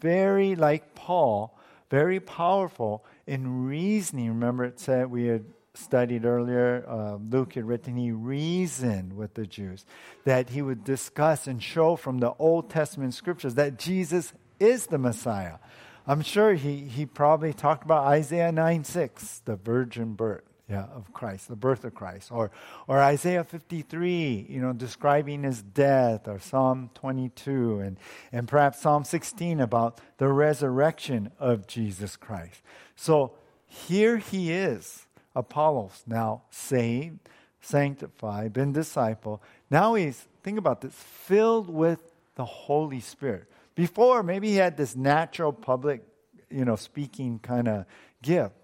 very 0.00 0.54
like 0.54 0.94
Paul, 0.94 1.58
very 1.90 2.20
powerful 2.20 3.04
in 3.26 3.66
reasoning. 3.66 4.28
Remember, 4.28 4.64
it 4.64 4.78
said 4.78 5.10
we 5.10 5.26
had 5.26 5.44
studied 5.74 6.24
earlier, 6.24 6.84
uh, 6.88 7.16
Luke 7.16 7.54
had 7.54 7.64
written, 7.64 7.96
he 7.96 8.10
reasoned 8.10 9.16
with 9.16 9.34
the 9.34 9.46
Jews, 9.46 9.86
that 10.24 10.50
he 10.50 10.60
would 10.60 10.84
discuss 10.84 11.46
and 11.46 11.62
show 11.62 11.96
from 11.96 12.18
the 12.18 12.32
Old 12.38 12.68
Testament 12.68 13.14
scriptures 13.14 13.54
that 13.54 13.78
Jesus 13.78 14.32
is 14.58 14.86
the 14.86 14.98
Messiah. 14.98 15.58
I'm 16.06 16.22
sure 16.22 16.54
he, 16.54 16.80
he 16.80 17.06
probably 17.06 17.52
talked 17.52 17.84
about 17.84 18.06
Isaiah 18.06 18.50
9 18.50 18.84
6, 18.84 19.42
the 19.44 19.56
virgin 19.56 20.14
birth 20.14 20.47
yeah, 20.68 20.84
of 20.94 21.12
Christ, 21.14 21.48
the 21.48 21.56
birth 21.56 21.84
of 21.84 21.94
Christ, 21.94 22.30
or, 22.30 22.50
or 22.86 23.00
Isaiah 23.00 23.44
53, 23.44 24.46
you 24.48 24.60
know, 24.60 24.74
describing 24.74 25.42
his 25.42 25.62
death, 25.62 26.28
or 26.28 26.38
Psalm 26.38 26.90
22, 26.94 27.80
and, 27.80 27.96
and 28.32 28.46
perhaps 28.46 28.82
Psalm 28.82 29.04
16 29.04 29.60
about 29.60 29.98
the 30.18 30.28
resurrection 30.28 31.30
of 31.38 31.66
Jesus 31.66 32.16
Christ. 32.16 32.60
So 32.96 33.32
here 33.66 34.18
he 34.18 34.52
is, 34.52 35.06
Apollos, 35.34 36.02
now 36.06 36.42
saved, 36.50 37.28
sanctified, 37.62 38.52
been 38.52 38.72
disciple. 38.72 39.42
Now 39.70 39.94
he's, 39.94 40.26
think 40.42 40.58
about 40.58 40.82
this, 40.82 40.92
filled 40.94 41.70
with 41.70 42.12
the 42.34 42.44
Holy 42.44 43.00
Spirit. 43.00 43.44
Before, 43.74 44.22
maybe 44.22 44.48
he 44.48 44.56
had 44.56 44.76
this 44.76 44.94
natural 44.94 45.52
public, 45.52 46.02
you 46.50 46.66
know, 46.66 46.76
speaking 46.76 47.38
kind 47.38 47.68
of 47.68 47.86
gift. 48.20 48.54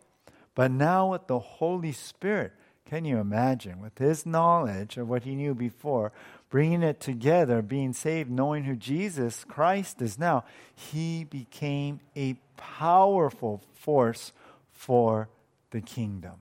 But 0.55 0.71
now 0.71 1.11
with 1.11 1.27
the 1.27 1.39
Holy 1.39 1.93
Spirit, 1.93 2.53
can 2.89 3.05
you 3.05 3.19
imagine? 3.19 3.81
With 3.81 3.99
his 3.99 4.27
knowledge 4.27 4.97
of 4.97 5.09
what 5.09 5.25
he 5.25 5.35
knew 5.35 5.55
before, 5.55 6.13
bringing 6.51 6.83
it 6.83 7.01
together, 7.01 7.63
being 7.63 7.93
saved, 7.93 8.31
knowing 8.31 8.65
who 8.65 8.77
Jesus 8.77 9.45
Christ 9.45 10.01
is 10.01 10.19
now, 10.19 10.45
he 10.75 11.25
became 11.25 12.01
a 12.15 12.37
powerful 12.57 13.63
force 13.75 14.33
for 14.71 15.29
the 15.71 15.81
kingdom. 15.81 16.35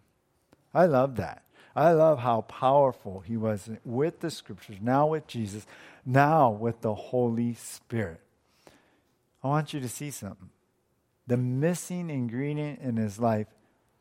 I 0.73 0.85
love 0.85 1.15
that. 1.15 1.43
I 1.75 1.91
love 1.93 2.19
how 2.19 2.41
powerful 2.41 3.21
he 3.21 3.35
was 3.35 3.69
with 3.83 4.19
the 4.19 4.29
scriptures, 4.29 4.77
now 4.79 5.07
with 5.07 5.25
Jesus, 5.25 5.65
now 6.05 6.51
with 6.51 6.81
the 6.81 6.93
Holy 6.93 7.55
Spirit. 7.55 8.21
I 9.43 9.47
want 9.47 9.73
you 9.73 9.79
to 9.79 9.89
see 9.89 10.11
something. 10.11 10.49
The 11.25 11.37
missing 11.37 12.09
ingredient 12.09 12.79
in 12.79 12.97
his 12.97 13.17
life 13.17 13.47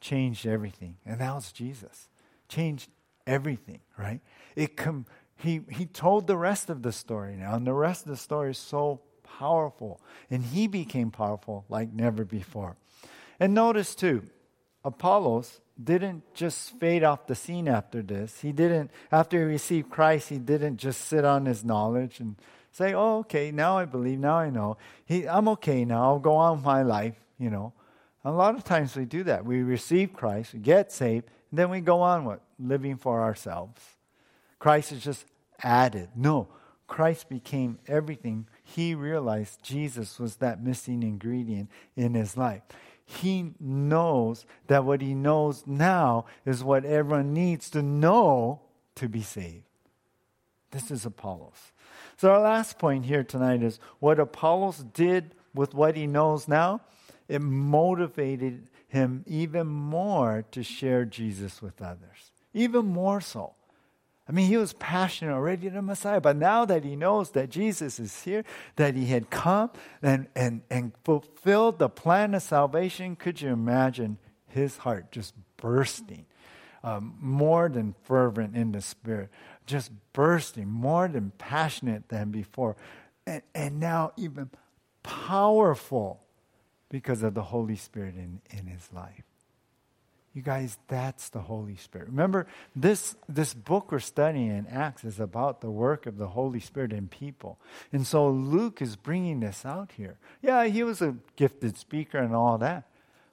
changed 0.03 0.47
everything. 0.47 0.97
And 1.07 1.21
that 1.21 1.35
was 1.35 1.53
Jesus. 1.53 2.09
Changed 2.49 2.91
everything, 3.27 3.81
right? 3.97 4.21
It 4.57 4.77
com- 4.77 5.07
he, 5.37 5.63
he 5.71 5.87
told 5.87 6.27
the 6.27 6.37
rest 6.37 6.69
of 6.69 6.83
the 6.83 6.93
story 6.93 7.37
now, 7.37 7.55
and 7.55 7.67
the 7.67 7.73
rest 7.73 8.05
of 8.05 8.11
the 8.11 8.17
story 8.17 8.51
is 8.51 8.59
so 8.59 9.01
powerful. 9.39 10.01
And 10.31 10.45
he 10.45 10.67
became 10.67 11.11
powerful 11.11 11.65
like 11.69 11.93
never 11.93 12.25
before. 12.25 12.77
And 13.41 13.55
notice 13.55 13.95
too, 13.95 14.25
Apollos 14.85 15.61
didn't 15.83 16.35
just 16.35 16.79
fade 16.79 17.03
off 17.03 17.27
the 17.27 17.35
scene 17.35 17.69
after 17.69 18.03
this. 18.03 18.41
He 18.41 18.53
didn't, 18.53 18.91
after 19.11 19.39
he 19.39 19.45
received 19.45 19.89
Christ, 19.89 20.29
he 20.29 20.39
didn't 20.39 20.77
just 20.77 21.03
sit 21.03 21.25
on 21.25 21.47
his 21.47 21.65
knowledge 21.65 22.21
and 22.21 22.37
say, 22.73 22.93
oh, 22.93 23.19
okay, 23.21 23.51
now 23.53 23.79
I 23.79 23.85
believe, 23.85 24.19
now 24.19 24.37
I 24.37 24.51
know. 24.51 24.77
He, 25.05 25.27
I'm 25.29 25.49
okay 25.49 25.85
now, 25.85 26.03
I'll 26.03 26.19
go 26.19 26.35
on 26.35 26.57
with 26.57 26.65
my 26.65 26.83
life, 26.83 27.17
you 27.39 27.51
know. 27.51 27.73
A 28.25 28.31
lot 28.31 28.55
of 28.55 28.65
times 28.65 28.95
we 28.95 29.05
do 29.05 29.25
that. 29.25 29.45
We 29.45 29.63
receive 29.63 30.13
Christ, 30.13 30.63
get 30.63 30.93
saved, 30.93 31.27
and 31.51 31.59
then 31.59 31.71
we 31.71 31.81
go 31.81 32.01
on 32.01 32.25
with 32.25 32.41
Living 32.59 32.97
for 32.97 33.21
ourselves. 33.21 33.83
Christ 34.61 34.93
is 34.93 35.03
just 35.03 35.27
added. 35.63 36.11
No, 36.15 36.49
Christ 36.87 37.29
became 37.29 37.79
everything. 37.89 38.47
He 38.63 38.95
realized 38.95 39.63
Jesus 39.63 40.21
was 40.21 40.37
that 40.37 40.63
missing 40.63 41.03
ingredient 41.03 41.71
in 41.97 42.15
his 42.15 42.37
life. 42.37 42.63
He 43.05 43.55
knows 43.59 44.47
that 44.69 44.85
what 44.85 45.01
he 45.01 45.15
knows 45.15 45.65
now 45.67 46.27
is 46.47 46.63
what 46.63 46.85
everyone 46.85 47.35
needs 47.35 47.69
to 47.71 47.83
know 47.83 48.61
to 48.95 49.09
be 49.09 49.23
saved. 49.23 49.65
This 50.71 50.91
is 50.91 51.05
Apollos. 51.05 51.73
So, 52.17 52.31
our 52.31 52.41
last 52.41 52.79
point 52.79 53.07
here 53.07 53.25
tonight 53.25 53.63
is 53.63 53.81
what 53.99 54.21
Apollos 54.21 54.85
did 54.95 55.35
with 55.55 55.75
what 55.75 55.97
he 55.97 56.07
knows 56.07 56.47
now 56.47 56.83
it 57.33 57.41
motivated 57.41 58.69
him 58.89 59.25
even 59.27 59.67
more 59.67 60.45
to 60.51 60.63
share 60.63 61.07
Jesus 61.07 61.63
with 61.63 61.81
others, 61.81 62.31
even 62.53 62.85
more 62.85 63.23
so. 63.23 63.55
I 64.29 64.33
mean, 64.33 64.49
he 64.49 64.59
was 64.59 64.75
passionate 64.75 65.33
already 65.33 65.71
to 65.71 65.81
Messiah, 65.81 66.21
but 66.21 66.37
now 66.37 66.67
that 66.67 66.85
he 66.85 66.95
knows 66.95 67.31
that 67.31 67.49
Jesus 67.49 67.99
is 67.99 68.23
here, 68.23 68.45
that 68.77 68.95
he 68.95 69.07
had 69.07 69.31
come 69.31 69.71
and, 70.03 70.27
and, 70.37 70.61
and 70.71 70.93
fulfilled 71.05 71.79
the 71.79 71.89
plan 71.89 72.35
of 72.35 72.43
salvation, 72.43 73.17
could 73.17 73.41
you 73.41 73.49
imagine 73.49 74.19
his 74.49 74.77
heart 74.77 75.11
just 75.11 75.33
bursting? 75.57 76.27
Um, 76.85 77.15
more 77.19 77.71
than 77.71 77.95
fervent 78.05 78.57
in 78.57 78.73
the 78.73 78.83
spirit, 78.83 79.31
just 79.65 79.91
bursting, 80.13 80.69
more 80.69 81.09
than 81.09 81.33
passionate 81.39 82.11
than 82.11 82.31
before, 82.31 82.77
and, 83.27 83.41
and 83.55 83.81
now 83.81 84.13
even 84.19 84.51
powerful 85.03 86.22
because 86.93 87.23
of 87.23 87.33
the 87.33 87.43
Holy 87.43 87.75
Spirit 87.75 88.15
in, 88.15 88.43
in 88.51 88.67
his 88.67 88.93
life. 88.93 89.25
You 90.35 90.43
guys, 90.43 90.79
that's 90.89 91.31
the 91.31 91.41
Holy 91.41 91.77
Spirit. 91.77 92.09
Remember, 92.09 92.47
this, 92.77 93.17
this 93.29 93.55
book 93.55 93.91
we're 93.91 93.99
studying 93.99 94.49
in 94.49 94.67
Acts 94.67 95.03
is 95.03 95.19
about 95.19 95.63
the 95.63 95.71
work 95.71 96.07
of 96.07 96.19
the 96.19 96.29
Holy 96.29 96.61
Spirit 96.61 96.93
in 96.93 97.09
people. 97.09 97.59
And 97.93 98.07
so 98.07 98.29
Luke 98.29 98.83
is 98.83 98.97
bringing 98.97 99.41
this 99.41 99.65
out 99.65 99.93
here. 99.97 100.19
Yeah, 100.43 100.67
he 100.67 100.83
was 100.83 101.01
a 101.01 101.17
gifted 101.37 101.79
speaker 101.79 102.19
and 102.19 102.35
all 102.35 102.59
that. 102.59 102.89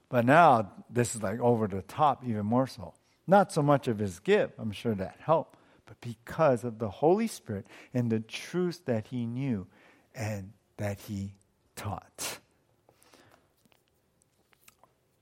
But 0.07 0.25
now 0.25 0.71
this 0.89 1.13
is 1.13 1.21
like 1.21 1.39
over 1.39 1.67
the 1.67 1.81
top, 1.81 2.23
even 2.25 2.45
more 2.45 2.67
so. 2.67 2.93
Not 3.27 3.51
so 3.51 3.61
much 3.61 3.87
of 3.89 3.99
his 3.99 4.19
gift, 4.19 4.53
I'm 4.57 4.71
sure 4.71 4.95
that 4.95 5.17
helped, 5.19 5.57
but 5.85 5.99
because 6.01 6.63
of 6.63 6.79
the 6.79 6.89
Holy 6.89 7.27
Spirit 7.27 7.67
and 7.93 8.09
the 8.09 8.21
truth 8.21 8.83
that 8.85 9.07
he 9.07 9.25
knew 9.25 9.67
and 10.15 10.53
that 10.77 11.01
he 11.01 11.33
taught. 11.75 12.39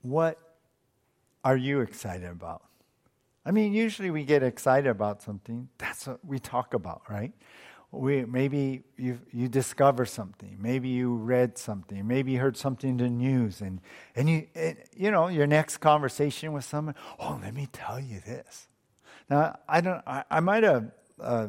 What 0.02 0.38
are 1.44 1.56
you 1.56 1.80
excited 1.80 2.28
about? 2.28 2.62
I 3.44 3.50
mean, 3.50 3.72
usually 3.72 4.10
we 4.10 4.24
get 4.24 4.42
excited 4.42 4.88
about 4.88 5.22
something. 5.22 5.68
That's 5.78 6.06
what 6.06 6.24
we 6.24 6.38
talk 6.38 6.74
about, 6.74 7.02
right? 7.08 7.32
We, 7.90 8.26
maybe 8.26 8.82
you, 8.98 9.18
you 9.32 9.48
discover 9.48 10.04
something. 10.04 10.58
Maybe 10.60 10.88
you 10.88 11.14
read 11.14 11.56
something. 11.56 12.06
Maybe 12.06 12.32
you 12.32 12.40
heard 12.40 12.58
something 12.58 12.90
in 12.90 12.96
the 12.98 13.08
news. 13.08 13.62
And, 13.62 13.80
and, 14.14 14.28
you, 14.28 14.46
and, 14.54 14.76
you 14.94 15.10
know, 15.10 15.28
your 15.28 15.46
next 15.46 15.78
conversation 15.78 16.52
with 16.52 16.64
someone, 16.64 16.94
oh, 17.18 17.40
let 17.42 17.54
me 17.54 17.68
tell 17.72 17.98
you 17.98 18.20
this. 18.20 18.68
Now, 19.30 19.58
I, 19.66 19.80
don't, 19.80 20.02
I, 20.06 20.24
I 20.30 20.40
might 20.40 20.64
have 20.64 20.90
uh, 21.18 21.48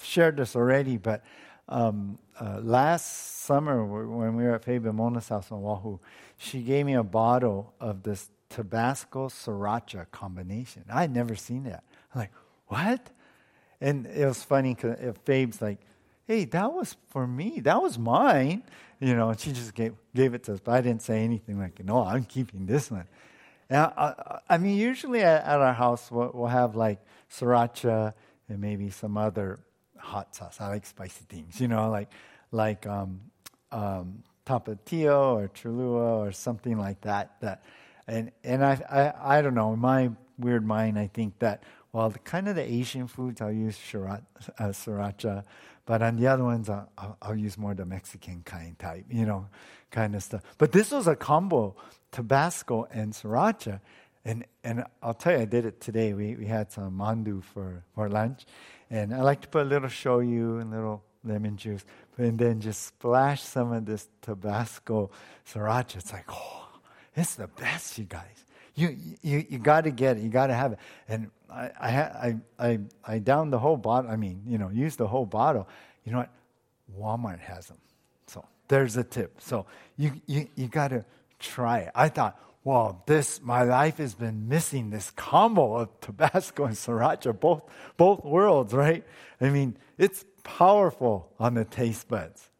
shared 0.00 0.38
this 0.38 0.56
already, 0.56 0.96
but 0.96 1.22
um, 1.68 2.18
uh, 2.40 2.60
last 2.62 3.42
summer 3.44 3.84
when 3.84 4.36
we 4.36 4.44
were 4.44 4.54
at 4.54 4.64
Faye 4.64 4.78
Mona's 4.78 5.28
house 5.28 5.50
on 5.50 5.64
Oahu, 5.64 5.98
she 6.36 6.62
gave 6.62 6.86
me 6.86 6.94
a 6.94 7.02
bottle 7.02 7.74
of 7.80 8.02
this 8.02 8.30
Tabasco 8.48 9.28
Sriracha 9.28 10.10
combination. 10.10 10.84
I'd 10.92 11.12
never 11.12 11.34
seen 11.34 11.64
that. 11.64 11.82
I'm 12.14 12.20
like, 12.20 12.32
what? 12.68 13.10
And 13.80 14.06
it 14.06 14.26
was 14.26 14.42
funny 14.42 14.74
because 14.74 14.96
Fabe's 15.24 15.60
like, 15.60 15.78
hey, 16.26 16.44
that 16.46 16.72
was 16.72 16.96
for 17.08 17.26
me. 17.26 17.60
That 17.60 17.82
was 17.82 17.98
mine. 17.98 18.62
You 19.00 19.14
know, 19.14 19.30
and 19.30 19.38
she 19.38 19.52
just 19.52 19.74
gave, 19.74 19.94
gave 20.14 20.34
it 20.34 20.44
to 20.44 20.54
us. 20.54 20.60
But 20.60 20.72
I 20.72 20.80
didn't 20.80 21.02
say 21.02 21.22
anything 21.22 21.58
like, 21.58 21.84
no, 21.84 22.02
I'm 22.02 22.24
keeping 22.24 22.66
this 22.66 22.90
one. 22.90 23.06
And 23.68 23.78
I, 23.78 24.40
I 24.48 24.58
mean, 24.58 24.78
usually 24.78 25.22
at, 25.22 25.44
at 25.44 25.60
our 25.60 25.74
house, 25.74 26.10
we'll, 26.10 26.30
we'll, 26.32 26.46
have 26.46 26.76
like 26.76 27.00
sriracha 27.30 28.14
and 28.48 28.60
maybe 28.60 28.90
some 28.90 29.16
other 29.16 29.58
hot 29.98 30.34
sauce. 30.34 30.60
I 30.60 30.68
like 30.68 30.86
spicy 30.86 31.24
things, 31.28 31.60
you 31.60 31.68
know, 31.68 31.90
like, 31.90 32.10
like 32.52 32.86
um, 32.86 33.20
um, 33.72 34.22
tapatio 34.46 35.36
or 35.36 35.48
Cholula 35.48 36.18
or 36.18 36.32
something 36.32 36.78
like 36.78 37.00
that. 37.02 37.40
That, 37.40 37.64
and 38.06 38.30
and 38.44 38.64
I, 38.64 38.80
I 38.90 39.38
I 39.38 39.42
don't 39.42 39.54
know. 39.54 39.72
In 39.72 39.80
my 39.80 40.10
weird 40.38 40.64
mind, 40.64 40.98
I 40.98 41.08
think 41.08 41.38
that 41.40 41.62
well, 41.92 42.10
the 42.10 42.18
kind 42.18 42.46
of 42.46 42.56
the 42.56 42.62
Asian 42.62 43.06
foods 43.06 43.40
I'll 43.40 43.50
use 43.50 43.78
shirat, 43.78 44.22
uh, 44.58 44.64
sriracha, 44.64 45.44
but 45.86 46.02
on 46.02 46.16
the 46.16 46.26
other 46.26 46.44
ones 46.44 46.68
I'll, 46.68 46.90
I'll, 46.98 47.16
I'll, 47.22 47.36
use 47.36 47.56
more 47.56 47.74
the 47.74 47.86
Mexican 47.86 48.42
kind 48.44 48.78
type, 48.78 49.06
you 49.08 49.24
know, 49.24 49.48
kind 49.90 50.14
of 50.14 50.22
stuff. 50.22 50.42
But 50.58 50.72
this 50.72 50.90
was 50.90 51.06
a 51.06 51.16
combo, 51.16 51.74
Tabasco 52.12 52.86
and 52.90 53.14
sriracha, 53.14 53.80
and 54.26 54.44
and 54.62 54.84
I'll 55.02 55.14
tell 55.14 55.32
you, 55.32 55.38
I 55.38 55.44
did 55.46 55.64
it 55.64 55.80
today. 55.80 56.12
We 56.12 56.34
we 56.34 56.46
had 56.46 56.70
some 56.70 56.98
mandu 56.98 57.42
for 57.42 57.82
for 57.94 58.10
lunch, 58.10 58.44
and 58.90 59.14
I 59.14 59.22
like 59.22 59.40
to 59.42 59.48
put 59.48 59.62
a 59.62 59.68
little 59.68 59.88
shoyu 59.88 60.60
and 60.60 60.70
little 60.70 61.02
lemon 61.24 61.56
juice, 61.56 61.84
and 62.18 62.38
then 62.38 62.60
just 62.60 62.86
splash 62.86 63.42
some 63.42 63.72
of 63.72 63.84
this 63.84 64.08
Tabasco 64.22 65.10
sriracha. 65.46 65.96
It's 65.96 66.12
like, 66.12 66.26
oh, 66.28 66.68
it's 67.14 67.34
the 67.34 67.48
best, 67.48 67.98
you 67.98 68.04
guys. 68.04 68.44
You 68.74 68.96
you 69.22 69.44
you 69.48 69.58
got 69.58 69.84
to 69.84 69.90
get 69.90 70.18
it. 70.18 70.22
You 70.22 70.28
got 70.28 70.48
to 70.48 70.54
have 70.54 70.72
it. 70.72 70.78
And 71.08 71.30
I 71.50 71.70
I 71.80 72.36
I 72.58 72.78
I, 73.04 73.18
downed 73.18 73.52
the 73.52 73.58
whole 73.58 73.78
bottle. 73.78 74.10
I 74.10 74.16
mean, 74.16 74.42
you 74.46 74.58
know, 74.58 74.68
used 74.68 74.98
the 74.98 75.06
whole 75.06 75.24
bottle. 75.24 75.66
You 76.04 76.12
know 76.12 76.18
what? 76.18 76.30
Walmart 76.98 77.40
has 77.40 77.68
them. 77.68 77.78
So 78.26 78.44
there's 78.68 78.96
a 78.98 79.04
tip. 79.04 79.40
So 79.40 79.64
you 79.96 80.12
you 80.26 80.48
you 80.56 80.68
got 80.68 80.88
to 80.88 81.06
try 81.38 81.78
it. 81.80 81.90
I 81.94 82.10
thought, 82.10 82.38
well, 82.66 83.04
this 83.06 83.40
my 83.40 83.62
life 83.62 83.98
has 83.98 84.14
been 84.14 84.48
missing 84.48 84.90
this 84.90 85.12
combo 85.12 85.76
of 85.76 86.00
Tabasco 86.00 86.64
and 86.64 86.74
Sriracha, 86.74 87.38
both 87.38 87.62
both 87.96 88.24
worlds, 88.24 88.74
right? 88.74 89.04
I 89.40 89.50
mean, 89.50 89.76
it's 89.98 90.24
powerful 90.42 91.30
on 91.38 91.54
the 91.54 91.64
taste 91.64 92.08
buds. 92.08 92.50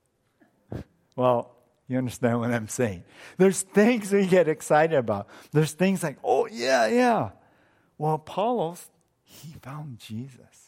Well, 1.16 1.56
you 1.88 1.98
understand 1.98 2.38
what 2.38 2.52
I'm 2.52 2.68
saying? 2.68 3.02
There's 3.36 3.62
things 3.62 4.12
we 4.12 4.26
get 4.26 4.46
excited 4.46 4.96
about. 4.96 5.26
There's 5.50 5.72
things 5.72 6.04
like, 6.04 6.18
oh, 6.22 6.46
yeah, 6.52 6.86
yeah. 6.86 7.30
Well, 7.98 8.14
Apollos, 8.14 8.88
he 9.24 9.56
found 9.60 9.98
Jesus. 9.98 10.65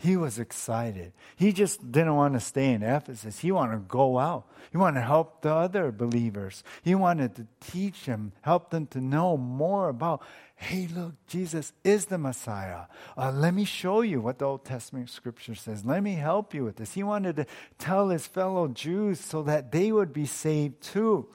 He 0.00 0.16
was 0.16 0.38
excited. 0.38 1.12
He 1.36 1.52
just 1.52 1.92
didn't 1.92 2.16
want 2.16 2.32
to 2.32 2.40
stay 2.40 2.72
in 2.72 2.82
Ephesus. 2.82 3.40
He 3.40 3.52
wanted 3.52 3.72
to 3.72 3.78
go 3.80 4.18
out. 4.18 4.46
He 4.72 4.78
wanted 4.78 5.00
to 5.00 5.06
help 5.06 5.42
the 5.42 5.54
other 5.54 5.92
believers. 5.92 6.64
He 6.82 6.94
wanted 6.94 7.36
to 7.36 7.46
teach 7.60 8.06
them, 8.06 8.32
help 8.40 8.70
them 8.70 8.86
to 8.88 9.00
know 9.02 9.36
more 9.36 9.90
about, 9.90 10.22
hey, 10.56 10.88
look, 10.94 11.12
Jesus 11.26 11.74
is 11.84 12.06
the 12.06 12.16
Messiah. 12.16 12.84
Uh, 13.14 13.30
let 13.30 13.52
me 13.52 13.66
show 13.66 14.00
you 14.00 14.22
what 14.22 14.38
the 14.38 14.46
Old 14.46 14.64
Testament 14.64 15.10
scripture 15.10 15.54
says. 15.54 15.84
Let 15.84 16.02
me 16.02 16.14
help 16.14 16.54
you 16.54 16.64
with 16.64 16.76
this. 16.76 16.94
He 16.94 17.02
wanted 17.02 17.36
to 17.36 17.44
tell 17.78 18.08
his 18.08 18.26
fellow 18.26 18.68
Jews 18.68 19.20
so 19.20 19.42
that 19.42 19.70
they 19.70 19.92
would 19.92 20.14
be 20.14 20.24
saved 20.24 20.80
too. 20.80 21.28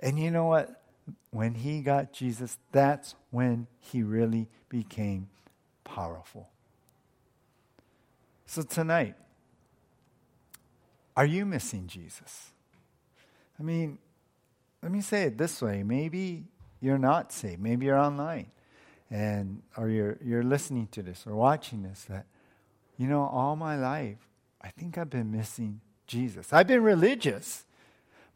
And 0.00 0.18
you 0.18 0.30
know 0.30 0.46
what? 0.46 0.82
When 1.30 1.52
he 1.52 1.82
got 1.82 2.14
Jesus, 2.14 2.56
that's 2.72 3.14
when 3.30 3.66
he 3.80 4.02
really 4.02 4.48
became 4.70 5.28
powerful. 5.84 6.48
So 8.50 8.62
tonight, 8.62 9.14
are 11.14 11.26
you 11.26 11.44
missing 11.44 11.86
Jesus? 11.86 12.52
I 13.60 13.62
mean, 13.62 13.98
let 14.82 14.90
me 14.90 15.02
say 15.02 15.24
it 15.24 15.36
this 15.36 15.60
way. 15.60 15.82
Maybe 15.82 16.44
you're 16.80 16.96
not 16.96 17.30
saved. 17.30 17.60
Maybe 17.60 17.84
you're 17.84 17.98
online 17.98 18.46
and 19.10 19.60
or 19.76 19.90
you're 19.90 20.16
you're 20.24 20.42
listening 20.42 20.88
to 20.92 21.02
this 21.02 21.26
or 21.26 21.34
watching 21.34 21.82
this 21.82 22.06
that 22.08 22.24
you 22.96 23.06
know 23.06 23.22
all 23.22 23.54
my 23.54 23.76
life 23.76 24.18
I 24.62 24.68
think 24.68 24.96
I've 24.96 25.10
been 25.10 25.30
missing 25.30 25.80
Jesus. 26.06 26.50
I've 26.50 26.66
been 26.66 26.82
religious, 26.82 27.64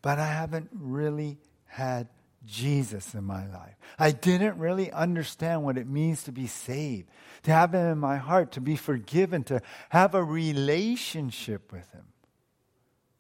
but 0.03 0.19
I 0.19 0.27
haven't 0.27 0.69
really 0.73 1.39
had 1.67 2.09
Jesus 2.47 3.15
in 3.15 3.25
my 3.25 3.47
life. 3.47 3.77
I 3.99 4.11
didn't 4.11 4.59
really 4.59 4.91
understand 4.91 5.63
what 5.63 5.79
it 5.79 5.87
means 5.87 6.25
to 6.25 6.33
be 6.33 6.47
saved, 6.47 7.09
to 7.45 7.53
have 7.53 7.73
Him 7.75 7.93
in 7.93 7.99
my 7.99 8.17
heart, 8.17 8.53
to 8.53 8.61
be 8.61 8.77
forgiven, 8.77 9.45
to 9.45 9.61
have 9.91 10.15
a 10.15 10.25
relationship 10.25 11.73
with 11.73 11.91
Him. 11.93 12.05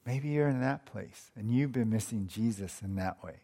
Maybe 0.04 0.28
you're 0.28 0.48
in 0.48 0.60
that 0.60 0.86
place 0.86 1.30
and 1.36 1.50
you've 1.50 1.72
been 1.72 1.90
missing 1.90 2.26
Jesus 2.26 2.82
in 2.82 2.96
that 2.96 3.22
way. 3.22 3.36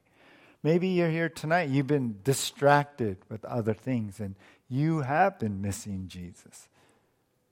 Maybe 0.62 0.88
you're 0.88 1.10
here 1.10 1.28
tonight, 1.28 1.68
you've 1.68 1.86
been 1.86 2.18
distracted 2.24 3.18
with 3.28 3.44
other 3.44 3.74
things 3.74 4.18
and 4.18 4.34
you 4.68 5.02
have 5.02 5.38
been 5.38 5.62
missing 5.62 6.06
Jesus. 6.08 6.68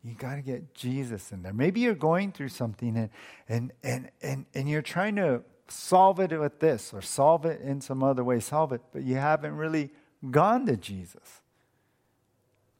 You 0.02 0.14
got 0.14 0.36
to 0.36 0.42
get 0.42 0.74
Jesus 0.74 1.32
in 1.32 1.42
there. 1.42 1.52
Maybe 1.52 1.80
you're 1.80 1.94
going 1.94 2.32
through 2.32 2.48
something 2.48 2.96
and, 2.96 3.10
and, 3.48 3.72
and, 3.82 4.10
and, 4.22 4.46
and 4.54 4.68
you're 4.68 4.82
trying 4.82 5.16
to 5.16 5.42
solve 5.68 6.20
it 6.20 6.38
with 6.38 6.60
this 6.60 6.92
or 6.92 7.02
solve 7.02 7.44
it 7.44 7.60
in 7.60 7.80
some 7.80 8.02
other 8.02 8.24
way, 8.24 8.40
solve 8.40 8.72
it, 8.72 8.80
but 8.92 9.02
you 9.02 9.16
haven't 9.16 9.56
really 9.56 9.90
gone 10.30 10.66
to 10.66 10.76
Jesus. 10.76 11.40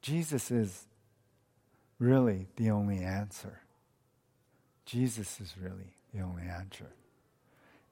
Jesus 0.03 0.51
is 0.51 0.87
really 1.99 2.47
the 2.57 2.71
only 2.71 2.99
answer. 2.99 3.61
Jesus 4.85 5.41
is 5.41 5.55
really 5.61 5.95
the 6.15 6.21
only 6.21 6.45
answer. 6.45 6.87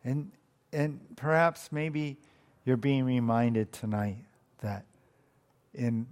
And, 0.05 0.31
and 0.73 1.01
perhaps 1.17 1.73
maybe 1.73 2.19
you're 2.65 2.77
being 2.77 3.05
reminded 3.05 3.73
tonight 3.73 4.25
that 4.61 4.85
in 5.75 6.07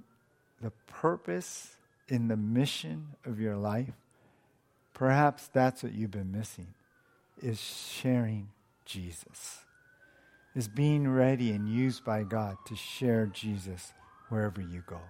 the 0.61 0.73
purpose, 0.89 1.77
in 2.09 2.29
the 2.29 2.37
mission 2.37 3.09
of 3.25 3.39
your 3.39 3.57
life, 3.57 3.95
perhaps 4.93 5.49
that's 5.53 5.83
what 5.83 5.93
you've 5.93 6.11
been 6.11 6.33
missing, 6.33 6.75
is 7.41 7.61
sharing 7.61 8.49
Jesus, 8.93 9.61
is 10.55 10.69
being 10.69 11.09
ready 11.09 11.51
and 11.53 11.67
used 11.67 12.05
by 12.05 12.25
God 12.25 12.59
to 12.67 12.77
share 12.77 13.25
Jesus 13.25 13.95
wherever 14.29 14.61
you 14.61 14.83
go. 14.87 15.01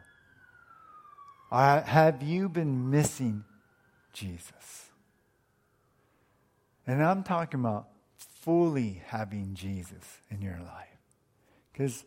Have 1.51 2.23
you 2.23 2.49
been 2.49 2.91
missing 2.91 3.45
Jesus? 4.13 4.91
And 6.87 7.03
I'm 7.03 7.25
talking 7.25 7.59
about 7.59 7.89
fully 8.17 9.03
having 9.07 9.55
Jesus 9.55 10.19
in 10.31 10.43
your 10.43 10.61
life. 10.65 10.89
Because 11.73 12.05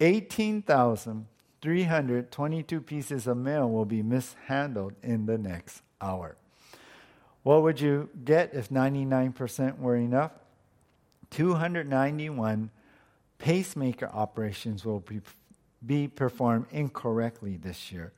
18,322 0.00 2.80
pieces 2.80 3.26
of 3.26 3.36
mail 3.36 3.68
will 3.68 3.84
be 3.84 4.02
mishandled 4.02 4.94
in 5.02 5.26
the 5.26 5.36
next 5.36 5.82
hour. 6.00 6.38
What 7.44 7.62
would 7.62 7.78
you 7.78 8.08
get 8.24 8.54
if 8.54 8.70
99% 8.70 9.78
were 9.78 9.96
enough? 9.96 10.32
291 11.30 12.70
pacemaker 13.38 14.06
operations 14.06 14.84
will 14.84 15.00
be, 15.00 15.20
be 15.84 16.08
performed 16.08 16.66
incorrectly 16.70 17.56
this 17.56 17.92
year. 17.92 18.12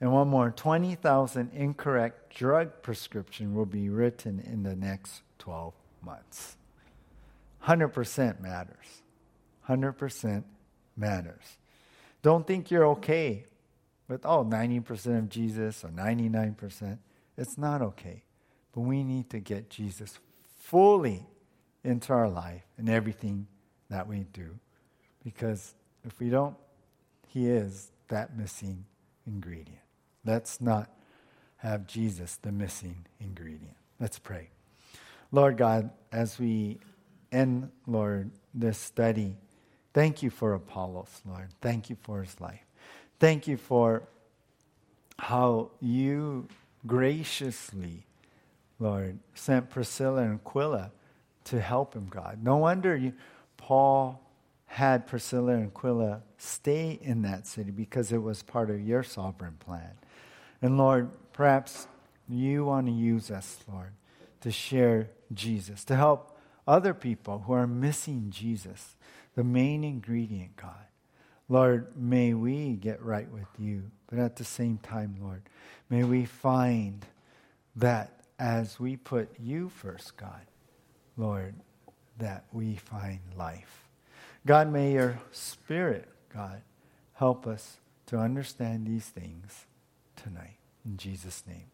And 0.00 0.12
one 0.12 0.28
more 0.28 0.50
20,000 0.50 1.52
incorrect 1.54 2.34
drug 2.34 2.82
prescription 2.82 3.54
will 3.54 3.66
be 3.66 3.88
written 3.88 4.40
in 4.40 4.64
the 4.64 4.74
next 4.74 5.22
12 5.38 5.72
months. 6.02 6.56
100% 7.64 8.40
matters. 8.40 9.02
100% 9.68 10.44
matters. 10.96 11.56
Don't 12.22 12.46
think 12.46 12.70
you're 12.72 12.86
okay 12.88 13.44
with, 14.08 14.26
oh, 14.26 14.44
90% 14.44 15.18
of 15.18 15.28
Jesus 15.28 15.84
or 15.84 15.90
99%. 15.90 16.98
It's 17.36 17.56
not 17.56 17.80
okay. 17.80 18.24
But 18.76 18.82
we 18.82 19.02
need 19.02 19.30
to 19.30 19.40
get 19.40 19.70
Jesus 19.70 20.18
fully 20.58 21.26
into 21.82 22.12
our 22.12 22.28
life 22.28 22.62
and 22.76 22.90
everything 22.90 23.46
that 23.88 24.06
we 24.06 24.26
do. 24.34 24.58
Because 25.24 25.74
if 26.04 26.20
we 26.20 26.28
don't, 26.28 26.54
He 27.26 27.48
is 27.48 27.90
that 28.08 28.36
missing 28.36 28.84
ingredient. 29.26 29.80
Let's 30.26 30.60
not 30.60 30.90
have 31.56 31.86
Jesus 31.86 32.36
the 32.36 32.52
missing 32.52 33.06
ingredient. 33.18 33.76
Let's 33.98 34.18
pray. 34.18 34.50
Lord 35.32 35.56
God, 35.56 35.88
as 36.12 36.38
we 36.38 36.78
end, 37.32 37.70
Lord, 37.86 38.30
this 38.52 38.76
study, 38.76 39.36
thank 39.94 40.22
you 40.22 40.28
for 40.28 40.52
Apollos, 40.52 41.22
Lord. 41.26 41.48
Thank 41.62 41.88
you 41.88 41.96
for 42.02 42.22
his 42.22 42.38
life. 42.42 42.66
Thank 43.18 43.48
you 43.48 43.56
for 43.56 44.02
how 45.18 45.70
you 45.80 46.48
graciously, 46.86 48.05
Lord, 48.78 49.18
sent 49.34 49.70
Priscilla 49.70 50.22
and 50.22 50.40
Aquila 50.40 50.90
to 51.44 51.60
help 51.60 51.94
him, 51.94 52.08
God. 52.10 52.40
No 52.42 52.56
wonder 52.56 52.96
you, 52.96 53.12
Paul 53.56 54.20
had 54.66 55.06
Priscilla 55.06 55.52
and 55.52 55.68
Aquila 55.68 56.22
stay 56.38 56.98
in 57.00 57.22
that 57.22 57.46
city 57.46 57.70
because 57.70 58.12
it 58.12 58.22
was 58.22 58.42
part 58.42 58.68
of 58.68 58.80
your 58.80 59.02
sovereign 59.02 59.56
plan. 59.58 59.92
And 60.60 60.76
Lord, 60.76 61.10
perhaps 61.32 61.86
you 62.28 62.64
want 62.64 62.86
to 62.86 62.92
use 62.92 63.30
us, 63.30 63.58
Lord, 63.72 63.92
to 64.40 64.50
share 64.50 65.08
Jesus, 65.32 65.84
to 65.84 65.96
help 65.96 66.36
other 66.66 66.94
people 66.94 67.44
who 67.46 67.52
are 67.52 67.66
missing 67.66 68.26
Jesus, 68.30 68.96
the 69.34 69.44
main 69.44 69.84
ingredient, 69.84 70.56
God. 70.56 70.74
Lord, 71.48 71.96
may 71.96 72.34
we 72.34 72.74
get 72.74 73.00
right 73.02 73.30
with 73.30 73.46
you, 73.58 73.84
but 74.08 74.18
at 74.18 74.36
the 74.36 74.44
same 74.44 74.78
time, 74.78 75.16
Lord, 75.20 75.42
may 75.88 76.02
we 76.02 76.24
find 76.24 77.06
that 77.76 78.15
as 78.38 78.78
we 78.78 78.96
put 78.96 79.28
you 79.38 79.68
first, 79.68 80.16
God, 80.16 80.46
Lord, 81.16 81.54
that 82.18 82.44
we 82.52 82.76
find 82.76 83.20
life. 83.36 83.88
God, 84.46 84.72
may 84.72 84.92
your 84.92 85.18
Spirit, 85.32 86.08
God, 86.32 86.62
help 87.14 87.46
us 87.46 87.78
to 88.06 88.18
understand 88.18 88.86
these 88.86 89.06
things 89.06 89.66
tonight. 90.14 90.58
In 90.84 90.96
Jesus' 90.96 91.42
name. 91.46 91.66